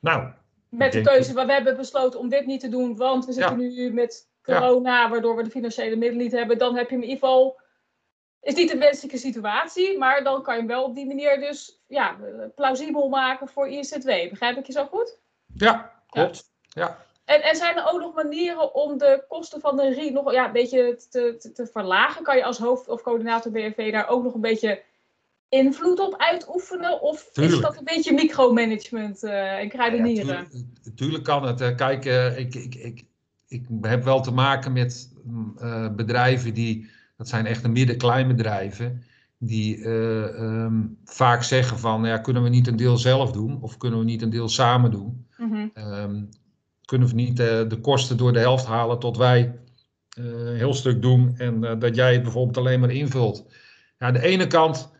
Nou. 0.00 0.32
Met 0.76 0.92
de 0.92 1.00
keuze, 1.00 1.32
waar 1.32 1.46
we 1.46 1.52
hebben 1.52 1.76
besloten 1.76 2.20
om 2.20 2.28
dit 2.28 2.46
niet 2.46 2.60
te 2.60 2.68
doen, 2.68 2.96
want 2.96 3.26
we 3.26 3.32
zitten 3.32 3.56
nu 3.56 3.92
met 3.92 4.28
corona, 4.42 5.08
waardoor 5.08 5.36
we 5.36 5.42
de 5.42 5.50
financiële 5.50 5.96
middelen 5.96 6.24
niet 6.24 6.32
hebben. 6.32 6.58
Dan 6.58 6.76
heb 6.76 6.90
je 6.90 6.96
in 6.96 7.02
ieder 7.02 7.18
geval, 7.18 7.60
is 8.40 8.54
niet 8.54 8.72
een 8.72 8.78
wenselijke 8.78 9.18
situatie, 9.18 9.98
maar 9.98 10.24
dan 10.24 10.42
kan 10.42 10.54
je 10.54 10.60
hem 10.60 10.68
wel 10.68 10.84
op 10.84 10.94
die 10.94 11.06
manier 11.06 11.40
dus 11.40 11.82
ja, 11.86 12.16
plausibel 12.54 13.08
maken 13.08 13.48
voor 13.48 13.68
ISZW. 13.68 14.06
Begrijp 14.06 14.56
ik 14.56 14.66
je 14.66 14.72
zo 14.72 14.86
goed? 14.86 15.18
Ja, 15.54 15.92
klopt. 16.08 16.50
ja. 16.68 17.04
En, 17.24 17.42
en, 17.42 17.56
zijn 17.56 17.76
er 17.76 17.86
ook 17.92 18.00
nog 18.00 18.14
manieren 18.14 18.74
om 18.74 18.98
de 18.98 19.24
kosten 19.28 19.60
van 19.60 19.76
de 19.76 19.88
RI 19.88 20.10
nog 20.10 20.32
ja, 20.32 20.46
een 20.46 20.52
beetje 20.52 20.96
te, 21.10 21.36
te, 21.38 21.52
te, 21.52 21.66
verlagen? 21.66 22.22
Kan 22.22 22.36
je 22.36 22.44
als 22.44 22.58
hoofd 22.58 22.88
of 22.88 23.02
coördinator 23.02 23.52
BNV 23.52 23.92
daar 23.92 24.08
ook 24.08 24.22
nog 24.22 24.34
een 24.34 24.40
beetje 24.40 24.82
invloed 25.48 26.00
op 26.00 26.14
uitoefenen? 26.16 27.02
Of 27.02 27.30
is 27.32 27.60
dat 27.60 27.76
een 27.76 27.84
beetje 27.84 28.12
micromanagement 28.12 29.24
uh, 29.24 29.58
en 29.58 29.68
kruidenieren? 29.68 30.48
Ja, 30.50 30.90
tuurlijk, 30.94 31.24
kan 31.24 31.46
het. 31.46 31.74
Kijk, 31.74 32.04
uh, 32.04 32.38
ik, 32.38 32.54
ik, 32.54 32.74
ik, 32.74 33.04
ik 33.48 33.66
heb 33.80 34.04
wel 34.04 34.20
te 34.20 34.30
maken 34.30 34.72
met 34.72 35.12
uh, 35.60 35.94
bedrijven 35.94 36.54
die, 36.54 36.90
dat 37.16 37.28
zijn 37.28 37.46
echt 37.46 37.68
midden-klein 37.68 38.28
bedrijven, 38.28 39.02
die 39.38 39.86
um, 39.86 40.98
vaak 41.04 41.42
zeggen 41.42 41.78
van, 41.78 42.04
ja, 42.04 42.18
kunnen 42.18 42.42
we 42.42 42.48
niet 42.48 42.66
een 42.66 42.76
deel 42.76 42.96
zelf 42.96 43.32
doen? 43.32 43.62
Of 43.62 43.76
kunnen 43.76 43.98
we 43.98 44.04
niet 44.04 44.22
een 44.22 44.30
deel 44.30 44.48
samen 44.48 44.90
doen? 44.90 45.26
Mm 45.36 45.52
-hmm. 45.52 45.70
um, 45.92 46.28
kunnen 46.84 47.08
we 47.08 47.14
niet 47.14 47.36
de 47.36 47.78
kosten 47.80 48.16
door 48.16 48.32
de 48.32 48.38
helft 48.38 48.66
halen 48.66 48.98
tot 48.98 49.16
wij 49.16 49.58
een 50.14 50.56
heel 50.56 50.74
stuk 50.74 51.02
doen 51.02 51.34
en 51.36 51.78
dat 51.78 51.94
jij 51.94 52.12
het 52.12 52.22
bijvoorbeeld 52.22 52.56
alleen 52.56 52.80
maar 52.80 52.90
invult? 52.90 53.46
Ja, 53.98 54.06
aan 54.06 54.12
de 54.12 54.22
ene 54.22 54.46
kant 54.46 54.95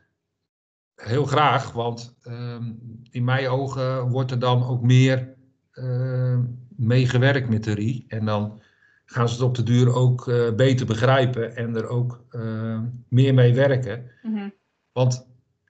heel 0.97 1.25
graag, 1.25 1.73
want 1.73 2.17
ehm, 2.23 2.73
in 3.11 3.25
mijn 3.25 3.49
ogen 3.49 4.09
wordt 4.09 4.31
er 4.31 4.39
dan 4.39 4.67
ook 4.67 4.83
meer 4.83 5.35
uh, 5.73 6.39
meegewerkt 6.69 7.49
met 7.49 7.65
de 7.65 7.73
RI. 7.73 8.05
En 8.09 8.25
dan 8.25 8.61
gaan 9.05 9.29
ze 9.29 9.35
het 9.35 9.43
op 9.43 9.55
de 9.55 9.63
duur 9.63 9.95
ook 9.95 10.27
uh, 10.27 10.55
beter 10.55 10.87
begrijpen 10.87 11.57
en 11.57 11.77
er 11.77 11.89
ook 11.89 12.25
uh, 12.31 12.81
meer 13.09 13.35
mee 13.35 13.55
werken. 13.55 14.11
Mm 14.23 14.35
-hmm. 14.35 14.53
Want 14.93 15.27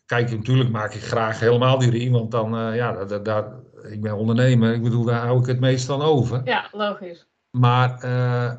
kijk, 0.07 0.31
natuurlijk 0.31 0.71
maak 0.71 0.95
ik 0.95 1.03
graag 1.03 1.41
helemaal 1.41 1.79
die 1.79 1.91
RI, 1.91 2.11
want 2.11 2.31
dan, 2.31 2.57
eh, 2.57 2.77
ja, 2.77 3.05
daar, 3.05 3.23
daar, 3.23 3.53
ik 3.83 4.01
ben 4.03 4.17
ondernemer, 4.17 4.75
ik 4.75 4.83
bedoel, 4.83 5.05
daar 5.05 5.27
hou 5.27 5.41
ik 5.41 5.47
het 5.47 5.61
meest 5.61 5.87
van 5.87 6.03
over. 6.03 6.41
Ja, 6.45 6.69
logisch. 6.73 7.27
Maar 7.51 7.99
eh, 7.99 8.53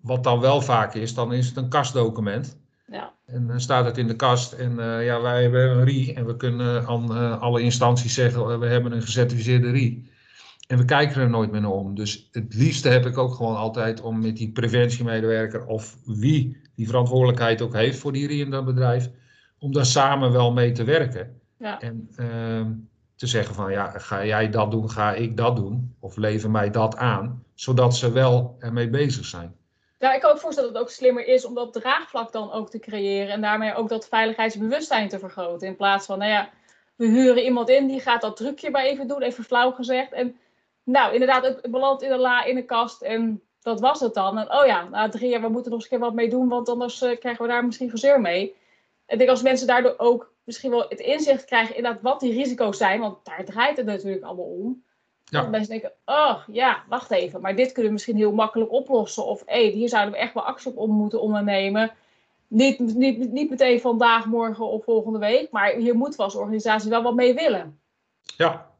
wat 0.00 0.24
dan 0.24 0.40
wel 0.40 0.60
vaak 0.60 0.94
is, 0.94 1.14
dan 1.14 1.32
is 1.32 1.46
het 1.46 1.56
een 1.56 1.68
kastdocument. 1.68 2.62
Ja. 2.86 3.12
En 3.26 3.46
dan 3.46 3.60
staat 3.60 3.84
het 3.84 3.98
in 3.98 4.06
de 4.06 4.16
kast 4.16 4.52
en 4.52 4.72
uh, 4.72 5.04
ja, 5.04 5.20
wij 5.20 5.42
hebben 5.42 5.70
een 5.70 5.84
RI 5.84 6.12
en 6.12 6.26
we 6.26 6.36
kunnen 6.36 6.86
aan 6.86 7.12
uh, 7.12 7.40
alle 7.40 7.60
instanties 7.60 8.14
zeggen, 8.14 8.50
uh, 8.50 8.58
we 8.58 8.66
hebben 8.66 8.92
een 8.92 9.02
gecertificeerde 9.02 9.70
RI. 9.70 10.12
En 10.66 10.78
we 10.78 10.84
kijken 10.84 11.20
er 11.20 11.30
nooit 11.30 11.50
meer 11.50 11.60
naar 11.60 11.70
om. 11.70 11.94
Dus 11.94 12.28
het 12.32 12.54
liefste 12.54 12.88
heb 12.88 13.06
ik 13.06 13.18
ook 13.18 13.34
gewoon 13.34 13.56
altijd 13.56 14.00
om 14.00 14.20
met 14.20 14.36
die 14.36 14.52
preventiemedewerker 14.52 15.66
of 15.66 15.96
wie 16.04 16.56
die 16.74 16.86
verantwoordelijkheid 16.86 17.62
ook 17.62 17.74
heeft 17.74 17.98
voor 17.98 18.12
die 18.12 18.26
RI 18.26 18.40
in 18.40 18.50
dat 18.50 18.64
bedrijf, 18.64 19.10
om 19.58 19.72
daar 19.72 19.86
samen 19.86 20.32
wel 20.32 20.52
mee 20.52 20.72
te 20.72 20.84
werken. 20.84 21.40
Ja. 21.58 21.80
En 21.80 22.08
ehm, 22.16 22.72
te 23.16 23.26
zeggen 23.26 23.54
van 23.54 23.72
ja, 23.72 23.98
ga 23.98 24.24
jij 24.24 24.50
dat 24.50 24.70
doen, 24.70 24.90
ga 24.90 25.14
ik 25.14 25.36
dat 25.36 25.56
doen, 25.56 25.94
of 25.98 26.16
lever 26.16 26.50
mij 26.50 26.70
dat 26.70 26.96
aan, 26.96 27.42
zodat 27.54 27.96
ze 27.96 28.12
wel 28.12 28.56
ermee 28.58 28.90
bezig 28.90 29.24
zijn. 29.24 29.54
Ja, 30.04 30.14
ik 30.14 30.20
kan 30.20 30.30
ook 30.30 30.38
voorstellen 30.38 30.72
dat 30.72 30.78
het 30.78 30.88
ook 30.90 30.96
slimmer 30.96 31.26
is 31.26 31.44
om 31.44 31.54
dat 31.54 31.72
draagvlak 31.72 32.32
dan 32.32 32.52
ook 32.52 32.70
te 32.70 32.78
creëren. 32.78 33.32
En 33.32 33.40
daarmee 33.40 33.74
ook 33.74 33.88
dat 33.88 34.08
veiligheidsbewustzijn 34.08 35.08
te 35.08 35.18
vergroten. 35.18 35.66
In 35.68 35.76
plaats 35.76 36.06
van, 36.06 36.18
nou 36.18 36.30
ja, 36.30 36.50
we 36.96 37.06
huren 37.06 37.44
iemand 37.44 37.68
in 37.68 37.86
die 37.86 38.00
gaat 38.00 38.20
dat 38.20 38.36
trucje 38.36 38.70
maar 38.70 38.84
even 38.84 39.08
doen, 39.08 39.22
even 39.22 39.44
flauw 39.44 39.70
gezegd. 39.70 40.12
En 40.12 40.36
nou, 40.82 41.12
inderdaad, 41.12 41.44
het 41.44 41.70
belandt 41.70 42.02
in 42.02 42.08
de 42.08 42.16
la, 42.16 42.44
in 42.44 42.54
de 42.54 42.64
kast 42.64 43.02
en 43.02 43.42
dat 43.60 43.80
was 43.80 44.00
het 44.00 44.14
dan. 44.14 44.38
En 44.38 44.52
oh 44.52 44.66
ja, 44.66 44.88
na 44.88 45.08
drie 45.08 45.30
jaar, 45.30 45.40
we 45.40 45.48
moeten 45.48 45.70
nog 45.70 45.80
eens 45.80 45.90
een 45.90 45.98
keer 45.98 46.06
wat 46.06 46.14
mee 46.14 46.28
doen, 46.28 46.48
want 46.48 46.68
anders 46.68 47.02
uh, 47.02 47.18
krijgen 47.18 47.42
we 47.42 47.50
daar 47.50 47.64
misschien 47.64 47.90
gezeur 47.90 48.20
mee. 48.20 48.56
Ik 49.06 49.18
denk 49.18 49.30
als 49.30 49.42
mensen 49.42 49.66
daardoor 49.66 49.94
ook 49.96 50.32
misschien 50.44 50.70
wel 50.70 50.86
het 50.88 51.00
inzicht 51.00 51.44
krijgen 51.44 51.76
inderdaad 51.76 52.02
wat 52.02 52.20
die 52.20 52.32
risico's 52.32 52.76
zijn, 52.76 53.00
want 53.00 53.24
daar 53.24 53.44
draait 53.44 53.76
het 53.76 53.86
natuurlijk 53.86 54.24
allemaal 54.24 54.44
om. 54.44 54.84
Ja. 55.34 55.40
Dat 55.40 55.50
mensen 55.50 55.70
denken, 55.70 55.92
oh 56.04 56.36
ja, 56.46 56.82
wacht 56.88 57.10
even, 57.10 57.40
maar 57.40 57.56
dit 57.56 57.66
kunnen 57.66 57.86
we 57.86 57.92
misschien 57.92 58.16
heel 58.16 58.32
makkelijk 58.32 58.72
oplossen. 58.72 59.26
Of 59.26 59.42
hé, 59.46 59.70
hier 59.70 59.88
zouden 59.88 60.12
we 60.12 60.18
echt 60.18 60.34
wel 60.34 60.44
actie 60.44 60.70
op 60.70 60.76
om 60.76 60.90
moeten 60.90 61.20
ondernemen. 61.20 61.92
Niet, 62.48 62.78
niet, 62.78 63.32
niet 63.32 63.50
meteen 63.50 63.80
vandaag, 63.80 64.26
morgen 64.26 64.68
of 64.68 64.84
volgende 64.84 65.18
week, 65.18 65.50
maar 65.50 65.74
hier 65.74 65.94
moeten 65.94 66.18
we 66.18 66.24
als 66.24 66.34
organisatie 66.34 66.90
wel 66.90 67.02
wat 67.02 67.14
mee 67.14 67.34
willen. 67.34 67.78
Ja, 68.36 68.70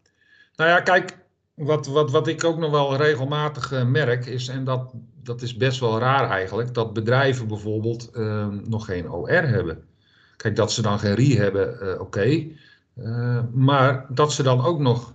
Nou 0.57 0.71
ja, 0.71 0.81
kijk, 0.81 1.19
wat, 1.55 1.87
wat, 1.87 2.11
wat 2.11 2.27
ik 2.27 2.45
ook 2.45 2.59
nog 2.59 2.71
wel 2.71 2.97
regelmatig 2.97 3.85
merk 3.85 4.27
is, 4.27 4.49
en 4.49 4.65
dat, 4.65 4.91
dat 5.23 5.43
is 5.43 5.57
best 5.57 5.81
wel 5.81 5.99
raar 5.99 6.31
eigenlijk, 6.31 6.75
dat 6.75 6.93
bedrijven 6.93 7.49
bijvoorbeeld 7.49 8.11
ehm, 8.11 8.61
nog 8.65 8.85
geen 8.85 9.11
OR 9.11 9.29
hebben. 9.31 9.85
Kijk, 10.37 10.57
dat 10.57 10.73
ze 10.73 10.83
dan 10.83 10.99
geen 10.99 11.15
RI 11.15 11.37
hebben, 11.37 12.01
oké. 12.01 12.47
maar 13.53 14.07
dat 14.09 14.33
ze 14.33 14.43
dan 14.43 14.65
ook 14.65 14.79
nog 14.79 15.14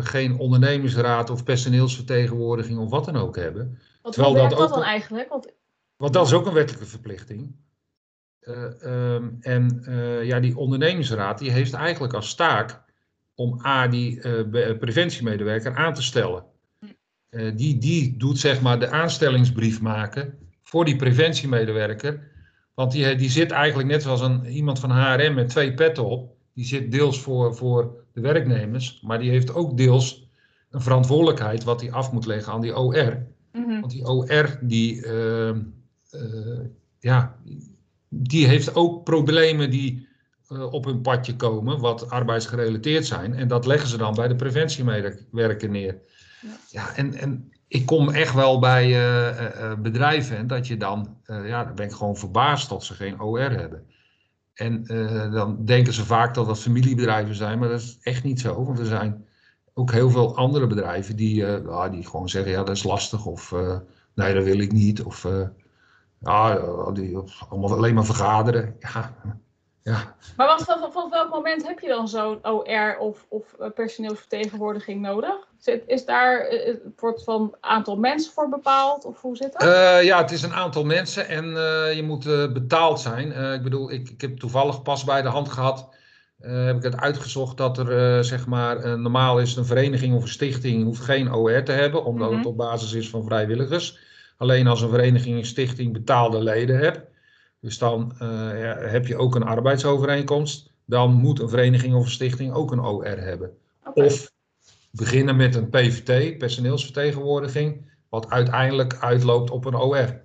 geen 0.00 0.38
ondernemingsraad 0.38 1.30
of 1.30 1.44
personeelsvertegenwoordiging 1.44 2.78
of 2.78 2.90
wat 2.90 3.04
dan 3.04 3.16
ook 3.16 3.36
hebben. 3.36 3.78
Wat 4.02 4.12
Terwijl 4.12 4.34
dat, 4.34 4.58
dat 4.58 4.68
dan 4.68 4.82
eigenlijk? 4.82 5.28
Want... 5.28 5.54
Want 5.96 6.12
dat 6.12 6.26
is 6.26 6.32
ook 6.32 6.46
een 6.46 6.52
wettelijke 6.52 6.88
verplichting. 6.88 7.56
Uh, 8.40 9.14
um, 9.14 9.36
en 9.40 9.82
uh, 9.88 10.24
ja, 10.24 10.40
die 10.40 10.56
ondernemingsraad 10.56 11.38
die 11.38 11.50
heeft 11.50 11.72
eigenlijk 11.72 12.12
als 12.12 12.34
taak 12.34 12.82
om 13.34 13.66
A, 13.66 13.88
die 13.88 14.20
preventiemedewerker 14.78 15.76
aan 15.76 15.94
te 15.94 16.02
stellen. 16.02 16.44
die, 17.54 17.78
die 17.78 18.16
doet 18.16 18.38
zeg 18.38 18.60
maar 18.60 18.80
de 18.80 18.90
aanstellingsbrief 18.90 19.80
maken 19.80 20.38
voor 20.62 20.84
die 20.84 20.96
preventiemedewerker. 20.96 22.30
Want 22.74 22.92
die, 22.92 23.14
die 23.14 23.30
zit 23.30 23.50
eigenlijk 23.50 23.88
net 23.88 24.02
zoals 24.02 24.20
een, 24.20 24.46
iemand 24.46 24.78
van 24.78 24.90
HRM 24.90 25.34
met 25.34 25.48
twee 25.48 25.74
petten 25.74 26.04
op. 26.04 26.36
Die 26.54 26.64
zit 26.64 26.92
deels 26.92 27.20
voor, 27.20 27.56
voor 27.56 28.04
de 28.16 28.22
werknemers, 28.22 29.00
maar 29.02 29.18
die 29.18 29.30
heeft 29.30 29.54
ook 29.54 29.76
deels 29.76 30.28
een 30.70 30.80
verantwoordelijkheid 30.80 31.64
wat 31.64 31.80
hij 31.80 31.92
af 31.92 32.12
moet 32.12 32.26
leggen 32.26 32.52
aan 32.52 32.60
die 32.60 32.76
OR. 32.76 33.26
Mm 33.52 33.80
Want 33.80 33.92
die 33.92 34.06
OR 34.06 34.58
die, 34.60 35.06
ehm, 35.06 35.60
ja, 36.98 37.36
die 38.08 38.46
heeft 38.46 38.74
ook 38.74 39.04
problemen 39.04 39.70
die 39.70 40.08
uh, 40.48 40.72
op 40.72 40.84
hun 40.84 41.00
padje 41.00 41.36
komen, 41.36 41.80
wat 41.80 42.10
arbeidsgerelateerd 42.10 43.06
zijn. 43.06 43.34
En 43.34 43.48
dat 43.48 43.66
leggen 43.66 43.88
ze 43.88 43.96
dan 43.96 44.14
bij 44.14 44.28
de 44.28 44.36
preventiemedewerker 44.36 45.68
neer. 45.68 45.98
Ja, 46.40 46.56
ja 46.70 46.96
en, 46.96 47.14
en 47.14 47.52
ik 47.68 47.86
kom 47.86 48.10
echt 48.10 48.34
wel 48.34 48.58
bij 48.58 48.86
uh, 48.86 49.40
uh, 49.40 49.74
bedrijven 49.78 50.36
en 50.36 50.46
dat 50.46 50.66
je 50.66 50.76
dan, 50.76 51.16
ja, 51.26 51.64
dan 51.64 51.74
ben 51.74 51.86
ik 51.86 51.92
gewoon 51.92 52.16
verbaasd 52.16 52.68
dat 52.68 52.84
ze 52.84 52.94
geen 52.94 53.20
OR 53.20 53.50
hebben. 53.50 53.86
En 54.56 54.84
dan 55.32 55.64
denken 55.64 55.92
ze 55.92 56.04
vaak 56.04 56.34
dat 56.34 56.46
dat 56.46 56.58
familiebedrijven 56.58 57.34
zijn, 57.34 57.58
maar 57.58 57.68
dat 57.68 57.80
is 57.80 57.98
echt 58.02 58.24
niet 58.24 58.40
zo. 58.40 58.64
Want 58.64 58.78
er 58.78 58.86
zijn 58.86 59.24
ook 59.74 59.92
heel 59.92 60.10
veel 60.10 60.36
andere 60.36 60.66
bedrijven 60.66 61.16
die, 61.16 61.46
ah, 61.46 61.90
die 61.92 62.06
gewoon 62.06 62.28
zeggen, 62.28 62.52
ja, 62.52 62.62
dat 62.62 62.76
is 62.76 62.82
lastig. 62.82 63.26
Of 63.26 63.54
nee, 64.14 64.34
dat 64.34 64.44
wil 64.44 64.58
ik 64.58 64.72
niet. 64.72 65.02
Of 65.02 65.26
ja, 66.18 66.56
die, 66.92 67.18
allemaal 67.48 67.72
alleen 67.72 67.94
maar 67.94 68.04
vergaderen. 68.04 68.76
Ja, 68.78 69.16
ja. 69.92 70.14
Maar 70.36 70.46
wat, 70.46 70.62
van, 70.62 70.92
van 70.92 71.10
welk 71.10 71.30
moment 71.30 71.66
heb 71.66 71.78
je 71.78 71.88
dan 71.88 72.08
zo'n 72.08 72.46
OR 72.46 72.96
of, 72.98 73.26
of 73.28 73.54
eh, 73.60 73.70
personeelsvertegenwoordiging 73.74 75.00
nodig? 75.00 75.34
Is 75.86 76.04
daar 76.04 76.52
uh, 76.52 76.74
wordt 76.96 77.24
van 77.24 77.56
aantal 77.60 77.96
mensen 77.96 78.32
voor 78.32 78.48
bepaald 78.48 79.04
of 79.04 79.20
hoe 79.20 79.36
zit 79.36 79.52
dat? 79.52 79.62
Uh, 79.62 80.04
ja, 80.04 80.18
het 80.18 80.30
is 80.30 80.42
een 80.42 80.52
aantal 80.52 80.84
mensen 80.84 81.28
en 81.28 81.44
uh, 81.44 81.94
je 81.94 82.02
moet 82.02 82.24
betaald 82.52 83.00
zijn. 83.00 83.54
ik 83.54 83.62
bedoel, 83.62 83.92
ik, 83.92 84.08
ik 84.08 84.20
heb 84.20 84.38
toevallig 84.38 84.82
pas 84.82 85.04
bij 85.04 85.22
de 85.22 85.28
hand 85.28 85.48
gehad, 85.48 85.88
heb 86.40 86.76
ik 86.76 86.82
het 86.82 86.96
uitgezocht 86.96 87.56
dat 87.56 87.78
er 87.78 88.24
zeg 88.24 88.46
maar 88.46 88.98
normaal 88.98 89.40
is 89.40 89.56
een 89.56 89.64
vereniging 89.64 90.14
of 90.14 90.22
een 90.22 90.28
stichting 90.28 90.84
hoeft 90.84 91.02
geen 91.02 91.32
OR 91.32 91.62
te 91.62 91.72
hebben, 91.72 92.04
omdat 92.04 92.30
het 92.30 92.38
mhm. 92.38 92.48
op 92.48 92.56
basis 92.56 92.92
is 92.92 93.10
van 93.10 93.24
vrijwilligers 93.24 93.98
alleen 94.36 94.66
als 94.66 94.82
een 94.82 94.88
vereniging, 94.88 95.38
een 95.38 95.46
stichting 95.46 95.92
betaalde 95.92 96.42
leden 96.42 96.78
hebt. 96.78 97.14
Dus 97.60 97.78
dan 97.78 98.14
ja, 98.18 98.76
heb 98.78 99.06
je 99.06 99.16
ook 99.16 99.34
een 99.34 99.42
arbeidsovereenkomst. 99.42 100.72
Dan 100.84 101.12
moet 101.12 101.40
een 101.40 101.48
vereniging 101.48 101.94
of 101.94 102.04
een 102.04 102.10
stichting 102.10 102.52
ook 102.52 102.72
een 102.72 102.80
OR 102.80 103.04
hebben. 103.04 103.56
Of 103.94 104.32
beginnen 104.90 105.36
met 105.36 105.54
een 105.54 105.70
PVT, 105.70 106.38
personeelsvertegenwoordiging, 106.38 107.90
wat 108.08 108.30
uiteindelijk 108.30 108.96
uitloopt 109.00 109.50
op 109.50 109.64
een 109.64 109.74
OR. 109.74 110.20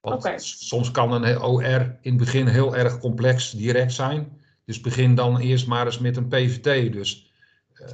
Want 0.00 0.42
soms 0.42 0.90
kan 0.90 1.12
een 1.12 1.40
OR 1.40 1.96
in 2.00 2.12
het 2.12 2.16
begin 2.16 2.46
heel 2.46 2.76
erg 2.76 2.98
complex 2.98 3.50
direct 3.50 3.92
zijn. 3.92 4.40
Dus 4.64 4.80
begin 4.80 5.14
dan 5.14 5.38
eerst 5.38 5.66
maar 5.66 5.86
eens 5.86 5.98
met 5.98 6.16
een 6.16 6.28
PVT. 6.28 6.92
Dus 6.92 7.32
uh, 7.74 7.88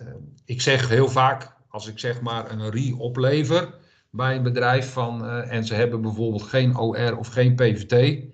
uh, 0.00 0.14
ik 0.44 0.60
zeg 0.60 0.88
heel 0.88 1.08
vaak, 1.08 1.56
als 1.68 1.88
ik 1.88 1.98
zeg 1.98 2.20
maar 2.20 2.50
een 2.50 2.70
RI 2.70 2.92
oplever, 2.92 3.74
bij 4.14 4.36
een 4.36 4.42
bedrijf 4.42 4.92
van, 4.92 5.24
uh, 5.24 5.52
en 5.52 5.64
ze 5.64 5.74
hebben 5.74 6.00
bijvoorbeeld 6.00 6.42
geen 6.42 6.76
OR 6.76 7.16
of 7.18 7.28
geen 7.28 7.54
PVT, 7.54 8.24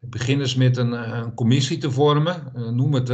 beginnen 0.00 0.48
ze 0.48 0.58
met 0.58 0.76
een, 0.76 0.92
een 0.92 1.34
commissie 1.34 1.78
te 1.78 1.90
vormen. 1.90 2.52
Uh, 2.56 2.68
noem 2.68 2.94
het 2.94 3.08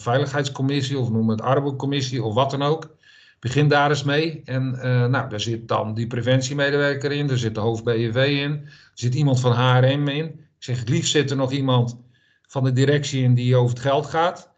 veiligheidscommissie 0.00 0.98
of 0.98 1.10
noem 1.10 1.28
het 1.28 1.40
arbeidscommissie 1.40 2.22
of 2.22 2.34
wat 2.34 2.50
dan 2.50 2.62
ook. 2.62 2.96
Begin 3.40 3.68
daar 3.68 3.90
eens 3.90 4.02
mee. 4.02 4.42
En 4.44 4.70
nou, 5.10 5.28
daar 5.28 5.40
zit 5.40 5.68
dan 5.68 5.94
die 5.94 6.06
preventiemedewerker 6.06 7.12
in, 7.12 7.30
er 7.30 7.38
zit 7.38 7.54
de 7.54 7.60
hoofd 7.60 7.84
BJV 7.84 8.26
in, 8.44 8.52
er 8.64 8.90
zit 8.94 9.14
iemand 9.14 9.40
van 9.40 9.52
HRM 9.52 10.08
in. 10.08 10.24
Ik 10.24 10.64
zeg, 10.64 10.78
het 10.78 10.88
liefst 10.88 11.10
zit 11.10 11.30
er 11.30 11.36
nog 11.36 11.52
iemand 11.52 11.96
van 12.42 12.64
de 12.64 12.72
directie 12.72 13.22
in 13.22 13.34
die 13.34 13.56
over 13.56 13.74
het 13.74 13.84
geld 13.84 14.06
gaat. 14.06 14.50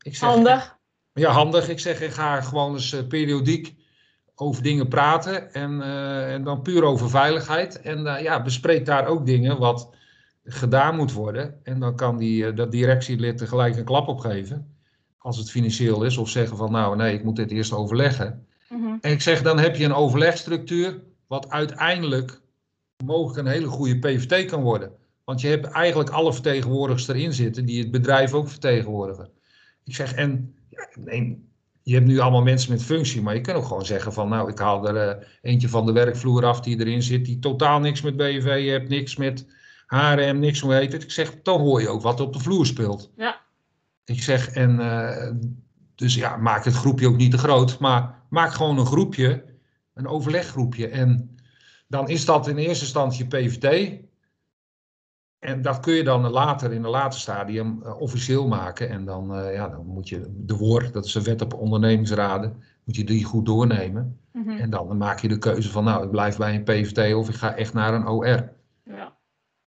Ik 0.00 0.16
zeg, 0.16 0.28
handig. 0.28 0.76
Ja, 1.12 1.30
handig. 1.30 1.68
Ik 1.68 1.80
zeg, 1.80 2.00
ik 2.00 2.10
ga 2.10 2.40
gewoon 2.40 2.74
eens 2.74 2.96
periodiek 3.08 3.77
over 4.40 4.62
dingen 4.62 4.88
praten 4.88 5.52
en, 5.52 5.72
uh, 5.72 6.32
en 6.32 6.44
dan 6.44 6.62
puur 6.62 6.82
over 6.82 7.10
veiligheid. 7.10 7.80
En 7.80 7.98
uh, 7.98 8.22
ja, 8.22 8.42
bespreek 8.42 8.86
daar 8.86 9.06
ook 9.06 9.26
dingen 9.26 9.58
wat 9.58 9.90
gedaan 10.44 10.96
moet 10.96 11.12
worden. 11.12 11.60
En 11.62 11.80
dan 11.80 11.96
kan 11.96 12.16
die, 12.16 12.44
uh, 12.44 12.56
dat 12.56 12.70
directielid 12.70 13.38
tegelijk 13.38 13.76
een 13.76 13.84
klap 13.84 14.08
opgeven, 14.08 14.74
als 15.18 15.38
het 15.38 15.50
financieel 15.50 16.04
is. 16.04 16.16
Of 16.16 16.28
zeggen 16.28 16.56
van 16.56 16.72
nou 16.72 16.96
nee, 16.96 17.14
ik 17.14 17.24
moet 17.24 17.36
dit 17.36 17.50
eerst 17.50 17.72
overleggen. 17.72 18.46
Mm 18.68 18.82
-hmm. 18.82 18.98
En 19.00 19.12
ik 19.12 19.20
zeg 19.20 19.42
dan 19.42 19.58
heb 19.58 19.76
je 19.76 19.84
een 19.84 19.94
overlegstructuur 19.94 21.02
wat 21.26 21.50
uiteindelijk 21.50 22.40
mogelijk 23.04 23.38
een 23.38 23.52
hele 23.52 23.66
goede 23.66 23.98
PVT 23.98 24.44
kan 24.44 24.62
worden. 24.62 24.92
Want 25.24 25.40
je 25.40 25.48
hebt 25.48 25.66
eigenlijk 25.66 26.10
alle 26.10 26.32
vertegenwoordigers 26.32 27.08
erin 27.08 27.32
zitten 27.32 27.64
die 27.64 27.80
het 27.80 27.90
bedrijf 27.90 28.32
ook 28.32 28.48
vertegenwoordigen. 28.48 29.30
Ik 29.84 29.94
zeg 29.94 30.14
en 30.14 30.54
ja, 30.68 30.88
nee, 30.98 31.47
je 31.88 31.94
hebt 31.94 32.06
nu 32.06 32.18
allemaal 32.18 32.42
mensen 32.42 32.72
met 32.72 32.82
functie, 32.82 33.22
maar 33.22 33.34
je 33.34 33.40
kunt 33.40 33.56
ook 33.56 33.64
gewoon 33.64 33.86
zeggen 33.86 34.12
van 34.12 34.28
nou, 34.28 34.50
ik 34.50 34.58
haal 34.58 34.88
er 34.88 35.18
uh, 35.18 35.24
eentje 35.42 35.68
van 35.68 35.86
de 35.86 35.92
werkvloer 35.92 36.44
af 36.44 36.60
die 36.60 36.80
erin 36.80 37.02
zit, 37.02 37.24
die 37.24 37.38
totaal 37.38 37.80
niks 37.80 38.00
met 38.00 38.16
BV 38.16 38.68
hebt, 38.68 38.88
niks 38.88 39.16
met 39.16 39.46
HRM, 39.86 40.38
niks 40.38 40.60
hoe 40.60 40.74
heet 40.74 40.92
het. 40.92 41.02
Ik 41.02 41.10
zeg, 41.10 41.42
dan 41.42 41.60
hoor 41.60 41.80
je 41.80 41.88
ook 41.88 42.02
wat 42.02 42.20
op 42.20 42.32
de 42.32 42.38
vloer 42.38 42.66
speelt. 42.66 43.12
Ja. 43.16 43.40
Ik 44.04 44.22
zeg, 44.22 44.48
en 44.48 44.80
uh, 44.80 45.30
dus 45.94 46.14
ja, 46.14 46.36
maak 46.36 46.64
het 46.64 46.74
groepje 46.74 47.08
ook 47.08 47.16
niet 47.16 47.30
te 47.30 47.38
groot, 47.38 47.78
maar 47.78 48.22
maak 48.30 48.52
gewoon 48.52 48.78
een 48.78 48.86
groepje, 48.86 49.44
een 49.94 50.06
overleggroepje. 50.06 50.88
En 50.88 51.36
dan 51.86 52.08
is 52.08 52.24
dat 52.24 52.48
in 52.48 52.56
eerste 52.56 52.84
instantie 52.84 53.26
PVT. 53.26 53.98
En 55.38 55.62
dat 55.62 55.80
kun 55.80 55.94
je 55.94 56.04
dan 56.04 56.30
later 56.30 56.72
in 56.72 56.84
een 56.84 56.90
later 56.90 57.20
stadium 57.20 57.80
uh, 57.82 58.00
officieel 58.00 58.46
maken. 58.46 58.88
En 58.88 59.04
dan, 59.04 59.38
uh, 59.38 59.54
ja, 59.54 59.68
dan 59.68 59.86
moet 59.86 60.08
je 60.08 60.24
de 60.28 60.56
WOR, 60.56 60.92
dat 60.92 61.04
is 61.04 61.12
de 61.12 61.22
wet 61.22 61.42
op 61.42 61.54
ondernemingsraden, 61.54 62.62
moet 62.84 62.96
je 62.96 63.04
die 63.04 63.24
goed 63.24 63.46
doornemen. 63.46 64.20
Mm 64.32 64.44
-hmm. 64.44 64.58
En 64.58 64.70
dan 64.70 64.96
maak 64.96 65.18
je 65.18 65.28
de 65.28 65.38
keuze 65.38 65.70
van, 65.70 65.84
nou, 65.84 66.04
ik 66.04 66.10
blijf 66.10 66.36
bij 66.36 66.54
een 66.54 66.64
PVT 66.64 67.14
of 67.14 67.28
ik 67.28 67.34
ga 67.34 67.54
echt 67.54 67.74
naar 67.74 67.94
een 67.94 68.06
OR. 68.06 68.52
Ja. 68.84 69.16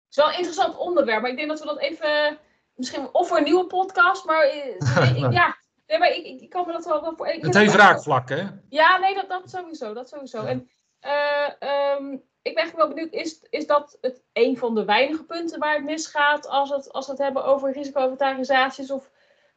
Het 0.02 0.10
is 0.10 0.16
wel 0.16 0.28
een 0.28 0.36
interessant 0.36 0.76
onderwerp, 0.76 1.20
maar 1.20 1.30
ik 1.30 1.36
denk 1.36 1.48
dat 1.48 1.60
we 1.60 1.66
dat 1.66 1.78
even, 1.78 2.38
misschien 2.74 3.08
of 3.12 3.28
voor 3.28 3.36
een 3.36 3.44
nieuwe 3.44 3.66
podcast, 3.66 4.24
maar 4.24 4.46
ik, 5.16 5.32
ja, 5.32 5.56
nee, 5.86 5.98
maar 5.98 6.10
ik, 6.10 6.40
ik 6.40 6.50
kan 6.50 6.66
me 6.66 6.72
dat 6.72 6.84
wel, 6.84 7.00
wel 7.00 7.16
voor... 7.16 7.26
Het 7.26 7.54
heeft 7.54 7.74
raakvlak, 7.74 8.28
hè? 8.28 8.42
Ja, 8.68 8.98
nee, 8.98 9.14
dat, 9.14 9.28
dat 9.28 9.50
sowieso, 9.50 9.94
dat 9.94 10.08
sowieso. 10.08 10.42
Ja. 10.42 10.48
En 10.48 10.68
uh, 11.02 11.98
um, 11.98 12.22
ik 12.46 12.54
ben 12.54 12.76
wel 12.76 12.88
benieuwd, 12.88 13.12
is, 13.12 13.42
is 13.50 13.66
dat 13.66 13.98
het 14.00 14.22
een 14.32 14.58
van 14.58 14.74
de 14.74 14.84
weinige 14.84 15.24
punten 15.24 15.58
waar 15.58 15.74
het 15.74 15.84
misgaat 15.84 16.48
als, 16.48 16.70
het, 16.70 16.92
als 16.92 17.06
we 17.06 17.12
het 17.12 17.20
hebben 17.20 17.44
over 17.44 17.72
risico-inventarisaties? 17.72 18.90
Of 18.90 19.10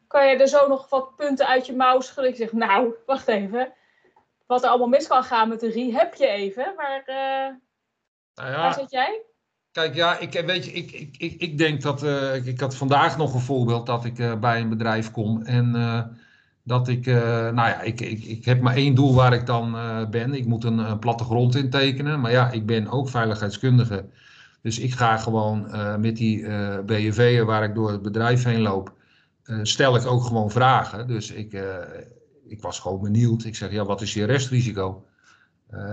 kan 0.07 0.27
je 0.27 0.35
er 0.35 0.47
zo 0.47 0.67
nog 0.67 0.89
wat 0.89 1.15
punten 1.15 1.47
uit 1.47 1.65
je 1.65 1.75
mouw 1.75 1.99
schudden? 1.99 2.31
Ik 2.31 2.37
zeg, 2.37 2.51
nou, 2.51 2.93
wacht 3.05 3.27
even. 3.27 3.73
Wat 4.45 4.63
er 4.63 4.69
allemaal 4.69 4.87
mis 4.87 5.07
kan 5.07 5.23
gaan 5.23 5.49
met 5.49 5.59
de 5.59 5.69
RI, 5.69 5.93
heb 5.93 6.13
je 6.13 6.27
even. 6.27 6.73
Maar 6.75 7.03
uh, 7.05 7.55
nou 8.33 8.51
ja, 8.51 8.57
waar 8.57 8.73
zit 8.73 8.91
jij? 8.91 9.21
Kijk, 9.71 9.95
ja, 9.95 10.17
ik, 10.17 10.33
weet 10.45 10.65
je, 10.65 10.71
ik, 10.71 10.91
ik, 10.91 11.17
ik, 11.17 11.41
ik 11.41 11.57
denk 11.57 11.81
dat. 11.81 12.03
Uh, 12.03 12.35
ik, 12.35 12.45
ik, 12.45 12.59
had 12.59 12.75
vandaag 12.75 13.17
nog 13.17 13.33
een 13.33 13.39
voorbeeld 13.39 13.85
dat 13.85 14.05
ik 14.05 14.19
uh, 14.19 14.39
bij 14.39 14.59
een 14.59 14.69
bedrijf 14.69 15.11
kom. 15.11 15.41
En 15.41 15.75
dat 16.69 16.87
ik, 16.87 17.05
uh, 17.05 17.15
nou 17.25 17.55
ja, 17.55 17.81
ik, 17.81 18.01
ik, 18.01 18.23
ik 18.23 18.45
heb 18.45 18.61
maar 18.61 18.75
één 18.75 18.95
doel 18.95 19.13
waar 19.13 19.33
ik 19.33 19.45
dan 19.45 19.75
uh, 19.75 20.09
ben. 20.09 20.33
Ik 20.33 20.45
moet 20.45 20.63
een, 20.63 20.77
een 20.77 20.99
plattegrond 20.99 21.55
intekenen. 21.55 22.19
Maar 22.19 22.31
ja, 22.31 22.51
ik 22.51 22.65
ben 22.65 22.87
ook 22.89 23.09
veiligheidskundige. 23.09 24.05
Dus 24.61 24.79
ik 24.79 24.93
ga 24.93 25.17
gewoon 25.17 25.67
uh, 25.67 25.95
met 25.95 26.17
die 26.17 26.47
BNV'en 26.85 27.45
waar 27.45 27.63
ik 27.63 27.75
door 27.75 27.91
het 27.91 28.01
bedrijf 28.01 28.43
heen 28.43 28.61
loop, 28.61 28.93
stel 29.61 29.95
ik 29.95 30.05
ook 30.05 30.23
gewoon 30.23 30.51
vragen. 30.51 31.07
Dus 31.07 31.31
ik, 31.31 31.63
ik 32.47 32.61
was 32.61 32.79
gewoon 32.79 33.01
benieuwd. 33.01 33.43
Ik 33.43 33.55
zeg, 33.55 33.71
ja, 33.71 33.85
wat 33.85 34.01
is 34.01 34.13
je 34.13 34.25
restrisico? 34.25 35.05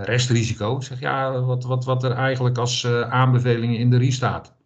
restrisico? 0.01 0.75
Ik 0.75 0.83
zeg, 0.83 0.99
ja, 0.99 1.41
wat, 1.41 1.63
wat, 1.63 1.85
wat 1.85 2.03
er 2.03 2.11
eigenlijk 2.11 2.57
als 2.57 2.87
aanbevelingen 3.09 3.77
in 3.77 3.89
de 3.89 3.97
RI 3.97 4.11
staat. 4.11 4.56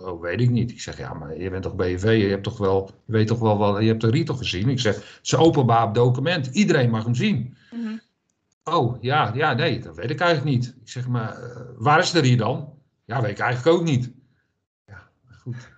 Oh, 0.00 0.20
weet 0.20 0.40
ik 0.40 0.50
niet. 0.50 0.70
Ik 0.70 0.80
zeg, 0.80 0.98
ja, 0.98 1.14
maar 1.14 1.38
je 1.38 1.50
bent 1.50 1.62
toch 1.62 1.76
BV, 1.76 2.02
je 2.22 2.28
hebt 2.28 2.44
toch 2.44 2.58
wel, 2.58 2.90
je 3.04 3.12
weet 3.12 3.26
toch 3.26 3.38
wel 3.38 3.58
wat, 3.58 3.80
je 3.80 3.88
hebt 3.88 4.00
de 4.00 4.10
RIE 4.10 4.24
toch 4.24 4.38
gezien? 4.38 4.68
Ik 4.68 4.80
zeg, 4.80 4.94
het 4.94 5.18
is 5.22 5.36
openbaar 5.36 5.92
document, 5.92 6.46
iedereen 6.46 6.90
mag 6.90 7.04
hem 7.04 7.14
zien. 7.14 7.56
Mhm. 7.70 7.96
Oh, 8.64 9.02
ja, 9.02 9.30
ja, 9.34 9.52
nee, 9.52 9.80
dat 9.80 9.96
weet 9.96 10.10
ik 10.10 10.20
eigenlijk 10.20 10.56
niet. 10.56 10.76
Ik 10.80 10.88
zeg, 10.88 11.08
maar 11.08 11.42
eh, 11.42 11.60
waar 11.76 11.98
is 11.98 12.10
de 12.10 12.20
RIE 12.20 12.36
dan? 12.36 12.72
Ja, 13.04 13.20
weet 13.20 13.30
ik 13.30 13.38
eigenlijk 13.38 13.76
ook 13.76 13.84
niet. 13.84 14.12
Ja, 14.86 15.10
goed. 15.42 15.68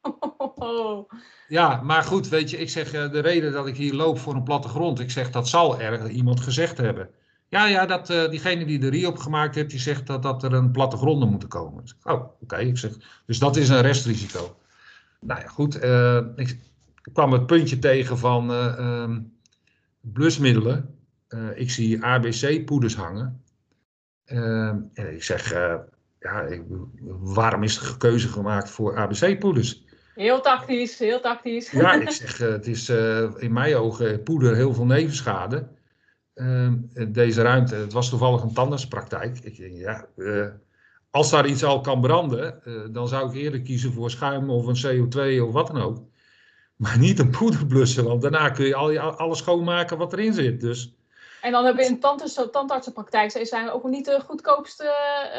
Ja, 1.50 1.80
maar 1.82 2.02
goed, 2.02 2.28
weet 2.28 2.50
je, 2.50 2.56
ik 2.56 2.70
zeg, 2.70 2.92
eh, 2.92 3.10
de 3.10 3.20
reden 3.20 3.52
dat 3.52 3.66
ik 3.66 3.76
hier 3.76 3.94
loop 3.94 4.18
voor 4.18 4.34
een 4.34 4.42
plattegrond, 4.42 5.00
ik 5.00 5.10
zeg, 5.10 5.30
dat 5.30 5.48
zal 5.48 5.80
erg 5.80 6.08
iemand 6.08 6.40
gezegd 6.40 6.76
hebben. 6.76 7.10
Ja, 7.50 7.66
ja, 7.66 7.86
dat, 7.86 8.10
eh, 8.10 8.28
diegene 8.28 8.64
die 8.64 8.78
de 8.78 8.88
RIE 8.88 9.08
opgemaakt 9.08 9.54
heeft, 9.54 9.70
die 9.70 9.78
zegt 9.78 10.06
dat, 10.06 10.22
dat 10.22 10.42
er 10.42 10.52
een 10.52 10.70
plattegronden 10.70 11.28
moeten 11.28 11.48
komen. 11.48 11.82
Ik 11.82 11.88
zeg, 11.88 12.14
oh, 12.14 12.24
oké, 12.40 12.56
ik 12.56 12.78
zeg, 12.78 12.92
dus 13.26 13.38
dat 13.38 13.56
is 13.56 13.68
een 13.68 13.80
restrisico. 13.80 14.56
Nou 15.20 15.40
ja, 15.40 15.46
goed, 15.46 15.78
eh, 15.78 16.20
ik 16.36 16.58
kwam 17.12 17.32
het 17.32 17.46
puntje 17.46 17.78
tegen 17.78 18.18
van 18.18 18.50
eh, 18.50 18.78
ehm, 18.78 19.20
blusmiddelen. 20.00 20.94
Ik 21.54 21.70
zie 21.70 22.04
ABC-poeders 22.04 22.96
hangen. 22.96 23.42
En 24.24 24.90
ik 24.94 25.22
zeg, 25.22 25.52
ja, 26.20 26.40
ik, 26.40 26.62
waarom 27.20 27.62
is 27.62 27.76
er 27.76 27.96
keuze 27.98 28.28
gemaakt 28.28 28.70
voor 28.70 28.96
ABC-poeders? 28.96 29.84
Heel 30.14 30.40
tactisch, 30.40 30.98
heel 30.98 31.20
tactisch. 31.20 31.70
Ja, 31.70 31.92
ik 31.92 32.10
zeg, 32.10 32.38
het 32.38 32.66
is 32.66 32.88
in 33.38 33.52
mijn 33.52 33.76
ogen 33.76 34.22
poeder 34.22 34.54
heel 34.54 34.74
veel 34.74 34.86
nevenschade. 34.86 35.68
Ehm, 36.40 36.74
deze 37.12 37.42
ruimte, 37.42 37.74
het 37.74 37.92
was 37.92 38.08
toevallig 38.08 38.42
een 38.42 38.52
tandartspraktijk. 38.54 39.38
Ik 39.42 39.56
denk, 39.56 39.76
ja, 39.76 40.04
eh, 40.16 40.46
als 41.10 41.30
daar 41.30 41.46
iets 41.46 41.64
al 41.64 41.80
kan 41.80 42.00
branden, 42.00 42.64
eh, 42.64 42.72
dan 42.90 43.08
zou 43.08 43.28
ik 43.28 43.34
eerder 43.34 43.60
kiezen 43.60 43.92
voor 43.92 44.10
schuim 44.10 44.50
of 44.50 44.66
een 44.66 44.76
CO2 45.08 45.44
of 45.46 45.52
wat 45.52 45.66
dan 45.66 45.82
ook. 45.82 45.98
Maar 46.76 46.98
niet 46.98 47.18
een 47.18 47.30
poeder 47.30 47.66
blussen, 47.66 48.04
want 48.04 48.22
daarna 48.22 48.48
kun 48.48 48.66
je 48.66 48.74
al, 48.74 48.90
je- 48.90 49.00
alles 49.00 49.38
schoonmaken 49.38 49.98
wat 49.98 50.12
erin 50.12 50.32
zit. 50.34 50.60
Dus 50.60 50.94
En 51.42 51.52
dan 51.52 51.64
hebben 51.64 51.84
we 51.84 51.90
in 51.90 52.00
tandarts, 52.00 52.48
tandartsenpraktijk, 52.52 53.30
ze 53.30 53.44
zijn 53.44 53.70
ook 53.70 53.84
niet 53.84 54.04
de 54.04 54.20
goedkoopste 54.26 54.84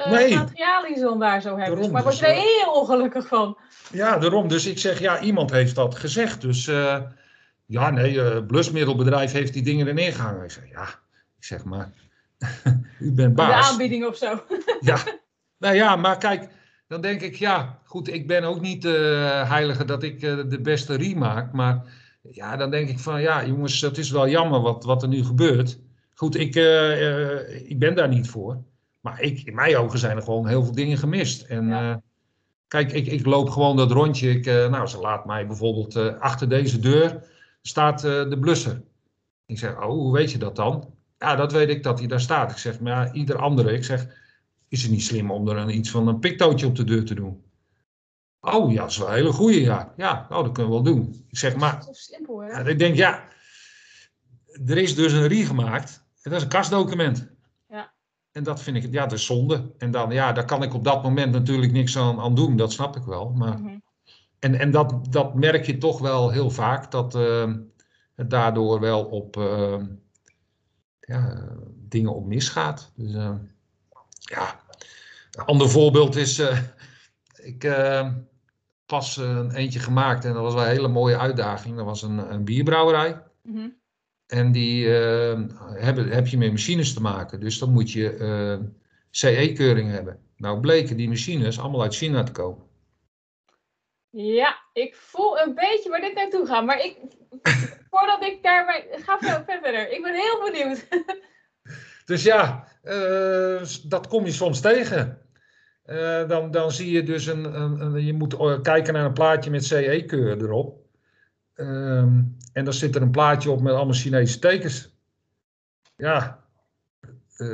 eh 0.05 0.11
Nee. 0.11 0.35
materialen 0.35 0.87
die 0.87 0.97
ze 0.97 1.03
dan 1.03 1.19
daar 1.19 1.41
zo 1.41 1.49
hebben. 1.49 1.65
Daarom, 1.75 1.91
maar 1.91 2.03
word 2.03 2.17
je 2.17 2.25
dus, 2.25 2.33
er 2.35 2.41
heel 2.41 2.73
ongelukkig 2.73 3.27
van. 3.27 3.57
ja, 3.91 4.17
daarom. 4.17 4.47
Dus 4.47 4.65
ik 4.65 4.79
zeg, 4.79 4.99
ja, 4.99 5.19
iemand 5.21 5.51
heeft 5.51 5.75
dat 5.75 5.95
gezegd. 5.95 6.41
Dus 6.41 6.67
ja, 7.71 7.89
nee, 7.89 8.21
eh 8.21 8.45
blusmiddelbedrijf 8.47 9.31
heeft 9.31 9.53
die 9.53 9.63
dingen 9.63 9.87
erin 9.87 10.13
gehangen. 10.13 10.43
Ik 10.43 10.51
zeg, 10.51 10.69
ja, 10.71 10.87
ik 11.37 11.43
zeg 11.45 11.63
maar, 11.63 11.91
u 12.99 13.11
bent 13.11 13.17
De 13.37 13.43
baas. 13.43 13.69
aanbieding 13.71 14.05
of 14.05 14.15
zo. 14.17 14.43
Ja, 14.79 14.97
nou 15.57 15.75
ja, 15.75 15.95
maar 15.95 16.17
kijk, 16.17 16.47
dan 16.87 17.01
denk 17.01 17.21
ik, 17.21 17.35
ja, 17.35 17.79
goed, 17.83 18.13
ik 18.13 18.27
ben 18.27 18.43
ook 18.43 18.61
niet 18.61 18.81
de 18.81 18.97
heilige 19.47 19.85
dat 19.85 20.03
ik 20.03 20.21
eh, 20.21 20.37
de 20.47 20.61
beste 20.61 20.95
rie 20.95 21.15
maak. 21.15 21.51
Maar 21.53 21.81
ja, 22.21 22.57
dan 22.57 22.71
denk 22.71 22.89
ik 22.89 22.99
van, 22.99 23.21
ja, 23.21 23.45
jongens, 23.45 23.81
het 23.81 23.97
is 23.97 24.11
wel 24.11 24.27
jammer 24.27 24.61
wat, 24.61 24.83
wat 24.83 25.01
er 25.01 25.07
nu 25.07 25.23
gebeurt. 25.23 25.79
Goed, 26.13 26.35
ik, 26.35 26.55
eh, 26.55 27.31
eh, 27.31 27.69
ik 27.69 27.79
ben 27.79 27.95
daar 27.95 28.07
niet 28.07 28.29
voor. 28.29 28.57
Maar 28.99 29.21
ik, 29.21 29.41
in 29.43 29.55
mijn 29.55 29.77
ogen 29.77 29.99
zijn 29.99 30.17
er 30.17 30.23
gewoon 30.23 30.47
heel 30.47 30.63
veel 30.63 30.73
dingen 30.75 30.97
gemist. 30.97 31.41
En 31.41 31.67
Ja. 31.67 31.91
eh, 31.91 31.95
kijk, 32.67 32.91
ik, 32.91 33.07
ik 33.07 33.25
loop 33.25 33.49
gewoon 33.49 33.77
dat 33.77 33.91
rondje. 33.91 34.29
Ik, 34.29 34.45
eh, 34.45 34.69
nou, 34.69 34.87
ze 34.87 34.97
laat 34.97 35.25
mij 35.25 35.47
bijvoorbeeld 35.47 35.95
eh, 35.95 36.19
achter 36.19 36.49
deze 36.49 36.79
deur 36.79 37.23
staat 37.61 38.03
eh, 38.03 38.29
de 38.29 38.39
blusser. 38.39 38.81
Ik 39.45 39.57
zeg, 39.59 39.71
oh, 39.75 39.85
hoe 39.85 40.13
weet 40.13 40.31
je 40.31 40.37
dat 40.37 40.55
dan? 40.55 40.93
Ja, 41.17 41.35
dat 41.35 41.51
weet 41.51 41.69
ik 41.69 41.83
dat 41.83 41.99
hij 41.99 42.07
daar 42.07 42.21
staat. 42.21 42.51
Ik 42.51 42.57
zeg, 42.57 42.79
maar 42.79 43.05
ja, 43.05 43.13
ieder 43.13 43.37
andere. 43.37 43.73
Ik 43.73 43.83
zeg, 43.83 44.07
is 44.67 44.81
het 44.81 44.91
niet 44.91 45.03
slim 45.03 45.31
om 45.31 45.47
er 45.47 45.57
een, 45.57 45.75
iets 45.75 45.89
van 45.89 46.07
een 46.07 46.19
piktootje 46.19 46.65
op 46.65 46.75
de 46.75 46.83
deur 46.83 47.05
te 47.05 47.13
doen? 47.15 47.43
Oh 48.41 48.71
ja, 48.71 48.81
dat 48.81 48.89
is 48.89 48.97
wel 48.97 49.07
een 49.07 49.13
hele 49.13 49.31
goeie, 49.31 49.61
ja. 49.61 49.93
Ja, 49.97 50.25
nou, 50.29 50.43
dat 50.43 50.51
kunnen 50.53 50.71
we 50.71 50.81
wel 50.83 50.93
doen. 50.93 51.25
Ik 51.29 51.37
zeg, 51.37 51.55
maar, 51.55 51.83
Zo 51.83 51.89
simpel, 51.93 52.39
hè? 52.41 52.47
ja, 52.49 52.59
ik 52.65 52.79
denk, 52.79 52.95
ja, 52.95 53.23
er 54.65 54.77
is 54.77 54.95
dus 54.95 55.13
een 55.13 55.27
RIE 55.27 55.45
gemaakt. 55.45 56.03
En 56.21 56.29
dat 56.31 56.33
is 56.39 56.43
een 56.43 56.49
kastdocument. 56.49 57.29
Ja. 57.69 57.93
En 58.31 58.43
dat 58.43 58.61
vind 58.61 58.77
ik, 58.77 58.91
ja, 58.91 59.03
dat 59.03 59.11
is 59.11 59.25
zonde. 59.25 59.71
En 59.77 59.91
dan, 59.91 60.11
ja, 60.11 60.31
daar 60.31 60.45
kan 60.45 60.63
ik 60.63 60.73
op 60.73 60.83
dat 60.83 61.03
moment 61.03 61.31
natuurlijk 61.31 61.71
niks 61.71 61.97
aan, 61.97 62.19
aan 62.19 62.35
doen. 62.35 62.55
Dat 62.57 62.71
snap 62.71 62.95
ik 62.95 63.03
wel. 63.03 63.29
Maar, 63.29 63.59
Mhm. 63.59 63.70
En 64.41 64.59
en 64.59 64.71
dat, 64.71 65.05
dat 65.09 65.33
merk 65.35 65.65
je 65.65 65.77
toch 65.77 65.99
wel 65.99 66.29
heel 66.29 66.49
vaak. 66.49 66.91
Dat 66.91 67.15
eh, 67.15 67.53
het 68.15 68.29
daardoor 68.29 68.79
wel 68.79 69.05
op 69.05 69.37
eh, 69.37 69.81
ja, 70.99 71.47
dingen 71.75 72.15
op 72.15 72.25
misgaat. 72.25 72.91
Dus, 72.95 73.13
eh, 73.13 73.35
ja. 74.19 74.59
Een 75.31 75.45
ander 75.45 75.69
voorbeeld 75.69 76.15
is, 76.15 76.41
ik 77.35 77.75
pas 78.85 79.17
een 79.17 79.51
eentje 79.51 79.79
gemaakt 79.79 80.25
en 80.25 80.33
dat 80.33 80.41
was 80.41 80.53
wel 80.53 80.63
een 80.63 80.69
hele 80.69 80.87
mooie 80.87 81.17
uitdaging. 81.17 81.75
Dat 81.75 81.85
was 81.85 82.01
een, 82.01 82.33
een 82.33 82.43
bierbrouwerij. 82.43 83.21
Mhm. 83.41 83.67
En 84.27 84.51
die 84.51 84.87
hebben, 84.87 86.09
heb 86.09 86.27
je 86.27 86.37
met 86.37 86.51
machines 86.51 86.93
te 86.93 87.01
maken. 87.01 87.39
Dus 87.39 87.59
dan 87.59 87.71
moet 87.71 87.91
je 87.91 88.69
CE-keuring 89.09 89.91
hebben. 89.91 90.19
Nou 90.37 90.59
bleken 90.59 90.97
die 90.97 91.09
machines 91.09 91.59
allemaal 91.59 91.81
uit 91.81 91.95
China 91.95 92.23
te 92.23 92.31
komen. 92.31 92.69
Ja, 94.11 94.55
ik 94.73 94.95
voel 94.95 95.39
een 95.39 95.53
beetje 95.55 95.89
waar 95.89 96.01
dit 96.01 96.13
naartoe 96.15 96.45
gaat. 96.45 96.65
Maar 96.65 96.79
ik, 96.85 96.97
voordat 97.89 98.23
ik 98.23 98.43
daar... 98.43 98.65
maar- 98.65 98.85
Ga 98.91 99.17
ver- 99.19 99.43
verder. 99.61 99.91
Ik 99.91 100.01
ben 100.03 100.13
heel 100.13 100.51
benieuwd. 100.51 100.87
Dus 102.05 102.23
ja, 102.23 102.67
eh, 102.83 103.61
dat 103.83 104.07
kom 104.07 104.25
je 104.25 104.31
soms 104.31 104.61
tegen. 104.61 105.21
Eh, 105.83 106.27
dan, 106.27 106.51
dan 106.51 106.71
zie 106.71 106.91
je 106.91 107.03
dus 107.03 107.25
een, 107.25 107.43
een, 107.61 107.79
een- 107.81 108.05
je 108.05 108.13
moet 108.13 108.33
eh, 108.33 108.61
kijken 108.61 108.93
naar 108.93 109.05
een 109.05 109.13
plaatje 109.13 109.49
met 109.49 109.65
CE-keur 109.65 110.41
erop. 110.41 110.79
Ehm, 111.55 112.21
en 112.53 112.63
dan 112.63 112.73
zit 112.73 112.95
er 112.95 113.01
een 113.01 113.11
plaatje 113.11 113.51
op 113.51 113.61
met 113.61 113.73
allemaal 113.73 113.93
Chinese 113.93 114.39
tekens. 114.39 114.95
Ja, 115.95 116.43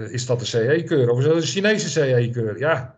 is 0.10 0.26
dat 0.26 0.39
een 0.39 0.46
CE-keur 0.48 1.10
of 1.10 1.20
is 1.20 1.26
dat 1.26 1.36
een 1.36 1.41
Chinese 1.41 1.89
CE-keur? 1.89 2.60
Ja, 2.60 2.96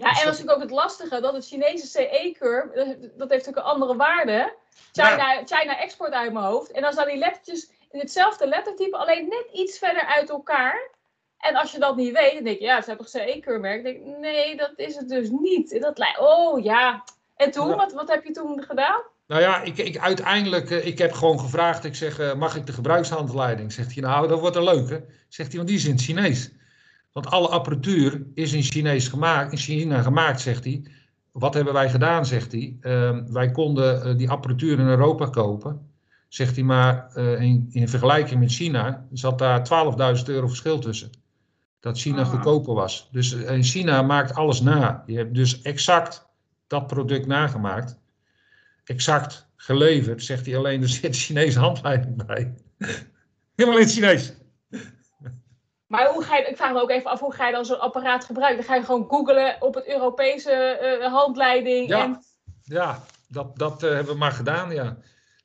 Ja, 0.00 0.08
en 0.08 0.14
dat 0.14 0.16
is 0.16 0.24
natuurlijk 0.24 0.56
ook 0.56 0.62
het 0.62 0.70
lastige, 0.70 1.20
dat 1.20 1.32
het 1.32 1.46
Chinese 1.46 1.86
CE-keur, 1.86 2.70
dat 2.74 3.30
heeft 3.30 3.46
natuurlijk 3.46 3.56
een 3.56 3.62
andere 3.62 3.96
waarde. 3.96 4.54
China, 4.92 5.42
China 5.44 5.78
export 5.80 6.12
uit 6.12 6.32
mijn 6.32 6.44
hoofd. 6.44 6.70
En 6.70 6.82
dan 6.82 6.92
staan 6.92 7.06
die 7.06 7.16
lettertjes 7.18 7.70
in 7.90 7.98
hetzelfde 8.00 8.46
lettertype, 8.46 8.96
alleen 8.96 9.28
net 9.28 9.46
iets 9.52 9.78
verder 9.78 10.04
uit 10.04 10.30
elkaar. 10.30 10.90
En 11.38 11.56
als 11.56 11.72
je 11.72 11.78
dat 11.78 11.96
niet 11.96 12.12
weet, 12.12 12.34
dan 12.34 12.44
denk 12.44 12.58
je, 12.58 12.64
ja, 12.64 12.80
ze 12.82 12.88
hebben 12.88 13.06
toch 13.06 13.22
CE-keurmerk? 13.22 13.82
Denk 13.82 13.96
ik, 13.96 14.04
nee, 14.18 14.56
dat 14.56 14.72
is 14.76 14.96
het 14.96 15.08
dus 15.08 15.28
niet. 15.30 15.72
En 15.72 15.80
dat 15.80 15.98
lijkt, 15.98 16.18
oh 16.18 16.64
ja. 16.64 17.04
En 17.36 17.50
toen, 17.50 17.68
Ja. 17.68 17.76
wat, 17.76 17.92
wat 17.92 18.08
heb 18.08 18.24
je 18.24 18.30
toen 18.32 18.62
gedaan? 18.62 19.02
Nou 19.26 19.40
ja, 19.40 19.62
ik, 19.62 19.78
ik 19.78 19.98
uiteindelijk, 19.98 20.70
eh, 20.70 20.86
ik 20.86 20.98
heb 20.98 21.12
gewoon 21.12 21.40
gevraagd, 21.40 21.84
ik 21.84 21.94
zeg, 21.94 22.18
eh, 22.18 22.34
mag 22.34 22.56
ik 22.56 22.66
de 22.66 22.72
gebruikshandleiding? 22.72 23.72
Zegt 23.72 23.92
hij, 23.94 24.02
nou, 24.02 24.28
dat 24.28 24.40
wordt 24.40 24.56
een 24.56 24.64
leuke. 24.64 25.04
Zegt 25.28 25.48
hij, 25.48 25.56
want 25.56 25.68
die 25.68 25.78
is 25.78 25.84
in 25.84 25.92
het 25.92 26.02
Chinees. 26.02 26.50
Want 27.16 27.30
alle 27.30 27.48
apparatuur 27.48 28.26
is 28.34 28.52
in 28.52 28.62
Chinees 28.62 29.08
gemaakt, 29.08 29.52
in 29.52 29.58
China 29.58 30.02
gemaakt, 30.02 30.40
zegt 30.40 30.64
hij. 30.64 30.82
Wat 31.32 31.54
hebben 31.54 31.72
wij 31.72 31.90
gedaan, 31.90 32.26
zegt 32.26 32.52
hij. 32.52 32.76
Ehm, 32.80 33.32
wij 33.32 33.50
konden 33.50 34.02
eh, 34.02 34.16
die 34.16 34.30
apparatuur 34.30 34.78
in 34.78 34.86
Europa 34.86 35.26
kopen. 35.26 35.90
Zegt 36.28 36.54
hij, 36.54 36.64
maar 36.64 37.10
eh, 37.14 37.40
in, 37.40 37.66
in 37.70 37.88
vergelijking 37.88 38.40
met 38.40 38.52
China 38.52 39.06
zat 39.12 39.38
daar 39.38 39.68
12.000 40.18 40.24
euro 40.24 40.46
verschil 40.46 40.78
tussen. 40.78 41.10
Dat 41.80 41.98
China 41.98 42.20
Ah. 42.20 42.28
goedkoper 42.28 42.74
was. 42.74 43.08
Dus 43.12 43.34
eh, 43.34 43.54
in 43.54 43.64
China 43.64 44.02
maakt 44.02 44.34
alles 44.34 44.60
na. 44.60 45.02
Je 45.06 45.16
hebt 45.16 45.34
dus 45.34 45.62
exact 45.62 46.28
dat 46.66 46.86
product 46.86 47.26
nagemaakt 47.26 47.98
exact 48.84 49.48
geleverd, 49.56 50.22
zegt 50.22 50.46
hij 50.46 50.56
alleen, 50.56 50.82
er 50.82 50.88
zit 50.88 51.16
Chinese 51.16 51.58
handleiding 51.58 52.26
bij. 52.26 52.54
Helemaal 53.56 53.78
in 53.78 53.84
het 53.84 53.94
Chinees. 53.94 54.32
Maar 55.86 56.12
hoe 56.12 56.22
ga 56.24 56.36
je, 56.36 56.42
ik 56.44 56.56
vraag 56.56 56.72
me 56.72 56.80
ook 56.80 56.90
even 56.90 57.10
af, 57.10 57.20
hoe 57.20 57.32
ga 57.34 57.46
je 57.46 57.52
dan 57.52 57.64
zo'n 57.64 57.80
apparaat 57.80 58.24
gebruiken? 58.24 58.56
Dan 58.56 58.66
ga 58.66 58.74
je 58.74 58.84
gewoon 58.84 59.06
googlen 59.08 59.56
op 59.60 59.74
het 59.74 59.88
Europese 59.88 60.50
eh, 60.52 61.12
handleiding. 61.12 61.88
Ja. 61.88 62.02
En, 62.04 62.22
Ja, 62.62 63.02
dat, 63.28 63.58
dat 63.58 63.82
eh, 63.82 63.90
hebben 63.90 64.12
we 64.12 64.18
maar 64.18 64.32
gedaan, 64.32 64.70
ja. 64.74 64.96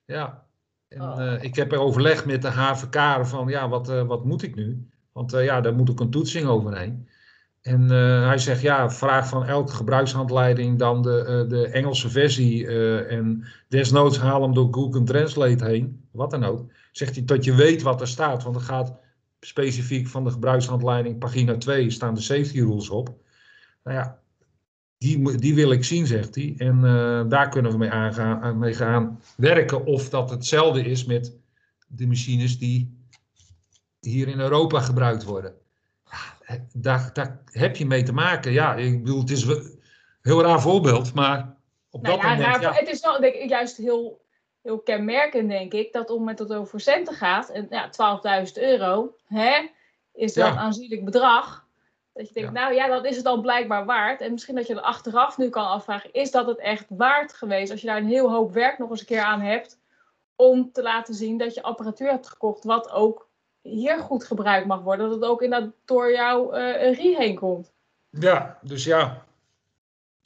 ja. 0.05 0.43
En 0.87 1.01
Oh. 1.01 1.21
eh, 1.33 1.43
ik 1.43 1.55
heb 1.55 1.71
er 1.71 1.79
overleg 1.79 2.25
met 2.25 2.41
de 2.41 2.47
HVK 2.47 3.25
van, 3.25 3.47
ja, 3.47 3.69
wat, 3.69 3.89
eh, 3.89 4.01
wat 4.03 4.25
moet 4.25 4.41
ik 4.43 4.55
nu? 4.55 4.87
Want 5.11 5.33
eh, 5.33 5.43
ja, 5.43 5.61
daar 5.61 5.73
moet 5.73 5.89
ook 5.89 5.99
een 5.99 6.09
toetsing 6.11 6.47
overheen. 6.47 7.09
En 7.61 7.91
eh, 7.91 8.25
hij 8.27 8.37
zegt, 8.37 8.61
ja, 8.61 8.89
vraag 8.89 9.27
van 9.27 9.45
elke 9.45 9.73
gebruikshandleiding 9.73 10.79
dan 10.79 11.01
de, 11.01 11.19
eh, 11.25 11.49
de 11.49 11.67
Engelse 11.67 12.09
versie. 12.09 12.67
eh, 12.67 13.11
en 13.17 13.45
desnoods 13.67 14.17
haal 14.19 14.41
hem 14.41 14.53
door 14.53 14.67
Google 14.73 15.03
Translate 15.03 15.65
heen, 15.65 16.07
wat 16.11 16.31
dan 16.31 16.43
ook. 16.43 16.71
Zegt 16.91 17.15
hij, 17.15 17.23
tot 17.25 17.43
je 17.43 17.55
weet 17.55 17.81
wat 17.81 18.01
er 18.01 18.07
staat. 18.07 18.43
Want 18.43 18.55
er 18.55 18.61
gaat 18.61 18.93
specifiek 19.45 20.07
van 20.07 20.23
de 20.23 20.31
gebruikshandleiding, 20.31 21.17
pagina 21.19 21.57
2, 21.57 21.89
staan 21.89 22.13
de 22.15 22.21
safety 22.21 22.59
rules 22.59 22.89
op. 22.89 23.09
Nou 23.83 23.97
ja, 23.97 24.19
die, 24.97 25.37
die 25.37 25.55
wil 25.55 25.71
ik 25.71 25.83
zien, 25.83 26.07
zegt 26.07 26.35
hij. 26.35 26.53
En 26.57 26.75
eh, 26.85 27.23
daar 27.29 27.49
kunnen 27.49 27.71
we 27.71 27.77
mee, 27.77 27.89
aangaan, 27.89 28.41
aan- 28.41 28.59
mee 28.59 28.73
gaan 28.73 29.19
werken. 29.37 29.85
Of 29.85 30.09
dat 30.09 30.29
hetzelfde 30.29 30.81
is 30.83 31.05
met 31.05 31.33
de 31.87 32.07
machines 32.07 32.57
die 32.57 32.97
hier 33.99 34.27
in 34.27 34.39
Europa 34.39 34.79
gebruikt 34.79 35.23
worden. 35.23 35.53
Ja, 36.47 36.57
daar, 36.73 37.09
daar 37.13 37.41
heb 37.45 37.75
je 37.75 37.85
mee 37.85 38.03
te 38.03 38.13
maken. 38.13 38.51
Ja, 38.51 38.75
ik 38.75 39.03
bedoel, 39.03 39.19
het 39.19 39.29
is, 39.29 39.43
wel- 39.45 39.61
heel 40.21 40.41
raar 40.41 40.61
voorbeeld, 40.61 41.13
maar 41.13 41.55
op 41.89 42.01
Nou 42.01 42.15
dat 42.15 42.23
ja, 42.23 42.29
moment... 42.29 42.47
raar- 42.47 42.61
ja. 42.61 42.73
het 42.73 42.89
is 42.89 43.01
wel 43.01 43.19
denk 43.21 43.33
ik, 43.35 43.49
juist 43.49 43.77
heel, 43.77 44.20
heel 44.61 44.79
kenmerkend, 44.79 45.49
denk 45.49 45.73
ik, 45.73 45.93
dat 45.93 46.09
op 46.09 46.27
het 46.27 46.37
dat 46.37 46.53
over 46.53 46.79
centen 46.79 47.13
gaat, 47.13 47.49
en 47.49 47.67
ja, 47.69 47.89
12.000 47.89 48.57
euro, 48.57 49.15
hè, 49.25 49.67
is 50.13 50.35
wel 50.35 50.45
Ja. 50.45 50.51
een 50.51 50.57
aanzienlijk 50.57 51.05
bedrag. 51.05 51.65
Dat 52.13 52.27
je 52.27 52.33
denkt, 52.33 52.53
Ja. 52.53 52.61
nou 52.61 52.73
ja, 52.73 52.87
dat 52.87 53.05
is 53.05 53.15
het 53.15 53.25
dan 53.25 53.41
blijkbaar 53.41 53.85
waard. 53.85 54.21
En 54.21 54.31
misschien 54.31 54.55
dat 54.55 54.67
je 54.67 54.73
er 54.75 54.81
achteraf 54.81 55.37
nu 55.37 55.49
kan 55.49 55.65
afvragen, 55.67 56.13
is 56.13 56.31
dat 56.31 56.47
het 56.47 56.57
echt 56.59 56.85
waard 56.89 57.33
geweest? 57.33 57.71
Als 57.71 57.81
je 57.81 57.87
daar 57.87 57.97
een 57.97 58.07
heel 58.07 58.31
hoop 58.31 58.53
werk 58.53 58.77
nog 58.77 58.89
eens 58.89 58.99
een 58.99 59.05
keer 59.05 59.21
aan 59.21 59.41
hebt, 59.41 59.79
om 60.35 60.71
te 60.71 60.81
laten 60.81 61.13
zien 61.13 61.37
dat 61.37 61.53
je 61.53 61.61
apparatuur 61.61 62.09
hebt 62.09 62.27
gekocht, 62.27 62.63
wat 62.63 62.91
ook 62.91 63.29
hier 63.61 63.99
goed 63.99 64.23
gebruikt 64.23 64.67
mag 64.67 64.81
worden. 64.81 65.09
Dat 65.09 65.15
het 65.21 65.29
ook 65.29 65.41
inderdaad 65.41 65.71
door 65.85 66.11
jouw 66.11 66.51
eh 66.51 66.97
RIE 66.97 67.15
heen 67.17 67.35
komt. 67.35 67.71
Ja, 68.09 68.57
dus 68.61 68.83
ja. 68.83 69.25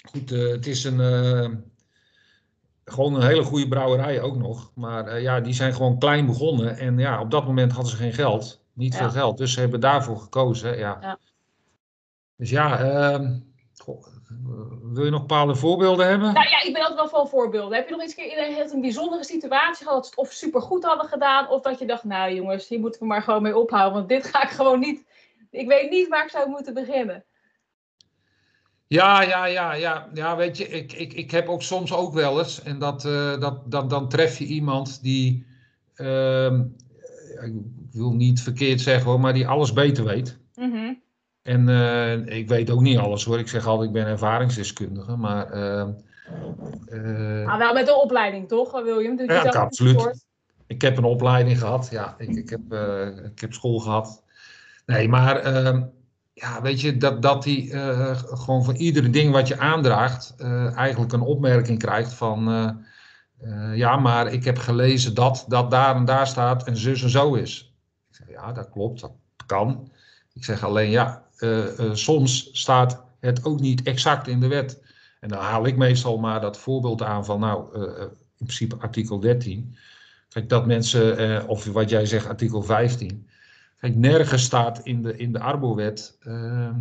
Goed, 0.09 0.31
eh, 0.31 0.47
het 0.47 0.67
is 0.67 0.83
een, 0.83 0.99
eh, 0.99 1.49
gewoon 2.85 3.15
een 3.15 3.27
hele 3.27 3.43
goede 3.43 3.67
brouwerij 3.67 4.21
ook 4.21 4.35
nog. 4.35 4.71
Maar 4.75 5.07
eh, 5.07 5.21
ja, 5.21 5.39
die 5.39 5.53
zijn 5.53 5.73
gewoon 5.73 5.99
klein 5.99 6.25
begonnen. 6.25 6.77
En 6.77 6.97
ja, 6.97 7.21
op 7.21 7.31
dat 7.31 7.45
moment 7.45 7.71
hadden 7.71 7.91
ze 7.91 7.97
geen 7.97 8.13
geld. 8.13 8.63
Niet 8.73 8.93
Ja. 8.93 8.99
veel 8.99 9.09
geld. 9.09 9.37
Dus 9.37 9.53
ze 9.53 9.59
hebben 9.59 9.79
daarvoor 9.79 10.17
gekozen. 10.17 10.77
Ja. 10.77 10.97
Ja. 11.01 11.19
Dus 12.37 12.49
ja, 12.49 12.79
ehm, 12.79 13.39
goh, 13.75 14.05
wil 14.93 15.03
je 15.05 15.11
nog 15.11 15.19
bepaalde 15.19 15.55
voorbeelden 15.55 16.07
hebben? 16.07 16.33
Nou 16.33 16.49
ja, 16.49 16.61
ik 16.63 16.73
ben 16.73 16.81
altijd 16.81 16.99
wel 16.99 17.09
van 17.09 17.27
voorbeelden. 17.27 17.77
Heb 17.77 17.85
je 17.85 17.91
nog 17.91 18.01
eens 18.01 18.17
een 18.17 18.23
keer 18.29 18.73
een 18.73 18.81
bijzondere 18.81 19.23
situatie 19.23 19.85
gehad 19.85 20.11
of 20.15 20.31
supergoed 20.31 20.83
hadden 20.83 21.07
gedaan, 21.07 21.49
of 21.49 21.61
dat 21.61 21.79
je 21.79 21.85
dacht, 21.85 22.03
nou 22.03 22.33
jongens, 22.33 22.67
hier 22.67 22.79
moeten 22.79 23.01
we 23.01 23.07
maar 23.07 23.21
gewoon 23.21 23.41
mee 23.41 23.57
ophouden, 23.57 23.93
want 23.93 24.09
dit 24.09 24.25
ga 24.25 24.43
ik 24.43 24.49
gewoon 24.49 24.79
niet. 24.79 25.05
Ik 25.51 25.67
weet 25.67 25.89
niet 25.89 26.07
waar 26.07 26.23
ik 26.23 26.29
zou 26.29 26.49
moeten 26.49 26.73
beginnen. 26.73 27.25
Ja, 28.87 29.21
ja, 29.21 29.45
ja, 29.45 29.73
ja. 29.73 30.09
Ja, 30.13 30.35
weet 30.35 30.57
je, 30.57 30.67
ik, 30.67 30.93
ik, 30.93 31.13
ik 31.13 31.31
heb 31.31 31.49
ook 31.49 31.61
soms 31.61 31.93
ook 31.93 32.13
wel 32.13 32.39
eens. 32.39 32.63
En 32.63 32.79
dat, 32.79 33.05
eh, 33.05 33.39
dat, 33.39 33.71
dat, 33.71 33.89
dan 33.89 34.09
tref 34.09 34.37
je 34.37 34.45
iemand 34.45 35.03
die, 35.03 35.45
ehm, 35.95 36.63
ik 37.41 37.53
wil 37.91 38.13
niet 38.13 38.41
verkeerd 38.41 38.81
zeggen 38.81 39.09
hoor, 39.09 39.19
maar 39.19 39.33
die 39.33 39.47
alles 39.47 39.73
beter 39.73 40.05
weet. 40.05 40.37
Mhm. 40.55 40.93
En 41.41 41.69
eh, 41.69 42.37
ik 42.37 42.47
weet 42.47 42.69
ook 42.69 42.81
niet 42.81 42.97
alles 42.97 43.23
hoor. 43.23 43.39
Ik 43.39 43.47
zeg 43.47 43.65
altijd, 43.67 43.87
ik 43.87 43.93
ben 43.93 44.05
ervaringsdeskundige. 44.05 45.15
Maar 45.15 45.51
ehm, 45.51 45.91
eh, 46.85 47.45
Maar 47.45 47.57
wel 47.57 47.73
met 47.73 47.85
de 47.85 47.95
opleiding, 47.95 48.47
toch, 48.47 48.83
William? 48.83 49.15
Dus 49.15 49.27
Ja, 49.27 49.41
zelf 49.41 49.55
absoluut. 49.55 50.25
ik 50.67 50.81
heb 50.81 50.97
een 50.97 51.03
opleiding 51.03 51.59
gehad. 51.59 51.87
Ja, 51.91 52.15
ik, 52.17 52.35
ik, 52.35 52.49
heb, 52.49 52.73
ik 53.25 53.39
heb 53.39 53.53
school 53.53 53.79
gehad. 53.79 54.23
Nee, 54.85 55.09
maar 55.09 55.37
ehm, 55.39 55.83
ja, 56.35 56.61
weet 56.61 56.81
je, 56.81 56.97
dat, 56.97 57.21
dat 57.21 57.43
die 57.43 57.71
eh, 57.71 58.17
gewoon 58.17 58.63
van 58.63 58.75
iedere 58.75 59.09
ding 59.09 59.31
wat 59.31 59.47
je 59.47 59.59
aandraagt, 59.59 60.33
eh, 60.37 60.75
eigenlijk 60.75 61.13
een 61.13 61.21
opmerking 61.21 61.79
krijgt 61.79 62.13
van. 62.13 62.49
eh, 63.39 63.75
ja, 63.75 63.97
maar 63.97 64.33
ik 64.33 64.43
heb 64.43 64.57
gelezen 64.57 65.13
dat 65.13 65.45
dat 65.47 65.71
daar 65.71 65.95
en 65.95 66.05
daar 66.05 66.27
staat 66.27 66.63
en 66.63 66.77
zus 66.77 67.03
en 67.03 67.09
zo 67.09 67.33
is. 67.33 67.73
Ik 68.09 68.15
zeg, 68.15 68.29
ja, 68.29 68.51
dat 68.51 68.69
klopt, 68.69 69.01
dat 69.01 69.11
kan. 69.45 69.91
Ik 70.33 70.43
zeg 70.43 70.63
alleen, 70.63 70.89
ja, 70.89 71.23
soms 71.93 72.49
staat 72.51 73.03
het 73.19 73.45
ook 73.45 73.59
niet 73.59 73.83
exact 73.83 74.27
in 74.27 74.39
de 74.39 74.47
wet. 74.47 74.83
En 75.19 75.29
dan 75.29 75.39
haal 75.39 75.65
ik 75.65 75.77
meestal 75.77 76.17
maar 76.17 76.41
dat 76.41 76.57
voorbeeld 76.57 77.01
aan 77.01 77.25
van, 77.25 77.39
nou, 77.39 77.79
in 78.37 78.45
principe 78.45 78.75
artikel 78.79 79.19
13. 79.19 79.75
Kijk, 80.29 80.49
dat 80.49 80.65
mensen, 80.65 81.47
of 81.47 81.65
wat 81.65 81.89
jij 81.89 82.05
zegt, 82.05 82.27
artikel 82.27 82.63
15. 82.63 83.27
Kijk, 83.85 83.97
nergens 83.97 84.43
staat 84.43 84.79
in 84.79 85.01
de, 85.01 85.17
in 85.17 85.31
de 85.31 85.39
Arbowet 85.39 86.17
eh, 86.19 86.75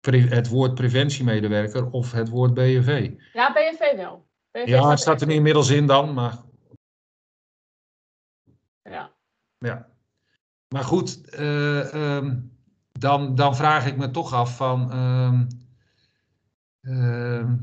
pre- 0.00 0.28
het 0.28 0.48
woord 0.48 0.74
preventiemedewerker 0.74 1.90
of 1.90 2.12
het 2.12 2.28
woord 2.28 2.54
BNV. 2.54 3.12
Ja, 3.32 3.52
BNV 3.52 3.96
wel. 3.96 4.26
BNV 4.50 4.66
Ja, 4.66 4.90
het 4.90 5.00
staat 5.00 5.20
er 5.20 5.26
nu 5.26 5.34
inmiddels 5.34 5.70
in 5.70 5.86
dan, 5.86 6.14
maar 6.14 6.38
Ja. 8.82 9.12
Ja. 9.58 9.88
Maar 10.68 10.84
goed, 10.84 11.30
eh, 11.30 11.94
ehm, 11.94 12.40
dan, 12.92 13.34
dan 13.34 13.56
vraag 13.56 13.86
ik 13.86 13.96
me 13.96 14.10
toch 14.10 14.32
af 14.32 14.56
van. 14.56 14.90
ehm, 14.90 15.46
ehm, 16.80 17.56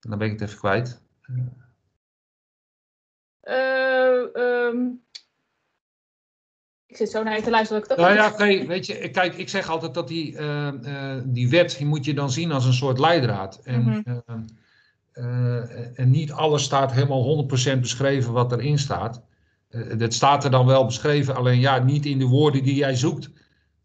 dan 0.00 0.18
ben 0.18 0.26
ik 0.30 0.40
het 0.40 0.48
even 0.48 0.58
kwijt. 0.58 1.02
Ehm, 3.40 5.02
ik 6.94 7.00
zit 7.00 7.10
zo 7.10 7.22
naar 7.22 7.36
je 7.36 7.42
te 7.42 7.50
luisteren 7.50 7.82
dat 7.82 7.90
ik 7.90 8.04
Nou 8.04 8.14
ja, 8.14 8.34
nee, 8.38 8.66
weet 8.66 8.86
je, 8.86 9.08
kijk, 9.10 9.34
ik 9.34 9.48
zeg 9.48 9.68
altijd 9.68 9.94
dat 9.94 10.08
die, 10.08 10.36
eh, 10.36 10.68
eh, 10.68 11.22
die 11.24 11.48
wet, 11.48 11.76
die 11.78 11.86
moet 11.86 12.04
je 12.04 12.14
dan 12.14 12.30
zien 12.30 12.52
als 12.52 12.64
een 12.64 12.72
soort 12.72 12.98
leidraad. 12.98 13.60
En, 13.64 13.82
Mhm. 13.82 14.18
eh, 15.12 15.98
en 15.98 16.10
niet 16.10 16.32
alles 16.32 16.62
staat 16.62 16.92
helemaal 16.92 17.22
100% 17.22 17.80
beschreven 17.80 18.32
wat 18.32 18.52
erin 18.52 18.78
staat. 18.78 19.22
Dat 19.96 20.14
staat 20.14 20.44
er 20.44 20.50
dan 20.50 20.66
wel 20.66 20.84
beschreven, 20.84 21.36
alleen 21.36 21.60
ja, 21.60 21.78
niet 21.78 22.06
in 22.06 22.18
de 22.18 22.26
woorden 22.26 22.62
die 22.62 22.74
jij 22.74 22.96
zoekt 22.96 23.30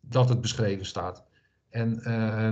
dat 0.02 0.30
het 0.30 0.42
beschreven 0.42 0.86
staat. 0.86 1.24
En, 1.70 2.04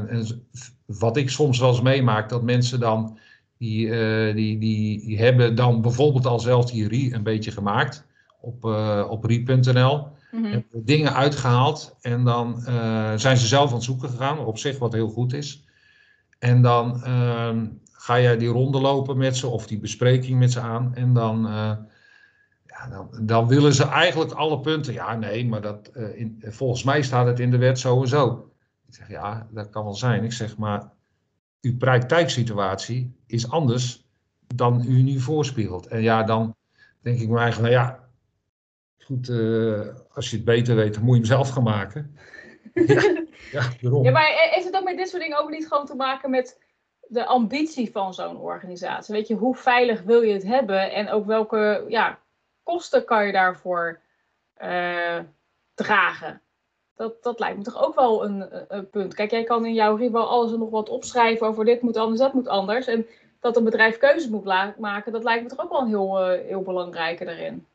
en 0.10 0.48
wat 0.86 1.18
ik 1.18 1.30
soms 1.30 1.60
wel 1.60 1.70
eens 1.70 1.82
meemaak, 1.82 2.30
dat 2.30 2.42
mensen 2.44 2.80
dan, 2.80 3.18
die, 3.58 3.90
die, 4.34 4.60
die, 4.60 5.06
die 5.06 5.20
hebben 5.20 5.56
dan 5.56 5.82
bijvoorbeeld 5.82 6.26
al 6.26 6.40
zelf 6.40 6.72
die 6.72 6.88
RIE 6.88 7.14
een 7.14 7.24
beetje 7.24 7.52
gemaakt 7.52 8.06
op, 8.42 8.64
op 9.10 9.24
rie.nl 9.24 10.16
Mhm. 10.42 10.52
hebben 10.52 10.86
dingen 10.86 11.14
uitgehaald 11.14 11.98
en 12.02 12.24
dan 12.24 12.66
eh, 12.66 13.14
zijn 13.16 13.38
ze 13.38 13.48
zelf 13.48 13.70
aan 13.70 13.76
het 13.76 13.84
zoeken 13.84 14.10
gegaan, 14.10 14.40
op 14.40 14.58
zich 14.58 14.78
wat 14.80 14.94
heel 14.94 15.10
goed 15.10 15.34
is. 15.34 15.66
En 16.40 16.62
dan 16.62 17.04
ehm, 17.04 17.66
ga 17.92 18.20
jij 18.20 18.38
die 18.38 18.48
ronde 18.48 18.80
lopen 18.80 19.18
met 19.18 19.38
ze 19.38 19.48
of 19.48 19.68
die 19.68 19.80
bespreking 19.80 20.40
met 20.40 20.52
ze 20.52 20.60
aan 20.60 20.96
en 20.96 21.14
dan, 21.14 21.48
eh, 21.48 21.72
ja, 22.66 22.88
dan, 22.90 23.10
dan 23.22 23.48
willen 23.48 23.74
ze 23.74 23.84
eigenlijk 23.84 24.32
alle 24.32 24.60
punten. 24.60 24.94
Ja, 24.94 25.16
nee, 25.16 25.46
maar 25.46 25.62
dat, 25.62 25.88
eh, 25.88 26.28
volgens 26.42 26.84
mij 26.84 27.02
staat 27.02 27.26
het 27.26 27.40
in 27.40 27.52
de 27.52 27.58
wet 27.58 27.80
zo. 27.80 28.04
Ik 28.04 28.94
zeg 28.94 29.10
ja, 29.10 29.48
dat 29.52 29.70
kan 29.70 29.84
wel 29.84 29.94
zijn. 29.94 30.24
Ik 30.24 30.34
zeg 30.34 30.58
maar, 30.58 30.92
uw 31.62 31.78
praktijksituatie 31.78 33.16
is 33.26 33.50
anders 33.50 34.06
dan 34.56 34.84
u 34.88 35.02
nu 35.02 35.20
voorspiegelt. 35.20 35.88
En 35.88 36.02
ja, 36.02 36.24
dan 36.24 36.56
denk 37.02 37.20
ik 37.20 37.30
me 37.30 37.40
eigenlijk, 37.40 37.74
nou 37.74 37.86
ja, 37.86 38.07
Goed, 39.08 39.30
eh, 39.30 39.88
als 40.14 40.30
je 40.30 40.36
het 40.36 40.46
beter 40.46 40.76
weet, 40.76 40.94
dan 40.94 41.04
moet 41.04 41.14
je 41.14 41.22
hem 41.22 41.30
zelf 41.30 41.50
gaan 41.50 41.64
maken. 41.64 42.18
ja, 42.74 43.02
ja, 43.52 43.70
daarom. 43.82 44.04
Ja, 44.04 44.12
maar 44.12 44.26
heeft 44.26 44.66
het 44.66 44.76
ook 44.76 44.84
met 44.84 44.98
dit 44.98 45.10
soort 45.10 45.22
dingen 45.22 45.38
ook 45.38 45.50
niet 45.50 45.68
gewoon 45.68 45.86
te 45.86 45.96
maken 45.96 46.30
met 46.30 46.60
de 47.02 47.26
ambitie 47.26 47.92
van 47.92 48.14
zo'n 48.14 48.38
organisatie? 48.38 49.14
Weet 49.14 49.28
je, 49.28 49.36
hoe 49.36 49.56
veilig 49.56 50.02
wil 50.02 50.22
je 50.22 50.34
het 50.34 50.44
hebben 50.44 50.92
en 50.92 51.10
ook 51.10 51.26
welke 51.26 51.86
ja, 51.88 52.20
kosten 52.64 53.06
kan 53.06 53.26
je 53.26 53.32
daarvoor 53.32 54.00
eh, 54.54 55.20
dragen? 55.74 56.42
Dat, 56.96 57.24
dat 57.24 57.40
lijkt 57.40 57.58
me 57.58 57.64
toch 57.64 57.84
ook 57.84 57.96
wel 57.96 58.26
een, 58.26 58.88
punt. 58.92 59.14
Kijk, 59.14 59.32
jij 59.32 59.44
kan 59.44 59.66
in 59.66 59.74
jouw 59.74 60.12
wel 60.12 60.30
alles 60.30 60.52
en 60.52 60.60
nog 60.60 60.70
wat 60.70 60.90
opschrijven 60.90 61.48
over 61.48 61.66
dit 61.66 61.82
moet 61.82 61.98
anders, 61.98 62.20
dat 62.20 62.34
moet 62.34 62.48
anders. 62.48 62.88
En 62.88 63.06
dat 63.40 63.58
een 63.58 63.64
bedrijf 63.64 63.98
keuzes 63.98 64.30
moet 64.30 64.78
maken, 64.78 65.12
dat 65.12 65.24
lijkt 65.24 65.44
me 65.44 65.50
toch 65.50 65.60
ook 65.60 65.72
wel 65.72 65.82
een 65.82 65.88
heel, 65.88 66.20
eh, 66.20 66.48
heel 66.48 66.62
belangrijke 66.62 67.26
daarin. 67.26 67.68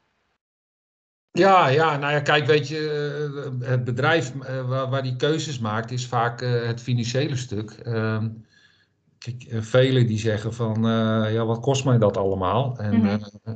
Ja, 1.33 1.69
ja, 1.69 1.97
nou 1.97 2.13
ja, 2.13 2.21
kijk, 2.21 2.47
weet 2.47 2.69
je, 2.69 2.79
eh, 3.61 3.69
het 3.69 3.85
bedrijf 3.85 4.33
eh, 4.41 4.69
waar, 4.69 4.91
waar 4.91 5.03
die 5.03 5.17
keuzes 5.17 5.59
maakt, 5.59 5.91
is 5.91 6.07
vaak 6.07 6.41
eh, 6.41 6.67
het 6.67 6.81
financiële 6.81 7.37
stuk. 7.37 7.71
Ehm, 7.71 8.29
kijk, 9.19 9.47
velen 9.65 10.07
die 10.07 10.19
zeggen 10.19 10.55
van, 10.55 10.83
ja, 11.33 11.45
wat 11.45 11.61
kost 11.61 11.85
mij 11.85 11.99
dat 11.99 12.17
allemaal? 12.17 12.79
En 12.79 12.97
Mhm. 12.97 13.07
eh, 13.45 13.55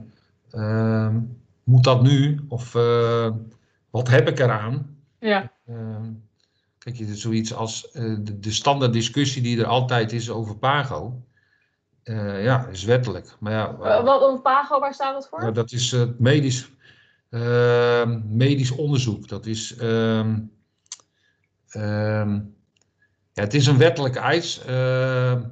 ehm, 0.50 1.20
moet 1.64 1.84
dat 1.84 2.02
nu? 2.02 2.40
Of 2.48 2.72
wat 3.90 4.08
heb 4.08 4.28
ik 4.28 4.38
eraan? 4.38 4.96
Ja. 5.18 5.52
Ehm, 5.66 6.12
kijk, 6.78 6.96
je 6.96 7.14
zoiets 7.14 7.54
als 7.54 7.90
de, 7.92 8.38
de 8.38 8.52
standaard 8.52 8.92
discussie 8.92 9.42
die 9.42 9.58
er 9.60 9.66
altijd 9.66 10.12
is 10.12 10.30
over 10.30 10.56
Pago, 10.56 11.22
eh, 12.02 12.44
ja, 12.44 12.66
is 12.66 12.84
wettelijk. 12.84 13.36
Maar 13.40 13.52
ja, 13.52 13.76
Eh, 13.82 14.04
wat 14.04 14.42
PAGO, 14.42 14.80
waar 14.80 14.94
staat 14.94 15.12
dat 15.14 15.28
voor? 15.28 15.42
ja, 15.42 15.50
dat 15.50 15.72
is 15.72 15.90
het 15.90 16.18
medisch, 16.18 16.70
medisch 18.24 18.70
onderzoek. 18.70 19.28
Dat 19.28 19.46
is, 19.46 19.76
ehm, 19.76 20.38
ehm, 21.68 22.34
ja, 23.32 23.42
het 23.42 23.54
is 23.54 23.66
een 23.66 23.78
wettelijke 23.78 24.18
eis. 24.18 24.64
ehm, 24.64 25.42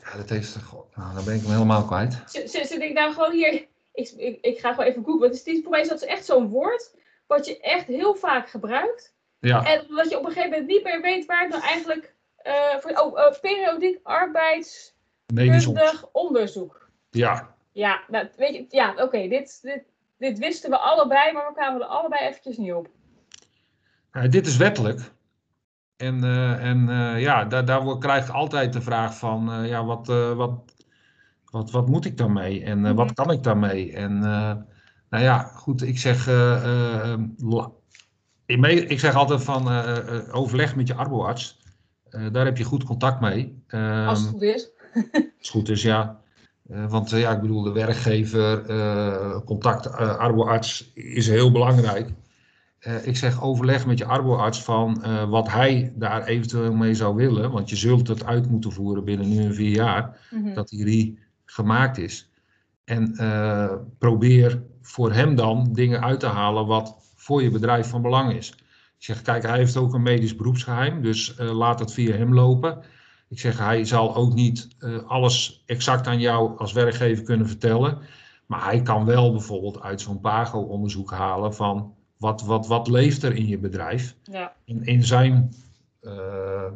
ja, 0.00 0.16
dat 0.16 0.28
heeft, 0.28 0.62
god, 0.62 0.96
nou, 0.96 1.14
dan 1.14 1.24
ben 1.24 1.34
ik 1.34 1.42
hem 1.42 1.52
helemaal 1.52 1.84
kwijt. 1.84 2.22
Zit, 2.26 2.50
zit, 2.50 2.70
ik 2.70 2.92
nou 2.92 3.12
gewoon 3.12 3.32
hier? 3.32 3.68
Ik, 3.92 4.08
ik, 4.16 4.38
ik 4.40 4.58
ga 4.58 4.70
gewoon 4.70 4.86
even 4.86 5.04
googlen. 5.04 5.30
Het 5.30 5.46
is, 5.46 5.60
voor 5.62 5.70
mij 5.70 5.80
is 5.80 5.88
dat 5.88 6.02
echt 6.02 6.24
zo'n 6.24 6.48
woord 6.48 6.94
wat 7.26 7.46
je 7.46 7.60
echt 7.60 7.86
heel 7.86 8.14
vaak 8.14 8.50
gebruikt. 8.50 9.14
Ja, 9.38 9.64
En 9.64 9.86
wat 9.88 10.10
je 10.10 10.18
op 10.18 10.24
een 10.24 10.30
gegeven 10.32 10.50
moment 10.50 10.68
niet 10.68 10.84
meer 10.84 11.00
weet 11.00 11.26
waar 11.26 11.40
het 11.42 11.50
nou 11.50 11.62
eigenlijk... 11.62 12.14
eh, 12.36 12.76
voor, 12.80 12.90
oh, 12.90 13.20
eh, 13.20 13.40
periodiek 13.40 13.98
arbeidskundig 14.02 16.04
onderzoek. 16.12 16.88
Ja, 17.10 17.54
Ja, 17.72 18.00
nou, 18.08 18.28
weet 18.36 18.54
je, 18.54 18.64
ja, 18.68 18.94
oké, 18.96 19.28
dit, 19.28 19.58
dit, 19.62 19.82
dit 20.20 20.38
wisten 20.38 20.70
we 20.70 20.78
allebei, 20.78 21.32
maar 21.32 21.46
we 21.46 21.54
kwamen 21.54 21.80
er 21.80 21.86
allebei 21.86 22.26
eventjes 22.26 22.56
niet 22.56 22.72
op. 22.72 22.88
Nou, 24.12 24.28
dit 24.28 24.46
is 24.46 24.56
wettelijk. 24.56 25.12
En, 25.96 26.24
en 26.60 26.88
ja, 27.18 27.44
daar, 27.44 27.64
daar 27.64 27.98
krijg 27.98 28.28
ik 28.28 28.34
altijd 28.34 28.72
de 28.72 28.82
vraag 28.82 29.18
van, 29.18 29.66
ja, 29.66 29.84
wat, 29.84 30.06
wat, 30.36 30.74
wat, 31.44 31.70
wat 31.70 31.88
moet 31.88 32.04
ik 32.04 32.16
daarmee? 32.16 32.64
En 32.64 32.94
wat 32.94 33.06
mhm. 33.06 33.14
kan 33.14 33.30
ik 33.30 33.42
daarmee? 33.42 33.92
En 33.92 34.18
nou 35.08 35.24
ja, 35.24 35.38
goed, 35.38 35.82
ik 35.82 35.98
zeg, 35.98 36.28
ik 38.88 39.00
zeg 39.00 39.14
altijd 39.14 39.44
van 39.44 39.68
overleg 40.32 40.76
met 40.76 40.86
je 40.86 40.94
arboarts. 40.94 41.58
daar 42.32 42.44
heb 42.44 42.56
je 42.56 42.64
goed 42.64 42.84
contact 42.84 43.20
mee. 43.20 43.64
Als 44.06 44.20
het 44.20 44.28
goed 44.28 44.42
is. 44.42 44.70
Als 45.12 45.32
het 45.36 45.48
goed 45.48 45.68
is, 45.68 45.82
ja. 45.82 46.19
Uh, 46.70 46.90
want 46.90 47.12
uh, 47.12 47.20
ja, 47.20 47.32
ik 47.32 47.40
bedoel, 47.40 47.62
de 47.62 47.72
werkgever, 47.72 48.70
uh, 48.70 49.38
contact 49.44 49.92
arboarts 49.96 50.92
is 50.94 51.28
heel 51.28 51.52
belangrijk. 51.52 52.08
ik 53.02 53.16
zeg 53.16 53.42
overleg 53.42 53.86
met 53.86 53.98
je 53.98 54.04
arboarts 54.04 54.62
van 54.62 55.04
wat 55.28 55.48
hij 55.48 55.92
daar 55.96 56.24
eventueel 56.24 56.74
mee 56.74 56.94
zou 56.94 57.14
willen. 57.14 57.50
Want 57.50 57.70
je 57.70 57.76
zult 57.76 58.08
het 58.08 58.24
uit 58.24 58.50
moeten 58.50 58.72
voeren 58.72 59.04
binnen 59.04 59.28
nu 59.28 59.42
een 59.42 59.54
vier 59.54 59.74
jaar 59.74 60.18
mhm. 60.30 60.54
dat 60.54 60.68
die 60.68 60.84
RI 60.84 61.18
gemaakt 61.44 61.98
is. 61.98 62.30
En 62.84 63.14
probeer 63.98 64.62
voor 64.82 65.12
hem 65.12 65.34
dan 65.34 65.68
dingen 65.72 66.02
uit 66.02 66.20
te 66.20 66.26
halen 66.26 66.66
wat 66.66 66.96
voor 67.16 67.42
je 67.42 67.50
bedrijf 67.50 67.88
van 67.88 68.02
belang 68.02 68.32
is. 68.32 68.50
Ik 68.98 69.06
zeg, 69.06 69.22
kijk, 69.22 69.42
hij 69.42 69.56
heeft 69.56 69.76
ook 69.76 69.94
een 69.94 70.02
medisch 70.02 70.36
beroepsgeheim, 70.36 71.02
dus 71.02 71.34
laat 71.36 71.78
het 71.78 71.92
via 71.92 72.16
hem 72.16 72.34
lopen. 72.34 72.82
Ik 73.30 73.38
zeg, 73.38 73.58
hij 73.58 73.84
zal 73.84 74.14
ook 74.14 74.34
niet 74.34 74.68
uh, 74.78 75.08
alles 75.08 75.62
exact 75.66 76.06
aan 76.06 76.20
jou 76.20 76.58
als 76.58 76.72
werkgever 76.72 77.24
kunnen 77.24 77.48
vertellen. 77.48 77.98
Maar 78.46 78.64
hij 78.64 78.82
kan 78.82 79.04
wel 79.04 79.32
bijvoorbeeld 79.32 79.80
uit 79.80 80.00
zo'n 80.00 80.20
PAGO-onderzoek 80.20 81.10
halen 81.10 81.54
van 81.54 81.94
wat, 82.16 82.42
wat, 82.42 82.66
wat 82.66 82.88
leeft 82.88 83.22
er 83.22 83.34
in 83.34 83.46
je 83.46 83.58
bedrijf. 83.58 84.16
Ja. 84.22 84.52
In, 84.64 84.84
in 84.84 85.04
zijn 85.04 85.54
uh, 86.02 86.72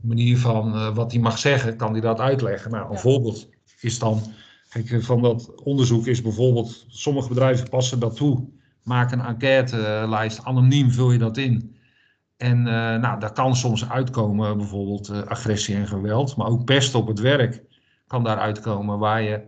manier 0.00 0.38
van 0.38 0.74
uh, 0.74 0.94
wat 0.94 1.12
hij 1.12 1.20
mag 1.20 1.38
zeggen, 1.38 1.76
kan 1.76 1.92
hij 1.92 2.00
dat 2.00 2.20
uitleggen. 2.20 2.70
Nou, 2.70 2.86
een 2.86 2.92
ja. 2.92 2.98
voorbeeld 2.98 3.48
is 3.80 3.98
dan, 3.98 4.22
kijk, 4.68 5.02
van 5.04 5.22
dat 5.22 5.62
onderzoek 5.62 6.06
is 6.06 6.22
bijvoorbeeld, 6.22 6.84
sommige 6.88 7.28
bedrijven 7.28 7.68
passen 7.68 8.00
dat 8.00 8.16
toe. 8.16 8.48
Maak 8.82 9.12
een 9.12 9.20
enquêtelijst, 9.20 10.44
anoniem 10.44 10.90
vul 10.90 11.12
je 11.12 11.18
dat 11.18 11.36
in. 11.36 11.76
En 12.38 12.58
uh, 12.58 12.64
nou, 12.96 13.20
daar 13.20 13.32
kan 13.32 13.56
soms 13.56 13.88
uitkomen 13.88 14.56
bijvoorbeeld 14.56 15.10
uh, 15.10 15.22
agressie 15.22 15.76
en 15.76 15.86
geweld, 15.86 16.36
maar 16.36 16.46
ook 16.46 16.64
pest 16.64 16.94
op 16.94 17.06
het 17.06 17.20
werk 17.20 17.62
kan 18.06 18.24
daar 18.24 18.38
uitkomen 18.38 18.98
waar 18.98 19.22
je 19.22 19.42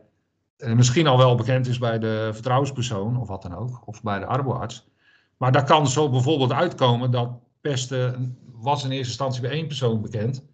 uh, 0.58 0.74
misschien 0.74 1.06
al 1.06 1.16
wel 1.18 1.34
bekend 1.34 1.66
is 1.66 1.78
bij 1.78 1.98
de 1.98 2.30
vertrouwenspersoon 2.32 3.16
of 3.16 3.28
wat 3.28 3.42
dan 3.42 3.54
ook, 3.54 3.82
of 3.84 4.02
bij 4.02 4.18
de 4.18 4.26
arboarts. 4.26 4.88
Maar 5.36 5.52
daar 5.52 5.64
kan 5.64 5.88
zo 5.88 6.10
bijvoorbeeld 6.10 6.52
uitkomen 6.52 7.10
dat 7.10 7.30
pesten 7.60 8.36
was 8.52 8.84
in 8.84 8.90
eerste 8.90 9.08
instantie 9.08 9.40
bij 9.40 9.50
één 9.50 9.66
persoon 9.66 10.02
bekend. 10.02 10.44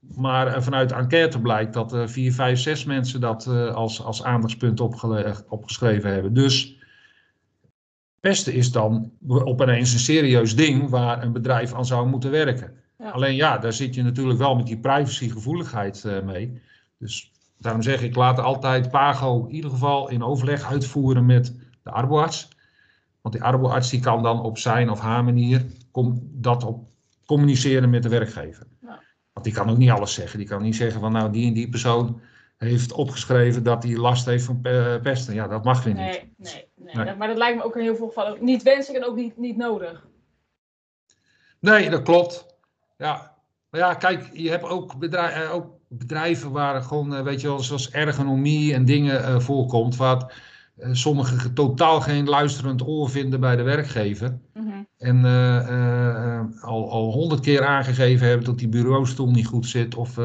Maar 0.00 0.62
vanuit 0.62 0.92
enquête 0.92 1.40
blijkt 1.40 1.72
dat 1.72 1.92
er 1.92 2.08
vier, 2.08 2.32
vijf, 2.32 2.58
zes 2.58 2.84
mensen 2.84 3.20
dat 3.20 3.46
als, 3.74 4.02
als 4.02 4.24
aandachtspunt 4.24 4.80
opgeschreven 5.48 6.12
hebben. 6.12 6.34
Dus 6.34 6.83
Pesten 8.24 8.52
is 8.52 8.72
dan 8.72 9.12
opeens 9.26 9.92
een 9.92 9.98
serieus 9.98 10.56
ding 10.56 10.88
waar 10.88 11.22
een 11.22 11.32
bedrijf 11.32 11.74
aan 11.74 11.86
zou 11.86 12.08
moeten 12.08 12.30
werken. 12.30 12.74
Alleen 13.12 13.34
ja, 13.34 13.58
daar 13.58 13.72
zit 13.72 13.94
je 13.94 14.02
natuurlijk 14.02 14.38
wel 14.38 14.54
met 14.54 14.66
die 14.66 14.78
privacygevoeligheid 14.78 16.04
uh, 16.06 16.22
mee. 16.22 16.60
Dus 16.98 17.32
daarom 17.58 17.82
zeg 17.82 18.02
ik, 18.02 18.14
laat 18.14 18.38
altijd 18.38 18.90
Pago 18.90 19.46
in 19.46 19.54
ieder 19.54 19.70
geval 19.70 20.08
in 20.08 20.22
overleg 20.22 20.64
uitvoeren 20.64 21.26
met 21.26 21.56
de 21.82 21.90
arboarts. 21.90 22.48
Want 23.20 23.34
die 23.34 23.44
arboarts 23.44 23.90
die 23.90 24.00
kan 24.00 24.22
dan 24.22 24.42
op 24.42 24.58
zijn 24.58 24.90
of 24.90 25.00
haar 25.00 25.24
manier 25.24 25.64
dat 26.20 26.64
op 26.64 26.88
communiceren 27.26 27.90
met 27.90 28.02
de 28.02 28.08
werkgever. 28.08 28.66
Ja. 28.80 29.02
Want 29.32 29.46
die 29.46 29.54
kan 29.54 29.70
ook 29.70 29.78
niet 29.78 29.90
alles 29.90 30.14
zeggen. 30.14 30.38
Die 30.38 30.48
kan 30.48 30.62
niet 30.62 30.76
zeggen 30.76 31.00
van 31.00 31.12
nou 31.12 31.32
die 31.32 31.46
en 31.46 31.52
die 31.52 31.68
persoon 31.68 32.20
heeft 32.56 32.92
opgeschreven 32.92 33.62
dat 33.62 33.82
hij 33.82 33.96
last 33.96 34.24
heeft 34.24 34.44
van 34.44 34.60
pesten. 35.02 35.34
Ja, 35.34 35.48
dat 35.48 35.64
mag 35.64 35.84
weer 35.84 35.94
niet. 35.94 36.24
Nee, 36.36 36.68
nee. 36.94 37.14
Maar 37.14 37.28
dat 37.28 37.36
lijkt 37.36 37.56
me 37.56 37.64
ook 37.64 37.76
in 37.76 37.82
heel 37.82 37.96
veel 37.96 38.06
gevallen 38.06 38.44
niet 38.44 38.62
wenselijk 38.62 39.04
en 39.04 39.10
ook 39.10 39.16
niet, 39.16 39.36
niet 39.36 39.56
nodig. 39.56 40.06
Nee, 41.58 41.90
dat 41.90 42.02
klopt. 42.02 42.46
Ja. 42.96 43.34
Maar 43.70 43.80
ja, 43.80 43.94
kijk, 43.94 44.30
je 44.32 44.50
hebt 44.50 44.64
ook, 44.64 44.98
bedrijven, 44.98 45.42
eh, 45.42 45.54
ook 45.54 45.66
bedrijven 45.88 46.50
waar 46.50 46.82
gewoon, 46.82 47.14
eh, 47.14 47.22
weet 47.22 47.40
je 47.40 47.46
wel, 47.46 47.60
zoals 47.60 47.90
ergonomie 47.90 48.74
en 48.74 48.84
dingen 48.84 49.20
uh, 49.20 49.40
voorkomt, 49.40 49.96
waar 49.96 50.42
uh, 50.76 50.88
sommigen 50.92 51.54
totaal 51.54 52.00
geen 52.00 52.28
luisterend 52.28 52.86
oor 52.86 53.10
vinden 53.10 53.40
bij 53.40 53.56
de 53.56 53.62
werkgever. 53.62 54.38
Mm 54.54 54.70
-hmm. 54.70 54.86
En 54.98 55.24
al 56.60 57.12
honderd 57.12 57.40
keer 57.40 57.64
aangegeven 57.64 58.26
hebben 58.26 58.46
dat 58.46 58.58
die 58.58 58.68
bureaustoel 58.68 59.30
niet 59.30 59.46
goed 59.46 59.66
zit 59.66 59.94
of 59.94 60.18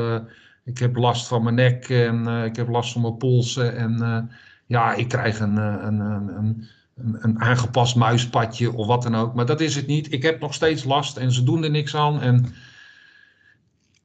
ik 0.70 0.78
heb 0.78 0.96
last 0.96 1.28
van 1.28 1.44
mijn 1.44 1.56
nek 1.56 1.90
en 1.90 2.28
uh, 2.28 2.46
ik 2.46 2.56
heb 2.56 2.68
last 2.68 2.92
van 2.92 3.02
mijn 3.02 3.18
polsen. 3.18 3.76
En 3.76 3.98
uh, 4.02 4.36
ja, 4.66 4.94
ik 4.94 5.08
krijg 5.08 5.40
een, 5.40 5.58
eh, 5.58 5.76
een, 5.82 6.00
een, 6.00 6.38
een, 6.38 7.18
een, 7.20 7.40
aangepast 7.40 7.96
muispadje 7.96 8.74
of 8.74 8.88
wat 8.88 9.04
dan 9.04 9.16
ook. 9.16 9.34
Maar 9.34 9.46
dat 9.46 9.62
is 9.62 9.76
het 9.76 9.88
niet. 9.88 10.14
Ik 10.14 10.24
heb 10.24 10.40
nog 10.40 10.54
steeds 10.54 10.84
last 10.84 11.18
en 11.18 11.32
ze 11.32 11.44
doen 11.44 11.64
er 11.64 11.70
niks 11.70 11.96
aan. 11.96 12.22
En 12.22 12.46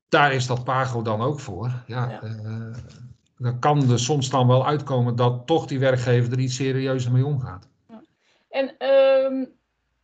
daar 0.08 0.32
is 0.32 0.46
dat 0.46 0.64
Pago 0.64 1.02
dan 1.02 1.20
ook 1.20 1.40
voor. 1.40 1.70
Ja, 1.86 2.10
ja. 2.10 2.22
Uh, 2.22 2.74
dan 3.38 3.58
kan 3.58 3.90
er 3.90 3.98
soms 3.98 4.30
dan 4.30 4.46
wel 4.46 4.66
uitkomen 4.66 5.16
dat 5.16 5.46
toch 5.46 5.66
die 5.66 5.78
werkgever 5.78 6.32
er 6.32 6.38
iets 6.38 6.54
serieuzer 6.54 7.12
mee 7.12 7.26
omgaat. 7.26 7.68
Ja. 7.88 8.02
En 8.48 8.88
um, 8.88 9.48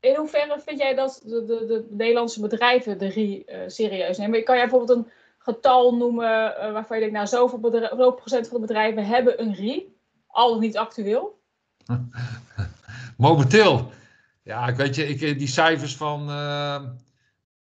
in 0.01 0.15
hoeverre 0.17 0.61
vind 0.67 0.79
jij 0.79 0.95
dat 0.95 1.23
de, 1.25 1.45
de, 1.45 1.67
de 1.67 1.87
Nederlandse 1.91 2.41
bedrijven 2.41 2.99
de 2.99 3.09
RI 3.09 3.43
uh, 3.47 3.57
serieus 3.67 4.19
nemen? 4.19 4.45
Kan 4.45 4.57
jij 4.57 4.69
bijvoorbeeld 4.69 4.99
een 4.99 5.13
getal 5.53 5.97
noemen 5.97 6.55
uh, 6.59 6.73
waarvan 6.73 6.97
je 6.97 7.03
denkt, 7.03 7.15
nou 7.15 7.27
zoveel, 7.27 7.71
zoveel 7.73 8.13
procent 8.13 8.49
van 8.49 8.61
de 8.61 8.67
bedrijven 8.67 9.07
hebben 9.07 9.41
een 9.43 9.55
RI, 9.55 9.97
al 10.27 10.59
niet 10.59 10.77
actueel? 10.77 11.39
Momenteel, 13.17 13.91
ja, 14.43 14.69
ik 14.69 14.77
weet 14.77 14.95
je, 14.95 15.09
ik, 15.09 15.23
eh, 15.23 15.39
die 15.39 15.49
cijfers 15.49 15.97
van 15.97 16.29
uh, 16.29 16.83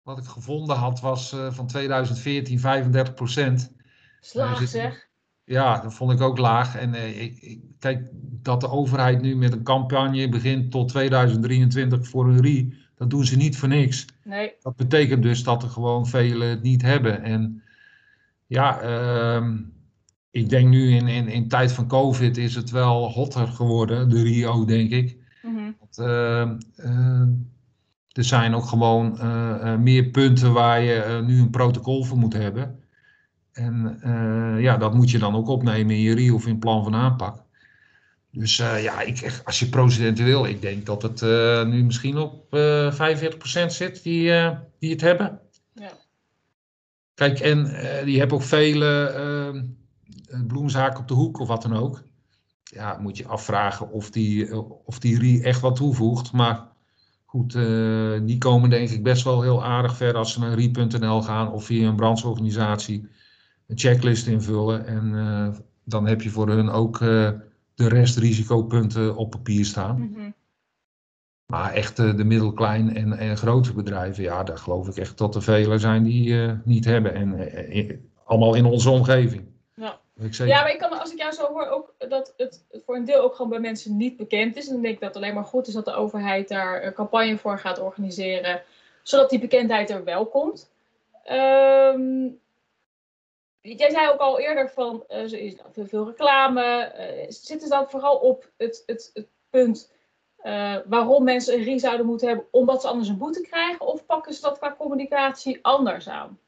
wat 0.03 0.18
ik 0.18 0.25
gevonden 0.25 0.77
had 0.77 1.01
was 1.01 1.33
uh, 1.33 1.53
van 1.53 1.66
2014 1.66 2.61
35 2.61 3.14
procent. 3.14 3.72
Slaag 4.20 4.68
zeg. 4.68 5.09
Ja, 5.45 5.81
dat 5.81 5.95
vond 5.95 6.12
ik 6.12 6.20
ook 6.20 6.39
laag. 6.39 6.77
En 6.77 6.95
ik, 7.20 7.61
kijk, 7.79 8.09
dat 8.43 8.61
de 8.61 8.68
overheid 8.68 9.20
nu 9.20 9.37
met 9.37 9.53
een 9.53 9.62
campagne 9.62 10.29
begint 10.29 10.70
tot 10.70 10.89
2023 10.89 12.09
voor 12.09 12.29
een 12.29 12.41
RI, 12.41 12.75
dat 12.95 13.11
doen 13.11 13.25
ze 13.25 13.37
niet 13.37 13.57
voor 13.57 13.68
niks. 13.68 14.07
Nee. 14.25 14.53
Dat 14.62 14.77
betekent 14.77 15.22
dus 15.22 15.43
dat 15.43 15.62
er 15.62 15.68
gewoon 15.68 16.07
velen 16.07 16.49
het 16.49 16.62
niet 16.62 16.83
hebben. 16.83 17.22
En 17.22 17.62
ja, 18.47 18.82
uh, 18.82 19.49
ik 20.30 20.49
denk 20.49 20.68
nu 20.68 20.90
in, 20.90 21.09
in, 21.09 21.28
in 21.28 21.49
tijd 21.49 21.72
van 21.72 21.86
COVID 21.86 22.36
is 22.36 22.55
het 22.55 22.70
wel 22.70 23.11
hotter 23.11 23.47
geworden, 23.47 24.09
de 24.09 24.22
Rio, 24.22 24.64
denk 24.64 24.90
ik. 24.90 25.16
Mm 25.42 25.57
-hmm. 25.57 25.76
Want, 25.78 25.99
uh, 25.99 26.51
uh, 26.86 27.28
er 28.09 28.24
zijn 28.24 28.55
ook 28.55 28.64
gewoon 28.64 29.18
uh, 29.20 29.76
meer 29.76 30.05
punten 30.05 30.53
waar 30.53 30.82
je 30.82 31.22
nu 31.26 31.38
een 31.38 31.51
protocol 31.51 32.05
voor 32.05 32.18
moet 32.18 32.32
hebben. 32.32 32.78
En 33.53 33.99
ja, 34.61 34.76
dat 34.76 34.95
moet 34.95 35.11
je 35.11 35.18
dan 35.18 35.34
ook 35.34 35.49
opnemen 35.49 35.95
in 35.95 36.01
je 36.01 36.14
RIO 36.14 36.34
of 36.34 36.47
in 36.47 36.59
plan 36.59 36.84
van 36.84 36.95
aanpak. 36.95 37.42
Dus 38.30 38.57
ja, 38.57 39.01
ik, 39.01 39.42
als 39.45 39.59
je 39.59 39.68
procentueel, 39.68 40.47
ik 40.47 40.62
denk 40.62 40.86
dat 40.86 41.03
het 41.03 41.20
nu 41.66 41.84
misschien 41.84 42.18
op 42.18 42.47
45% 42.55 43.66
zit 43.66 44.03
die, 44.03 44.32
die 44.78 44.90
het 44.90 45.01
hebben. 45.01 45.40
Kijk, 47.14 47.40
en 47.40 47.66
uh, 47.66 48.06
je 48.06 48.18
hebt 48.18 48.32
ook 48.32 48.42
vele 48.42 49.14
uh, 50.30 50.46
bloemzaken 50.46 51.00
op 51.00 51.08
de 51.08 51.14
hoek 51.14 51.38
of 51.38 51.48
wat 51.48 51.62
dan 51.62 51.76
ook. 51.76 52.02
Ja, 52.62 52.98
moet 53.00 53.16
je 53.16 53.26
afvragen 53.26 53.90
of 53.90 54.10
die, 54.10 54.46
uh, 54.46 54.86
of 54.86 54.98
die 54.98 55.42
echt 55.42 55.60
wat 55.60 55.76
toevoegt. 55.76 56.32
Maar 56.32 56.72
goed, 57.24 57.52
die 58.26 58.38
komen 58.38 58.70
denk 58.70 58.88
ik 58.88 59.02
best 59.02 59.24
wel 59.24 59.42
heel 59.42 59.64
aardig 59.64 59.96
ver 59.96 60.14
als 60.14 60.32
ze 60.32 60.40
naar 60.40 60.54
RI.nl 60.54 61.22
gaan 61.22 61.52
of 61.52 61.64
via 61.64 61.88
een 61.88 61.96
brandsorganisatie 61.96 63.08
een 63.66 63.78
checklist 63.78 64.26
invullen. 64.26 64.86
En 64.86 65.64
dan 65.84 66.06
heb 66.06 66.22
je 66.22 66.30
voor 66.30 66.48
hun 66.48 66.70
ook 66.70 66.98
de 66.98 67.88
rest 67.88 68.16
risicopunten 68.16 69.16
op 69.16 69.30
papier 69.30 69.64
staan. 69.64 70.00
Mm. 70.00 70.34
Maar 71.47 71.72
echt 71.72 71.97
de, 71.97 72.14
de 72.14 72.24
middelklein 72.24 72.97
en, 72.97 73.12
en 73.12 73.36
grote 73.36 73.74
bedrijven, 73.74 74.22
ja, 74.22 74.42
daar 74.42 74.59
geloof 74.59 74.88
ik 74.88 74.97
echt 74.97 75.18
dat 75.18 75.34
er 75.34 75.42
vele 75.42 75.78
zijn 75.78 76.03
die 76.03 76.28
uh, 76.28 76.53
niet 76.64 76.84
hebben. 76.84 77.14
En 77.14 77.38
uh, 77.76 77.90
allemaal 78.24 78.55
in 78.55 78.64
onze 78.64 78.90
omgeving. 78.90 79.45
Ja. 79.74 80.01
ja, 80.30 80.61
maar 80.61 80.72
ik 80.72 80.78
kan, 80.78 81.01
als 81.01 81.12
ik 81.12 81.18
jou 81.18 81.32
zo 81.32 81.47
hoor, 81.47 81.68
ook 81.68 81.95
dat 81.99 82.34
het 82.36 82.64
voor 82.84 82.97
een 82.97 83.05
deel 83.05 83.22
ook 83.22 83.34
gewoon 83.34 83.51
bij 83.51 83.61
mensen 83.61 83.97
niet 83.97 84.16
bekend 84.16 84.57
is. 84.57 84.66
En 84.66 84.72
dan 84.72 84.82
denk 84.82 84.95
ik 84.95 85.01
dat 85.01 85.14
het 85.14 85.22
alleen 85.22 85.34
maar 85.34 85.45
goed 85.45 85.66
is 85.66 85.74
dat 85.74 85.84
de 85.84 85.95
overheid 85.95 86.49
daar 86.49 86.84
een 86.84 86.92
campagne 86.92 87.38
voor 87.38 87.59
gaat 87.59 87.80
organiseren. 87.80 88.62
Zodat 89.03 89.30
die 89.30 89.38
bekendheid 89.38 89.90
er 89.90 90.05
wel 90.05 90.26
komt. 90.26 90.72
Um, 91.32 92.38
jij 93.61 93.90
zei 93.90 94.09
ook 94.09 94.20
al 94.20 94.40
eerder 94.40 94.70
van, 94.70 95.05
uh, 95.09 95.16
er 95.16 95.38
is 95.40 95.57
veel, 95.72 95.86
veel 95.86 96.07
reclame. 96.07 96.92
zitten 97.28 97.68
ze 97.68 97.74
dan 97.74 97.90
vooral 97.90 98.16
op 98.16 98.51
het, 98.57 98.82
het, 98.86 99.11
het 99.14 99.26
punt 99.51 99.93
waarom 100.86 101.24
mensen 101.24 101.55
een 101.55 101.64
RIE 101.64 101.78
zouden 101.78 102.07
moeten 102.07 102.28
hebben 102.28 102.47
omdat 102.51 102.80
ze 102.80 102.88
anders 102.88 103.09
een 103.09 103.18
boete 103.18 103.40
krijgen? 103.40 103.86
Of 103.86 104.07
pakken 104.07 104.34
ze 104.34 104.40
dat 104.40 104.59
qua 104.59 104.74
communicatie 104.78 105.59
anders 105.62 106.09
aan? 106.09 106.38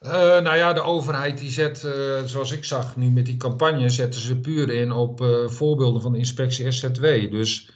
Uh, 0.00 0.10
nou 0.40 0.56
ja, 0.56 0.72
de 0.72 0.82
overheid 0.82 1.38
die 1.38 1.50
zet, 1.50 1.82
uh, 1.86 2.22
zoals 2.24 2.52
ik 2.52 2.64
zag 2.64 2.96
nu 2.96 3.10
met 3.10 3.26
die 3.26 3.36
campagne, 3.36 3.88
zetten 3.88 4.20
ze 4.20 4.36
puur 4.36 4.70
in 4.70 4.92
op 4.92 5.24
voorbeelden 5.46 6.02
van 6.02 6.12
de 6.12 6.18
inspectie 6.18 6.70
SZW. 6.70 7.04
Dus 7.30 7.70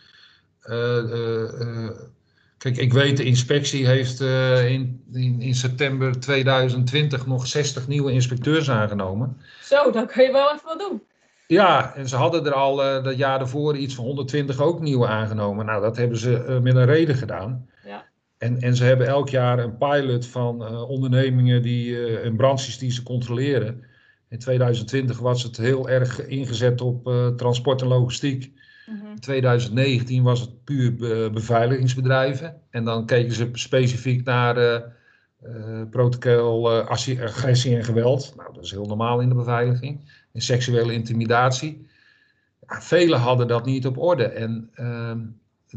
kijk, 2.59 2.77
ik 2.77 2.93
weet 2.93 3.17
de 3.17 3.25
inspectie 3.25 3.87
heeft 3.87 4.21
in, 4.21 5.05
in, 5.13 5.41
in, 5.41 5.55
september 5.55 6.21
2020 6.21 7.27
nog 7.27 7.47
60 7.47 7.89
nieuwe 7.89 8.13
inspecteurs 8.13 8.71
aangenomen. 8.71 9.37
Zo, 9.63 9.91
dan 9.91 10.07
kun 10.07 10.25
je 10.25 10.33
wel 10.33 10.53
even 10.53 10.67
wat 10.67 10.79
doen. 10.79 11.03
Ja, 11.49 11.95
en 11.95 12.09
ze 12.09 12.17
hadden 12.17 12.47
er 12.47 12.53
al 12.53 12.77
dat 12.77 13.17
jaar 13.17 13.39
daarvoor 13.39 13.77
iets 13.77 13.95
van 13.95 14.05
120 14.05 14.61
ook 14.61 14.81
nieuwe 14.81 15.07
aangenomen. 15.07 15.67
Nou, 15.67 15.83
dat 15.83 15.97
hebben 15.97 16.19
ze 16.19 16.59
met 16.63 16.75
een 16.75 16.85
reden 16.85 17.15
gedaan. 17.15 17.69
Ja. 17.85 18.05
En, 18.39 18.61
en 18.61 18.77
ze 18.77 18.85
hebben 18.85 19.07
elk 19.07 19.29
jaar 19.29 19.59
een 19.59 19.77
pilot 19.77 20.27
van 20.27 20.63
uh, 20.63 20.91
ondernemingen 20.91 21.63
die, 21.63 21.91
uh, 21.91 22.25
en 22.25 22.37
branches 22.37 22.79
die 22.79 22.91
ze 22.91 23.03
controleren. 23.03 23.85
In 24.29 24.39
2020 24.39 25.19
was 25.19 25.43
het 25.43 25.57
heel 25.57 25.89
erg 25.89 26.27
ingezet 26.27 26.81
op 26.81 27.09
uh, 27.09 27.29
transport 27.29 27.81
en 27.81 27.87
logistiek. 27.87 28.53
Mhm. 28.87 29.07
In 29.07 29.21
2019 29.21 30.23
was 30.23 30.41
het 30.41 30.65
puur 30.65 30.95
be 30.95 31.31
beveiligingsbedrijven. 31.33 32.61
En 32.71 32.85
dan 32.85 33.07
keken 33.07 33.35
ze 33.35 33.49
specifiek 33.53 34.25
naar 34.25 34.57
protocol 35.91 36.71
agressie 36.71 37.77
en 37.77 37.85
geweld. 37.85 38.35
Nou, 38.37 38.55
dat 38.55 38.65
is 38.65 38.71
heel 38.71 38.87
normaal 38.87 39.21
in 39.21 39.29
de 39.29 39.35
beveiliging. 39.35 40.01
En 40.33 40.41
seksuele 40.41 40.93
intimidatie. 40.93 41.87
Ja, 42.69 42.83
velen 42.83 43.19
hadden 43.19 43.49
dat 43.49 43.65
niet 43.65 43.87
op 43.87 43.99
orde. 43.99 44.25
En 44.25 44.71
ehm, 44.75 45.19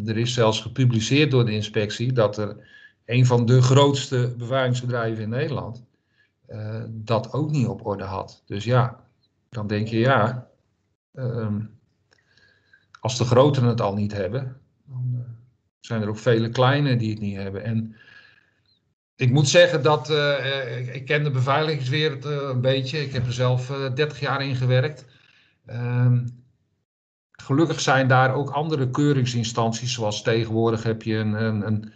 er 0.08 0.18
is 0.18 0.34
zelfs 0.34 0.62
gepubliceerd 0.62 1.32
door 1.32 1.46
de 1.46 1.52
inspectie 1.52 2.14
dat 2.14 2.38
er 2.38 2.70
een 3.06 3.26
van 3.26 3.46
de 3.46 3.62
grootste 3.62 4.34
beveiligingsbedrijven 4.38 5.24
in 5.24 5.30
Nederland 5.30 5.84
uh, 6.52 6.84
dat 6.90 7.34
ook 7.34 7.52
niet 7.52 7.68
op 7.68 7.86
orde 7.86 8.04
had. 8.04 8.44
Dus 8.46 8.64
ja, 8.64 9.00
dan 9.50 9.68
denk 9.68 9.88
je 9.88 10.00
ja, 10.00 10.48
um, 11.14 11.80
als 13.00 13.18
de 13.18 13.26
groten 13.26 13.64
het 13.64 13.82
al 13.82 13.94
niet 13.94 14.14
hebben, 14.14 14.62
dan 14.86 15.26
zijn 15.80 16.02
er 16.02 16.10
ook 16.10 16.18
vele 16.18 16.50
kleine 16.50 16.96
die 16.96 17.10
het 17.10 17.20
niet 17.20 17.36
hebben. 17.36 17.64
En 17.64 17.96
ik 19.22 19.32
moet 19.32 19.50
zeggen 19.50 19.84
dat 19.84 20.10
uh, 20.10 20.80
ik, 20.80 20.94
ik 20.94 21.06
ken 21.06 21.24
de 21.24 21.32
beveiligingswereld 21.32 22.26
een 22.26 22.62
beetje. 22.62 23.04
Ik 23.04 23.14
heb 23.14 23.26
er 23.26 23.34
zelf 23.34 23.72
30 23.96 24.20
jaar 24.20 24.44
in 24.44 24.56
gewerkt. 24.56 25.06
Um, 25.70 26.40
Gelukkig 27.32 27.80
zijn 27.80 28.08
daar 28.08 28.34
ook 28.34 28.50
andere 28.50 28.90
keuringsinstanties, 28.90 29.94
zoals 29.94 30.22
tegenwoordig 30.22 30.84
heb 30.84 31.02
je 31.02 31.16
een, 31.16 31.34
een, 31.34 31.68
een, 31.68 31.92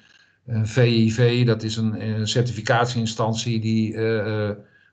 een 0.46 0.68
VIV, 0.68 1.46
dat 1.46 1.64
is 1.64 1.78
een, 1.78 2.28
certificatieinstantie 2.28 3.60
die 3.60 3.98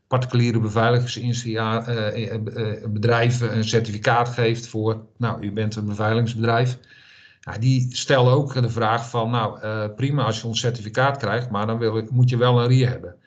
particuliere 0.06 0.60
beveiligingsbedrijven 0.60 3.56
een 3.56 3.64
certificaat 3.64 4.28
geeft 4.28 4.66
voor, 4.66 5.06
nou, 5.16 5.42
u 5.42 5.52
bent 5.52 5.76
een 5.76 5.86
beveiligingsbedrijf. 5.86 6.78
Nou, 7.42 7.58
die 7.58 7.96
stellen 7.96 8.32
ook 8.32 8.54
de 8.54 8.70
vraag 8.70 9.08
van, 9.10 9.30
nou, 9.30 9.62
uh, 9.62 9.94
prima 9.94 10.24
als 10.24 10.40
je 10.40 10.46
ons 10.46 10.60
certificaat 10.60 11.16
krijgt, 11.16 11.50
maar 11.50 11.66
dan 11.66 11.78
wil 11.78 11.96
ik, 11.96 12.10
moet 12.10 12.28
je 12.28 12.36
wel 12.36 12.60
een 12.60 12.68
RIE 12.68 12.86
hebben. 12.86 13.20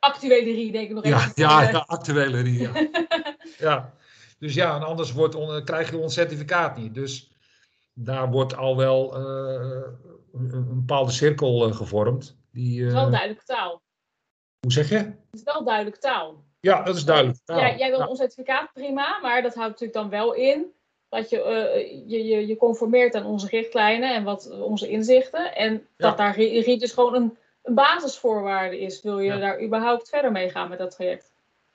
Actuele 0.00 0.52
RIE, 0.52 0.72
denk 0.72 0.88
ik 0.88 0.94
nog 0.94 1.04
ja, 1.04 1.16
even. 1.16 1.32
Ja, 1.34 1.70
ja, 1.70 1.84
actuele 1.86 2.40
RIE. 2.40 2.58
Ja. 2.58 2.88
ja. 3.68 3.94
Dus 4.38 4.54
ja, 4.54 4.76
en 4.76 4.82
anders 4.82 5.12
wordt 5.12 5.34
on, 5.34 5.64
krijg 5.64 5.90
je 5.90 5.98
ons 5.98 6.14
certificaat 6.14 6.76
niet. 6.76 6.94
Dus 6.94 7.34
daar 7.94 8.30
wordt 8.30 8.56
al 8.56 8.76
wel 8.76 9.20
uh, 9.20 9.86
een, 10.32 10.52
een, 10.52 10.74
bepaalde 10.74 11.12
cirkel 11.12 11.68
uh, 11.68 11.74
gevormd. 11.74 12.38
Die, 12.52 12.78
uh, 12.78 12.86
het 12.86 12.94
is 12.94 13.00
wel 13.00 13.10
duidelijke 13.10 13.44
taal. 13.44 13.82
Hoe 14.60 14.72
zeg 14.72 14.88
je? 14.88 14.96
Het 14.96 15.16
is 15.30 15.42
wel 15.42 15.64
duidelijke 15.64 15.98
taal. 15.98 16.44
Ja, 16.60 16.82
dat 16.82 16.96
is 16.96 17.04
duidelijk. 17.04 17.38
taal. 17.44 17.58
Ja, 17.58 17.76
jij 17.76 17.90
wil 17.90 17.98
ja. 17.98 18.06
ons 18.06 18.18
certificaat 18.18 18.72
prima, 18.72 19.18
maar 19.22 19.42
dat 19.42 19.54
houdt 19.54 19.70
natuurlijk 19.70 19.98
dan 19.98 20.08
wel 20.10 20.34
in 20.34 20.66
dat 21.10 21.30
je 21.30 21.38
je, 22.06 22.24
je, 22.24 22.46
je 22.46 22.56
conformeert 22.56 23.14
aan 23.14 23.26
onze 23.26 23.46
richtlijnen 23.46 24.14
en 24.14 24.24
wat 24.24 24.50
onze 24.50 24.88
inzichten. 24.88 25.56
En 25.56 25.72
ja. 25.72 25.80
dat 25.96 26.16
daar 26.16 26.34
RIET 26.34 26.80
dus 26.80 26.92
gewoon 26.92 27.14
een, 27.14 27.36
een 27.62 27.74
basisvoorwaarde 27.74 28.80
is. 28.80 29.02
Wil 29.02 29.18
je 29.18 29.32
ja. 29.32 29.38
daar 29.38 29.62
überhaupt 29.62 30.08
verder 30.08 30.32
mee 30.32 30.50
gaan 30.50 30.68
met 30.68 30.78
dat 30.78 30.90
traject? 30.90 31.32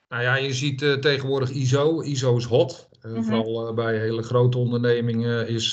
Nou 0.10 0.24
ja, 0.24 0.36
je 0.36 0.54
ziet 0.54 0.82
uh, 0.82 0.94
tegenwoordig 0.94 1.50
ISO. 1.50 2.02
ISO 2.02 2.38
is 2.38 2.46
hot. 2.46 2.90
Uh, 3.02 3.12
mm 3.12 3.16
-hmm. 3.18 3.24
Vooral 3.24 3.74
bij 3.74 3.98
hele 3.98 4.24
grote 4.24 4.58
ondernemingen 4.58 5.48
is, 5.48 5.70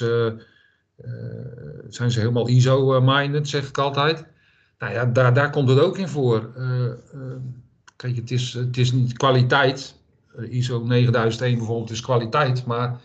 zijn 1.89 2.11
ze 2.11 2.19
helemaal 2.19 2.49
ISO-minded, 2.49 3.49
zeg 3.49 3.69
ik 3.69 3.79
altijd. 3.79 4.25
Nou 4.79 4.93
ja, 4.93 5.05
daar, 5.05 5.35
daar 5.35 5.51
komt 5.51 5.69
het 5.69 5.79
ook 5.79 5.99
in 5.99 6.09
voor. 6.09 6.53
kijk, 7.97 8.17
het 8.17 8.31
is, 8.31 8.53
het 8.53 8.77
is 8.77 8.93
niet 8.93 9.17
kwaliteit. 9.17 9.95
ISO 10.49 10.85
9001 10.85 11.57
bijvoorbeeld 11.57 11.91
is 11.91 12.01
kwaliteit, 12.01 12.67
maar 12.67 13.01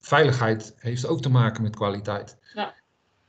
veiligheid 0.00 0.74
heeft 0.78 1.06
ook 1.06 1.22
te 1.22 1.30
maken 1.30 1.62
met 1.62 1.76
kwaliteit. 1.76 2.36
Ja. 2.54 2.74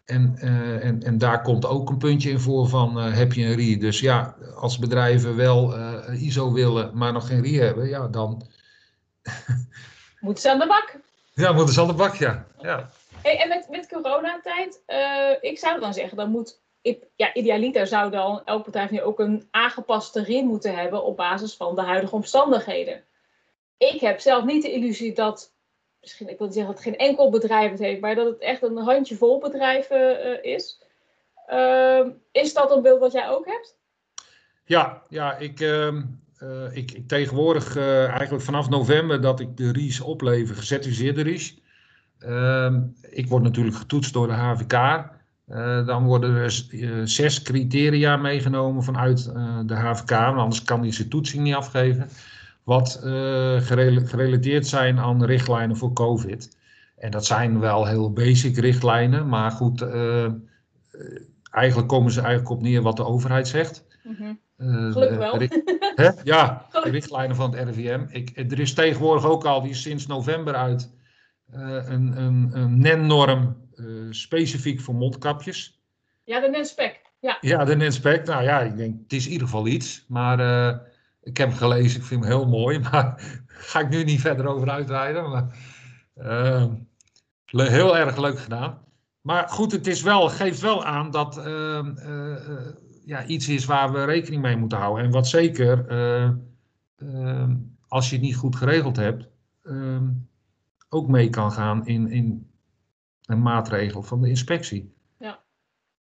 En, 0.10 0.36
uh, 0.44 0.86
en, 0.86 1.04
en 1.04 1.18
daar 1.18 1.42
komt 1.42 1.66
ook 1.66 1.90
een 1.90 1.98
puntje 1.98 2.30
in 2.30 2.40
voor 2.40 2.68
van 2.68 2.98
uh, 2.98 3.18
heb 3.18 3.34
je 3.34 3.46
een 3.46 3.56
RIE. 3.56 3.78
Dus 3.78 4.00
ja, 4.00 4.36
als 4.56 4.80
bedrijven 4.80 5.36
wel 5.36 5.78
uh, 5.78 6.22
ISO 6.22 6.52
willen, 6.52 6.98
maar 6.98 7.14
nog 7.14 7.28
geen 7.28 7.42
RIE 7.42 7.62
hebben, 7.62 7.88
ja, 7.88 8.08
dan... 8.08 8.48
moeten 10.20 10.44
ze 10.44 10.52
aan 10.52 10.60
de 10.60 10.68
bak. 10.68 10.96
Ja, 11.34 11.52
moeten 11.52 11.74
ze 11.74 11.82
aan 11.82 11.88
de 11.88 11.94
bak, 11.94 12.16
ja. 12.16 12.46
ja. 12.62 12.90
Hey, 13.22 13.38
en 13.38 13.48
met, 13.48 13.68
met 13.70 13.88
coronatijd, 13.88 14.82
ik 15.42 15.60
zou 15.60 15.80
dan 15.80 15.94
zeggen, 15.94 16.18
dan 16.18 16.30
moet... 16.30 16.60
Ja, 17.16 17.34
idealiter 17.34 17.88
zou 17.88 18.12
dan 18.12 18.42
elk 18.46 18.66
bedrijf 18.66 18.90
nu 18.90 19.02
ook 19.02 19.20
een 19.20 19.48
aangepaste 19.52 20.24
RIE 20.24 20.44
moeten 20.44 20.76
hebben 20.76 21.04
op 21.04 21.18
basis 21.18 21.56
van 21.56 21.76
de 21.76 21.82
huidige 21.82 22.16
omstandigheden. 22.16 23.04
Ik 23.80 24.02
heb 24.02 24.20
zelf 24.20 24.46
niet 24.46 24.62
de 24.62 24.72
illusie 24.72 25.14
dat 25.14 25.54
misschien, 26.02 26.30
ik 26.30 26.38
wil 26.38 26.52
zeggen 26.52 26.74
dat 26.74 26.84
geen 26.84 26.98
enkel 26.98 27.30
bedrijf 27.30 27.72
het 27.72 27.80
heeft, 27.80 28.02
maar 28.02 28.16
dat 28.16 28.26
het 28.26 28.40
echt 28.40 28.64
een 28.64 28.78
handjevol 28.78 29.40
bedrijven 29.40 30.28
uh, 30.28 30.54
is. 30.54 30.82
Uh, 31.50 32.06
is 32.32 32.54
dat 32.54 32.72
een 32.72 32.82
beeld 32.82 33.00
wat 33.00 33.12
jij 33.12 33.30
ook 33.30 33.46
hebt? 33.46 33.78
Ja, 34.66 35.04
ja 35.10 35.38
ik, 35.38 35.60
uh, 35.60 35.94
ik, 36.72 36.92
ik 36.92 37.08
tegenwoordig 37.08 37.78
eigenlijk 37.78 38.44
vanaf 38.44 38.70
november 38.70 39.22
dat 39.22 39.40
ik 39.40 39.58
de 39.58 39.72
RIS 39.72 40.00
oplever, 40.00 40.56
gecertificeerde 40.56 41.22
RIS. 41.22 41.58
Ehm, 42.20 42.82
ik 43.02 43.28
word 43.28 43.44
natuurlijk 43.44 43.76
getoetst 43.76 44.14
door 44.14 44.28
de 44.28 44.34
HVK. 44.34 45.06
dan 45.86 46.06
worden 46.06 46.36
er 46.36 46.52
zes 47.08 47.42
criteria 47.42 48.18
meegenomen 48.18 48.84
vanuit 48.84 49.24
de 49.66 49.76
HVK, 49.76 50.10
want 50.10 50.38
anders 50.38 50.64
kan 50.64 50.82
die 50.82 50.94
zijn 50.94 51.10
toetsing 51.10 51.44
niet 51.44 51.56
afgeven 51.56 52.10
wat 52.64 53.02
uh, 53.04 53.62
gerelateerd 53.62 54.68
zijn 54.68 55.00
aan 55.00 55.26
richtlijnen 55.26 55.78
voor 55.78 55.94
COVID. 55.94 56.58
En 56.98 57.12
dat 57.12 57.26
zijn 57.26 57.60
wel 57.60 57.86
heel 57.86 58.14
basic 58.14 58.58
richtlijnen, 58.58 59.28
maar 59.28 59.52
goed, 59.52 59.82
uh, 59.82 60.28
eigenlijk 61.52 61.88
komen 61.88 62.12
ze 62.12 62.20
eigenlijk 62.22 62.50
op 62.50 62.62
neer 62.62 62.82
wat 62.82 62.98
de 62.98 63.06
overheid 63.06 63.48
zegt. 63.48 63.86
Mm 64.04 64.16
-hmm. 64.16 64.40
uh, 64.58 64.92
Gelukkig 64.92 65.18
wel. 65.18 65.40
Hè? 65.96 66.10
Ja, 66.24 66.66
de 66.72 66.90
richtlijnen 66.90 67.36
van 67.36 67.56
het 67.56 67.70
RIVM. 67.70 68.06
Ik, 68.10 68.38
er 68.52 68.60
is 68.60 68.74
tegenwoordig 68.74 69.26
ook 69.26 69.46
al, 69.46 69.62
die 69.62 69.72
is 69.72 69.82
sinds 69.82 70.08
november 70.08 70.56
uit, 70.56 70.92
een, 71.52 72.22
een, 72.22 72.50
een 72.54 72.80
NEN-norm 72.80 73.58
specifiek 74.10 74.82
voor 74.82 74.96
mondkapjes. 74.96 75.80
Ja, 76.24 76.40
de 76.40 76.50
NEN-spec. 76.50 77.02
Ja. 77.20 77.38
ja, 77.42 77.66
de 77.66 77.76
NEN-spec. 77.76 78.26
Nou 78.26 78.44
ja, 78.44 78.60
ik 78.60 78.78
denk, 78.78 79.00
het 79.04 79.14
is 79.14 79.26
in 79.26 79.32
ieder 79.32 79.48
geval 79.48 79.68
iets, 79.68 80.06
maar 80.08 80.38
ik 81.30 81.38
heb 81.38 81.50
hem 81.50 81.58
gelezen, 81.58 82.00
ik 82.00 82.06
vind 82.06 82.24
hem 82.24 82.32
heel 82.32 82.48
mooi, 82.48 82.80
maar 82.92 83.42
ga 83.48 83.80
ik 83.80 83.90
nu 83.90 84.04
niet 84.04 84.22
verder 84.22 84.48
over 84.48 84.70
uitweiden. 84.70 85.30
Maar, 85.30 85.58
uh, 86.18 86.66
heel 87.46 87.98
erg 87.98 88.18
leuk 88.18 88.40
gedaan. 88.40 88.78
Maar 89.22 89.50
goed, 89.50 89.72
het 89.72 89.88
is 89.88 90.02
wel, 90.02 90.30
geeft 90.30 90.62
wel 90.62 90.86
aan 90.86 91.12
dat 91.12 91.38
uh, 91.38 91.86
uh, 91.96 92.36
ja, 93.06 93.26
iets 93.26 93.50
is 93.50 93.66
waar 93.66 93.92
we 93.92 94.04
rekening 94.04 94.42
mee 94.42 94.58
moeten 94.58 94.78
houden. 94.78 95.06
En 95.06 95.12
wat 95.12 95.28
zeker, 95.28 95.88
als 97.88 98.10
je 98.10 98.16
het 98.16 98.26
niet 98.26 98.36
goed 98.36 98.56
geregeld 98.56 98.96
hebt, 98.96 99.28
ook 100.90 101.08
mee 101.08 101.30
kan 101.30 101.52
gaan 101.52 101.88
in, 101.88 102.08
in 102.08 102.50
een 103.26 103.42
maatregel 103.42 104.04
van 104.04 104.22
de 104.22 104.30
inspectie. 104.30 104.94
Ja. 105.18 105.40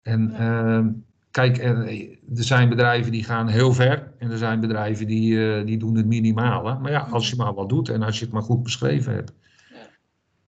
En 0.03 0.31
ja. 0.31 0.93
Kijk, 1.33 1.59
er 1.59 2.09
zijn 2.45 2.69
bedrijven 2.69 3.13
die 3.13 3.25
gaan 3.25 3.49
heel 3.49 3.73
ver 3.73 4.13
en 4.19 4.31
er 4.31 4.39
zijn 4.39 4.61
bedrijven 4.61 5.07
die, 5.07 5.33
uh, 5.33 5.67
die 5.67 5.79
doen 5.79 5.97
het 5.97 6.07
minimale. 6.07 6.79
Maar 6.79 6.91
ja, 6.91 7.01
als 7.01 7.31
je 7.31 7.37
maar 7.37 7.55
wat 7.55 7.69
doet 7.69 7.89
en 7.89 8.03
als 8.03 8.19
je 8.19 8.25
het 8.25 8.35
maar 8.35 8.43
goed 8.43 8.63
beschreven 8.63 9.15
hebt. 9.15 9.33
Ja. 9.71 9.77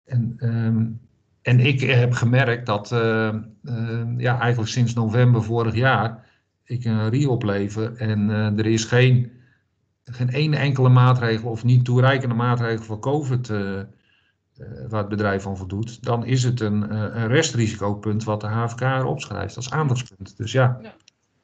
En, 0.05 0.37
um, 0.39 1.01
en 1.43 1.61
ik 1.61 1.81
heb 1.81 2.13
gemerkt 2.13 2.67
dat 2.67 2.93
uh, 2.93 3.35
uh, 3.63 4.03
ja, 4.17 4.41
eigenlijk 4.41 4.71
sinds 4.71 4.95
november 4.95 5.43
vorig 5.43 5.75
jaar 5.75 6.25
ik 6.65 6.85
een 6.85 7.09
RIE 7.09 7.29
oplever 7.29 7.97
en 7.97 8.31
er 8.31 8.67
is 8.67 8.85
geen, 8.85 9.31
geen 10.05 10.29
ene 10.29 10.57
enkele 10.57 10.89
maatregel 10.89 11.51
of 11.51 11.65
niet 11.65 11.85
toereikende 11.85 12.35
maatregel 12.35 12.85
voor 12.85 12.99
COVID 12.99 13.53
waar 14.89 15.01
het 15.01 15.09
bedrijf 15.09 15.47
aan 15.47 15.57
voldoet, 15.57 16.05
dan 16.05 16.25
is 16.25 16.43
het 16.43 16.61
een, 16.61 16.91
een 16.93 17.29
restrisicopunt 17.29 18.25
wat 18.25 18.41
de 18.41 18.47
HVK 18.47 18.81
erop 18.81 19.21
schrijft 19.21 19.57
als 19.57 19.71
aandachtspunt. 19.71 20.37
Dus 20.37 20.53
ja. 20.53 20.79
ja. 20.83 20.95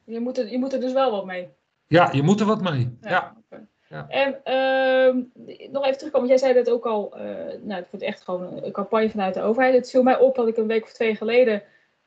Je, 0.05 0.19
moet 0.19 0.37
er, 0.37 0.51
je 0.51 0.59
moet 0.59 0.73
er 0.73 0.79
dus 0.79 0.93
wel 0.93 1.11
wat 1.11 1.25
mee. 1.25 1.49
Ja, 1.87 2.09
je 2.11 2.23
moet 2.23 2.39
er 2.39 2.45
wat 2.45 2.61
mee. 2.61 2.97
Ja. 3.01 3.35
ja. 3.89 4.07
En 4.07 4.39
uh, 4.45 5.23
nog 5.71 5.85
even 5.85 5.97
terugkomen, 5.97 6.27
jij 6.27 6.37
zei 6.37 6.53
dat 6.53 6.69
ook 6.69 6.85
al, 6.85 7.17
uh, 7.17 7.23
nou, 7.61 7.81
het 7.81 7.87
wordt 7.91 8.05
echt 8.05 8.23
gewoon 8.23 8.63
een 8.63 8.71
campagne 8.71 9.09
vanuit 9.09 9.33
de 9.33 9.41
overheid. 9.41 9.75
Het 9.75 9.89
viel 9.89 10.03
mij 10.03 10.19
op 10.19 10.35
dat 10.35 10.47
ik 10.47 10.57
een 10.57 10.67
week 10.67 10.83
of 10.83 10.93
twee 10.93 11.15
geleden 11.15 11.63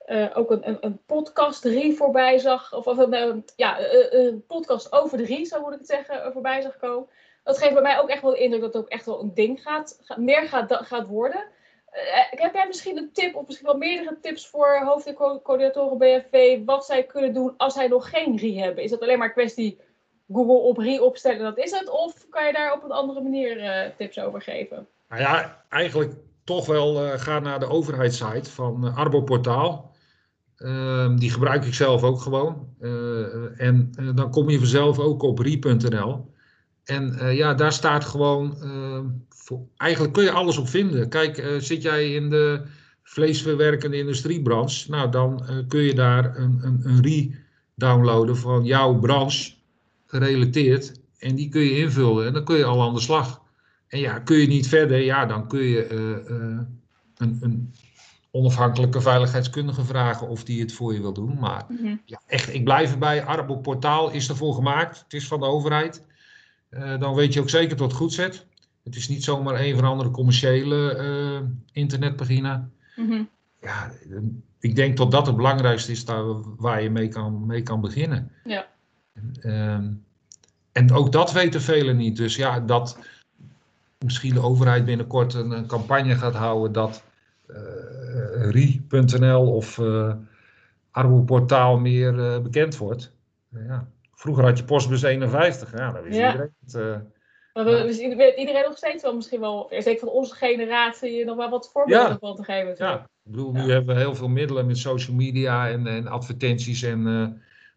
uh, 0.06 0.26
ook 0.34 0.50
een, 0.50 0.68
een, 0.68 0.78
een 0.80 1.00
podcast 1.06 1.64
RIE 1.64 1.96
voorbij 1.96 2.38
zag. 2.38 2.74
Of, 2.74 2.86
of 2.86 2.98
een, 2.98 3.44
ja, 3.56 3.78
een 4.10 4.44
podcast 4.46 4.92
over 4.92 5.18
de 5.18 5.24
RIE, 5.24 5.44
zo 5.44 5.60
moet 5.60 5.72
ik 5.72 5.78
het 5.78 5.88
zeggen, 5.88 6.32
voorbij 6.32 6.60
zag 6.60 6.76
komen. 6.76 7.08
Dat 7.46 7.58
geeft 7.58 7.72
bij 7.72 7.82
mij 7.82 8.00
ook 8.00 8.08
echt 8.08 8.22
wel 8.22 8.30
de 8.30 8.38
indruk 8.38 8.60
dat 8.60 8.72
het 8.72 8.82
ook 8.82 8.88
echt 8.88 9.06
wel 9.06 9.22
een 9.22 9.34
ding 9.34 9.62
gaat, 9.62 10.00
meer 10.16 10.48
gaat, 10.48 10.74
gaat 10.74 11.06
worden. 11.06 11.44
Uh, 11.92 12.40
heb 12.40 12.54
jij 12.54 12.66
misschien 12.66 12.96
een 12.96 13.12
tip, 13.12 13.34
of 13.34 13.46
misschien 13.46 13.66
wel 13.66 13.76
meerdere 13.76 14.18
tips 14.20 14.46
voor 14.46 14.80
hoofdcoördinatoren 14.84 15.98
BFV, 15.98 16.64
wat 16.64 16.86
zij 16.86 17.04
kunnen 17.04 17.34
doen 17.34 17.54
als 17.56 17.74
zij 17.74 17.88
nog 17.88 18.10
geen 18.10 18.36
RIE 18.36 18.60
hebben? 18.60 18.84
Is 18.84 18.90
dat 18.90 19.00
alleen 19.00 19.18
maar 19.18 19.32
kwestie 19.32 19.80
Google 20.32 20.58
op 20.58 20.76
RIE 20.76 21.02
opstellen, 21.02 21.42
dat 21.42 21.58
is 21.58 21.70
het? 21.70 21.88
Of 21.88 22.26
kan 22.30 22.46
je 22.46 22.52
daar 22.52 22.72
op 22.72 22.84
een 22.84 22.92
andere 22.92 23.20
manier 23.20 23.56
uh, 23.56 23.90
tips 23.96 24.18
over 24.18 24.42
geven? 24.42 24.88
Nou 25.08 25.20
ja, 25.20 25.64
eigenlijk 25.68 26.12
toch 26.44 26.66
wel 26.66 27.04
uh, 27.04 27.12
ga 27.12 27.38
naar 27.38 27.60
de 27.60 27.68
overheidssite 27.68 28.50
van 28.50 28.94
Arbo 28.94 29.22
Portaal. 29.22 29.94
Ehm, 30.56 31.16
die 31.16 31.30
gebruik 31.30 31.64
ik 31.64 31.74
zelf 31.74 32.02
ook 32.02 32.20
gewoon. 32.20 32.74
en 33.56 33.92
dan 34.14 34.30
kom 34.30 34.50
je 34.50 34.58
vanzelf 34.58 34.98
ook 34.98 35.22
op 35.22 35.38
rie.nl. 35.38 36.34
En 36.86 37.34
ja, 37.34 37.54
daar 37.54 37.72
staat 37.72 38.04
gewoon 38.04 38.62
ehm, 38.62 39.04
eigenlijk 39.76 40.12
kun 40.12 40.24
je 40.24 40.30
alles 40.30 40.58
op 40.58 40.68
vinden. 40.68 41.08
Kijk, 41.08 41.38
uh, 41.38 41.58
zit 41.58 41.82
jij 41.82 42.14
in 42.14 42.30
de 42.30 42.62
vleesverwerkende 43.02 43.96
industriebranche, 43.96 44.90
nou 44.90 45.10
dan 45.10 45.42
uh, 45.50 45.56
kun 45.68 45.80
je 45.80 45.94
daar 45.94 46.36
een, 46.36 46.58
een, 46.62 46.80
een 46.84 47.02
re 47.02 47.30
downloaden 47.74 48.36
van 48.36 48.64
jouw 48.64 48.98
branche 48.98 49.52
gerelateerd. 50.06 51.00
En 51.18 51.34
die 51.34 51.48
kun 51.48 51.60
je 51.60 51.78
invullen 51.78 52.26
en 52.26 52.32
dan 52.32 52.44
kun 52.44 52.56
je 52.56 52.64
al 52.64 52.82
aan 52.82 52.94
de 52.94 53.00
slag. 53.00 53.42
En 53.88 53.98
ja, 53.98 54.18
kun 54.18 54.36
je 54.36 54.46
niet 54.46 54.68
verder, 54.68 55.00
ja, 55.00 55.26
dan 55.26 55.48
kun 55.48 55.62
je 55.62 55.90
een, 57.16 57.38
een, 57.40 57.74
onafhankelijke 58.30 59.00
veiligheidskundige 59.00 59.84
vragen 59.84 60.28
of 60.28 60.44
die 60.44 60.60
het 60.60 60.72
voor 60.72 60.94
je 60.94 61.00
wil 61.00 61.12
doen. 61.12 61.38
Maar 61.38 61.64
mm 61.68 62.00
ja, 62.04 62.20
echt, 62.26 62.54
ik 62.54 62.64
blijf 62.64 62.92
erbij. 62.92 63.24
Arbo 63.24 63.56
Portaal 63.56 64.10
is 64.10 64.28
ervoor 64.28 64.54
gemaakt. 64.54 64.98
Het 64.98 65.12
is 65.12 65.26
van 65.26 65.40
de 65.40 65.46
overheid. 65.46 66.06
Dan 66.70 67.14
weet 67.14 67.32
je 67.32 67.40
ook 67.40 67.50
zeker 67.50 67.76
dat 67.76 67.88
het 67.88 67.96
goed 67.96 68.12
zit. 68.12 68.46
Het 68.86 68.96
is 68.96 69.08
niet 69.08 69.24
zomaar 69.24 69.60
een 69.60 69.74
van 69.74 69.84
andere 69.84 70.10
commerciële 70.10 70.96
uh, 70.98 71.48
internetpagina. 71.72 72.68
Mhm. 72.96 73.22
Ja, 73.60 73.92
ik 74.60 74.76
denk 74.76 74.96
dat 74.96 75.10
dat 75.10 75.26
het 75.26 75.36
belangrijkste 75.36 75.92
is 75.92 76.04
daar, 76.04 76.56
waar 76.56 76.82
je 76.82 76.90
mee 76.90 77.08
kan, 77.08 77.46
mee 77.46 77.62
kan 77.62 77.80
beginnen. 77.80 78.30
Ja. 78.44 78.66
Uh, 79.40 79.78
en 80.72 80.92
ook 80.92 81.12
dat 81.12 81.32
weten 81.32 81.60
velen 81.60 81.96
niet. 81.96 82.16
Dus 82.16 82.36
ja, 82.36 82.60
dat 82.60 82.98
misschien 83.98 84.34
de 84.34 84.42
overheid 84.42 84.84
binnenkort 84.84 85.34
een, 85.34 85.50
een 85.50 85.66
campagne 85.66 86.14
gaat 86.14 86.34
houden 86.34 86.72
dat 86.72 87.04
uh, 87.48 88.50
rie.nl 88.50 89.54
of 89.54 89.78
uh, 89.78 90.14
Arbo-portaal 90.90 91.78
meer 91.78 92.42
bekend 92.42 92.76
wordt. 92.76 93.12
ja. 93.50 93.88
Vroeger 94.16 94.44
had 94.44 94.58
je 94.58 94.64
postbus 94.64 95.02
51, 95.02 95.72
ja, 95.78 95.92
dat 95.92 96.02
wist 96.02 96.16
ja. 96.16 96.26
iedereen 96.26 96.54
het. 96.64 97.86
Dus 97.86 97.98
iedereen 97.98 98.64
nog 98.64 98.76
steeds 98.76 99.02
wel 99.02 99.14
misschien 99.14 99.40
wel, 99.40 99.66
zeker 99.70 99.98
van 99.98 100.08
onze 100.08 100.34
generatie, 100.34 101.24
nog 101.24 101.36
wel 101.36 101.50
wat 101.50 101.70
voorbeelden 101.72 102.08
ja. 102.08 102.18
van 102.18 102.36
te 102.36 102.44
geven. 102.44 102.74
Ja, 102.78 102.94
ik 102.98 103.32
bedoel, 103.32 103.52
nu 103.52 103.70
hebben 103.70 103.94
we 103.94 104.00
heel 104.00 104.14
veel 104.14 104.28
middelen 104.28 104.66
met 104.66 104.78
social 104.78 105.16
media 105.16 105.68
en, 105.68 105.86
en 105.86 106.06
advertenties 106.06 106.82
en 106.82 107.06
uh, 107.06 107.26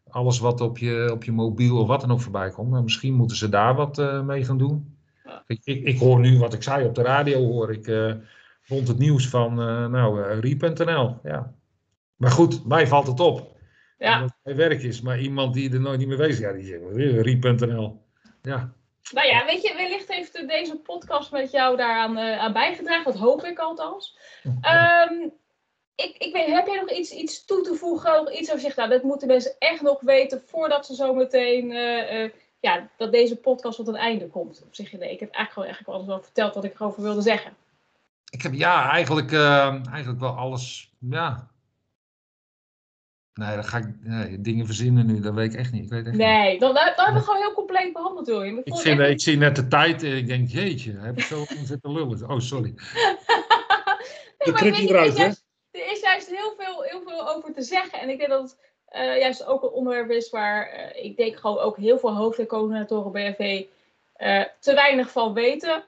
alles 0.09 0.39
wat 0.39 0.61
op 0.61 0.77
je, 0.77 1.09
op 1.11 1.23
je 1.23 1.31
mobiel 1.31 1.77
of 1.77 1.87
wat 1.87 2.01
dan 2.01 2.11
ook 2.11 2.21
voorbij 2.21 2.49
komt. 2.49 2.69
Maar 2.69 2.83
misschien 2.83 3.13
moeten 3.13 3.37
ze 3.37 3.49
daar 3.49 3.75
wat 3.75 3.97
uh, 3.97 4.21
mee 4.21 4.45
gaan 4.45 4.57
doen. 4.57 4.97
Ja. 5.25 5.43
Ik, 5.47 5.59
ik, 5.63 5.83
ik, 5.83 5.99
hoor 5.99 6.19
nu 6.19 6.39
wat 6.39 6.53
ik 6.53 6.63
zei 6.63 6.85
op 6.85 6.95
de 6.95 7.01
radio, 7.01 7.45
hoor 7.45 7.71
ik 7.71 7.87
uh, 7.87 8.13
rond 8.67 8.87
het 8.87 8.97
nieuws 8.97 9.27
van, 9.27 9.55
nou, 9.91 10.39
Rie.nl. 10.39 11.15
Ja. 11.23 11.53
Maar 12.15 12.31
goed, 12.31 12.65
mij 12.67 12.87
valt 12.87 13.07
het 13.07 13.19
op. 13.19 13.57
Ja. 13.99 14.19
Dat 14.19 14.29
het 14.29 14.37
mijn 14.43 14.69
werk 14.69 14.81
is, 14.81 15.01
maar 15.01 15.19
iemand 15.19 15.53
die 15.53 15.73
er 15.73 15.79
nooit 15.79 15.99
niet 15.99 16.07
mee 16.07 16.17
bezig 16.17 16.33
is, 16.33 16.39
ja, 16.39 16.51
die 16.51 16.65
zegt, 16.65 17.23
Rie.nl. 17.25 18.01
Ja. 18.41 18.73
Nou 19.13 19.27
ja, 19.27 19.45
weet 19.45 19.61
je, 19.61 19.73
wellicht 19.75 20.13
heeft 20.13 20.47
deze 20.47 20.75
podcast 20.75 21.31
met 21.31 21.51
jou 21.51 21.77
daaraan 21.77 22.17
uh, 22.17 22.39
aan 22.39 22.53
bijgedragen. 22.53 23.11
Dat 23.11 23.21
hoop 23.21 23.43
ik 23.43 23.59
althans. 23.59 24.17
Um, 24.43 25.31
ik, 25.95 26.15
ik 26.17 26.33
weet, 26.33 26.47
heb 26.47 26.67
jij 26.67 26.79
nog 26.79 26.91
iets, 26.91 27.11
iets 27.11 27.45
toe 27.45 27.61
te 27.61 27.75
voegen? 27.75 28.39
Iets 28.39 28.49
over 28.49 28.61
zegt, 28.61 28.75
nou, 28.75 28.89
dat 28.89 29.03
moeten 29.03 29.27
mensen 29.27 29.55
echt 29.59 29.81
nog 29.81 30.01
weten 30.01 30.41
voordat 30.45 30.85
ze 30.85 30.95
zo 30.95 31.13
meteen, 31.13 31.71
uh, 31.71 32.23
uh, 32.23 32.29
ja, 32.59 32.89
dat 32.97 33.11
deze 33.11 33.35
podcast 33.35 33.77
tot 33.77 33.87
een 33.87 33.95
einde 33.95 34.27
komt? 34.27 34.63
Of 34.69 34.75
zeg 34.75 34.91
je 34.91 34.97
nee, 34.97 35.11
ik 35.11 35.19
heb 35.19 35.31
eigenlijk, 35.31 35.51
gewoon, 35.51 35.67
eigenlijk 35.67 35.97
alles 35.97 36.07
wel 36.07 36.23
verteld 36.23 36.55
wat 36.55 36.63
ik 36.63 36.75
erover 36.75 37.03
wilde 37.03 37.21
zeggen. 37.21 37.53
Ik 38.29 38.41
heb 38.41 38.53
ja, 38.53 38.91
eigenlijk, 38.91 39.33
eigenlijk 39.91 40.19
wel 40.19 40.35
alles, 40.35 40.91
ja, 40.99 41.47
Nee, 43.39 43.55
dan 43.55 43.63
ga 43.63 43.77
ik 43.77 43.85
nee, 43.99 44.41
dingen 44.41 44.65
verzinnen 44.65 45.05
nu, 45.05 45.19
dat 45.19 45.33
weet 45.33 45.53
ik 45.53 45.59
echt 45.59 45.71
niet. 45.71 45.83
Ik 45.83 45.89
weet 45.89 46.05
echt 46.05 46.15
nee, 46.15 46.51
niet. 46.51 46.59
Dan, 46.59 46.73
dan, 46.73 46.83
hebben 46.95 47.13
we 47.13 47.19
gewoon 47.19 47.41
heel 47.41 47.53
compleet 47.53 47.93
behandeld, 47.93 48.27
William. 48.27 48.57
Ik, 48.57 48.65
ik, 48.65 48.75
vind, 48.75 48.99
ik 48.99 49.21
zie 49.21 49.37
net 49.37 49.55
de 49.55 49.67
tijd 49.67 50.03
en 50.03 50.17
ik 50.17 50.27
denk, 50.27 50.49
jeetje, 50.49 50.93
heb 50.97 51.17
ik 51.17 51.23
zo 51.23 51.45
zitten 51.63 51.91
lullen. 51.91 52.29
Oh, 52.29 52.39
sorry. 52.39 52.73
nee, 54.39 54.53
maar 54.53 54.63
weet 54.63 54.89
eruit, 54.89 55.17
hè? 55.17 55.25
Er 55.71 55.91
is 55.91 55.99
juist 56.01 56.29
heel 56.29 56.53
veel, 56.57 56.81
heel 56.81 57.01
veel 57.05 57.29
over 57.29 57.53
te 57.53 57.61
zeggen. 57.61 57.99
En 57.99 58.09
ik 58.09 58.17
denk 58.17 58.29
dat 58.29 58.41
het 58.41 58.57
uh, 59.01 59.19
juist 59.19 59.45
ook 59.45 59.63
een 59.63 59.69
onderwerp 59.69 60.09
is 60.09 60.29
waar 60.29 60.73
uh, 60.73 61.05
ik 61.05 61.17
denk 61.17 61.37
gewoon 61.37 61.57
ook 61.57 61.77
heel 61.77 61.99
veel 61.99 62.15
hoofdcoördinatoren 62.15 63.11
BFV 63.11 63.65
uh, 64.17 64.43
te 64.59 64.73
weinig 64.73 65.11
van 65.11 65.33
weten. 65.33 65.83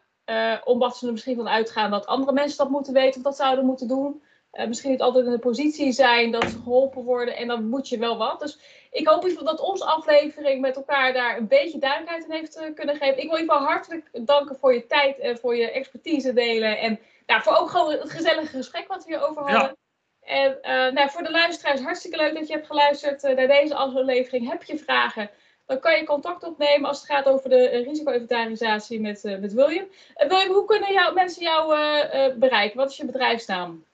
omdat 0.64 0.98
ze 0.98 1.06
er 1.06 1.12
misschien 1.12 1.36
van 1.36 1.50
uitgaan 1.50 1.92
dat 1.92 2.06
andere 2.06 2.34
mensen 2.34 2.58
dat 2.58 2.70
moeten 2.70 2.94
weten 2.94 3.18
of 3.18 3.24
dat 3.24 3.36
zouden 3.36 3.66
moeten 3.66 3.88
doen. 3.88 4.22
Uh, 4.54 4.68
misschien 4.68 4.92
niet 4.92 5.02
altijd 5.02 5.26
in 5.26 5.32
de 5.32 5.40
positie 5.40 5.92
zijn 5.92 6.32
dat 6.32 6.44
ze 6.44 6.60
geholpen 6.64 7.04
worden 7.04 7.36
en 7.36 7.48
dan 7.48 7.70
moet 7.70 7.90
je 7.90 7.98
wel 7.98 8.18
wat. 8.18 8.40
Dus 8.40 8.60
ik 8.92 9.08
hoop 9.08 9.22
in 9.22 9.30
ieder 9.30 9.40
geval 9.44 9.58
dat 9.58 9.68
onze 9.70 9.86
aflevering 9.86 10.62
met 10.62 10.76
elkaar 10.76 11.14
daar 11.14 11.38
een 11.38 11.48
beetje 11.48 11.80
duidelijkheid 11.80 12.26
in 12.26 12.32
heeft 12.32 12.58
uh, 12.58 12.64
kunnen 12.76 12.96
geven. 12.96 13.18
Ik 13.18 13.30
wil 13.30 13.36
in 13.36 13.42
ieder 13.42 13.56
geval 13.56 13.68
hartelijk 13.68 14.10
danken 14.26 14.56
voor 14.56 14.74
je 14.74 14.86
tijd 14.86 15.20
en 15.20 15.38
voor 15.38 15.56
je 15.56 15.72
expertise 15.72 16.34
delen. 16.34 16.80
En 16.80 17.00
nou, 17.26 17.42
voor 17.42 17.56
ook 17.56 17.70
gewoon 17.70 17.92
het 17.92 18.10
gezellige 18.10 18.58
gesprek 18.58 18.88
wat 18.88 19.06
we 19.06 19.12
hierover 19.12 19.50
hadden. 19.50 19.78
En 20.22 20.58
uh, 20.62 20.92
nou, 20.92 21.10
voor 21.10 21.24
de 21.24 21.32
luisteraars, 21.32 21.82
hartstikke 21.82 22.18
leuk 22.18 22.34
dat 22.34 22.48
je 22.48 22.54
hebt 22.54 22.68
geluisterd 22.68 23.22
naar 23.22 23.48
deze 23.48 23.76
aflevering. 23.76 24.50
Heb 24.50 24.64
je 24.64 24.78
vragen? 24.78 25.30
Dan 25.66 25.80
kan 25.80 25.98
je 25.98 26.04
contact 26.04 26.44
opnemen 26.44 26.90
als 26.90 26.98
het 26.98 27.10
gaat 27.10 27.26
over 27.26 27.50
de 27.50 27.68
risico-inventarisatie 27.68 29.02
met, 29.02 29.24
met 29.24 29.54
William. 29.54 29.86
William, 30.16 30.54
hoe 30.54 30.66
kunnen 30.66 30.94
jou, 30.94 31.14
mensen 31.14 31.44
jou 31.44 31.68
bereiken? 32.38 32.78
Wat 32.78 32.90
is 32.90 32.98
je 32.98 33.06
bedrijfsnaam? 33.06 33.86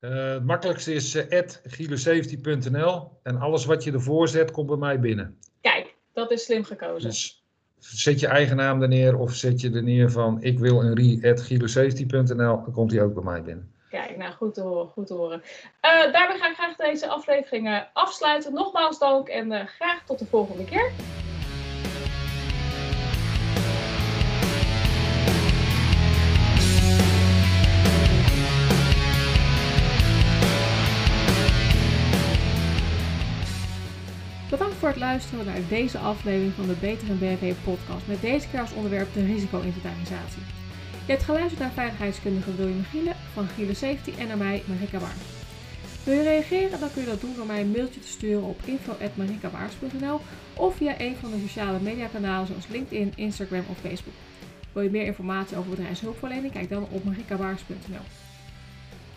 Uh, 0.00 0.32
het 0.32 0.44
makkelijkste 0.44 0.94
is 0.94 1.14
uh, 1.14 1.42
gilo17.nl 1.68 3.18
en 3.22 3.36
alles 3.36 3.64
wat 3.64 3.84
je 3.84 3.92
ervoor 3.92 4.28
zet 4.28 4.50
komt 4.50 4.66
bij 4.66 4.76
mij 4.76 5.00
binnen. 5.00 5.38
Kijk, 5.60 5.94
dat 6.12 6.30
is 6.30 6.44
slim 6.44 6.64
gekozen. 6.64 7.08
Dus 7.08 7.44
zet 7.78 8.20
je 8.20 8.26
eigen 8.26 8.56
naam 8.56 8.82
er 8.82 8.88
neer 8.88 9.18
of 9.18 9.34
zet 9.34 9.60
je 9.60 9.72
er 9.72 9.82
neer 9.82 10.10
van 10.10 10.42
ik 10.42 10.58
wil 10.58 10.82
een 10.82 10.98
re@gilo17.nl, 10.98 12.34
dan 12.34 12.72
komt 12.72 12.92
hij 12.92 13.02
ook 13.02 13.14
bij 13.14 13.22
mij 13.22 13.42
binnen. 13.42 13.74
Kijk, 13.90 14.16
nou 14.16 14.32
goed 14.32 14.54
te 14.54 14.60
horen, 14.60 14.88
goed 14.88 15.06
te 15.06 15.14
horen. 15.14 15.42
Uh, 15.82 16.12
daarbij 16.12 16.38
ga 16.38 16.50
ik 16.50 16.56
graag 16.56 16.76
deze 16.76 17.08
aflevering 17.08 17.88
afsluiten. 17.92 18.52
Nogmaals 18.52 18.98
dank 18.98 19.28
en 19.28 19.66
graag 19.68 20.04
tot 20.04 20.18
de 20.18 20.26
volgende 20.26 20.64
keer. 20.64 20.92
Voor 34.86 34.94
het 34.94 35.04
luisteren 35.04 35.46
naar 35.46 35.68
deze 35.68 35.98
aflevering 35.98 36.52
van 36.52 36.66
de 36.66 36.74
Beter 36.80 37.10
en 37.10 37.18
BV 37.18 37.54
podcast 37.64 38.06
met 38.06 38.20
deze 38.20 38.48
keer 38.48 38.60
als 38.60 38.72
onderwerp 38.72 39.12
de 39.12 39.24
risico-inventarisatie. 39.24 40.42
Je 41.06 41.12
hebt 41.12 41.22
geluisterd 41.22 41.60
naar 41.60 41.70
veiligheidskundige 41.70 42.54
William 42.54 42.84
Giele 42.84 43.12
van 43.32 43.48
Giele 43.48 43.74
Safety 43.74 44.12
en 44.18 44.26
naar 44.26 44.36
mij 44.36 44.62
Marika 44.66 44.98
Baars. 44.98 45.26
Wil 46.04 46.14
je 46.14 46.22
reageren, 46.22 46.80
dan 46.80 46.92
kun 46.92 47.02
je 47.02 47.08
dat 47.08 47.20
doen 47.20 47.34
door 47.36 47.46
mij 47.46 47.60
een 47.60 47.70
mailtje 47.70 48.00
te 48.00 48.08
sturen 48.08 48.42
op 48.42 48.60
info.marikabaars.nl 48.64 50.20
of 50.54 50.76
via 50.76 51.00
een 51.00 51.16
van 51.16 51.30
de 51.30 51.38
sociale 51.40 51.78
mediakanalen 51.80 52.46
zoals 52.46 52.68
LinkedIn, 52.68 53.12
Instagram 53.16 53.64
of 53.70 53.78
Facebook. 53.78 54.14
Wil 54.72 54.82
je 54.82 54.90
meer 54.90 55.06
informatie 55.06 55.56
over 55.56 55.70
bedrijfshulpverlening? 55.70 56.52
Kijk 56.52 56.68
dan 56.68 56.86
op 56.90 57.04
marikabaars.nl. 57.04 58.06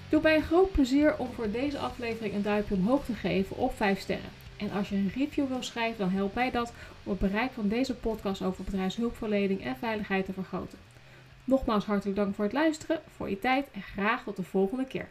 Doe 0.09 0.21
mij 0.21 0.35
een 0.35 0.43
groot 0.43 0.71
plezier 0.71 1.15
om 1.17 1.27
voor 1.35 1.51
deze 1.51 1.77
aflevering 1.77 2.33
een 2.33 2.41
duimpje 2.41 2.75
omhoog 2.75 3.05
te 3.05 3.13
geven 3.13 3.57
of 3.57 3.75
5 3.75 3.99
sterren. 3.99 4.38
En 4.59 4.71
als 4.71 4.89
je 4.89 4.95
een 4.95 5.11
review 5.15 5.47
wil 5.47 5.63
schrijven, 5.63 5.97
dan 5.99 6.09
helpt 6.09 6.35
mij 6.35 6.51
dat 6.51 6.73
om 7.03 7.11
het 7.11 7.19
bereik 7.19 7.51
van 7.51 7.67
deze 7.67 7.95
podcast 7.95 8.41
over 8.41 8.63
bedrijfshulpverlening 8.63 9.63
en 9.63 9.77
veiligheid 9.77 10.25
te 10.25 10.33
vergroten. 10.33 10.77
Nogmaals 11.43 11.85
hartelijk 11.85 12.17
dank 12.17 12.35
voor 12.35 12.43
het 12.43 12.53
luisteren, 12.53 13.01
voor 13.15 13.29
je 13.29 13.39
tijd 13.39 13.67
en 13.71 13.81
graag 13.81 14.23
tot 14.23 14.35
de 14.35 14.43
volgende 14.43 14.85
keer. 14.85 15.07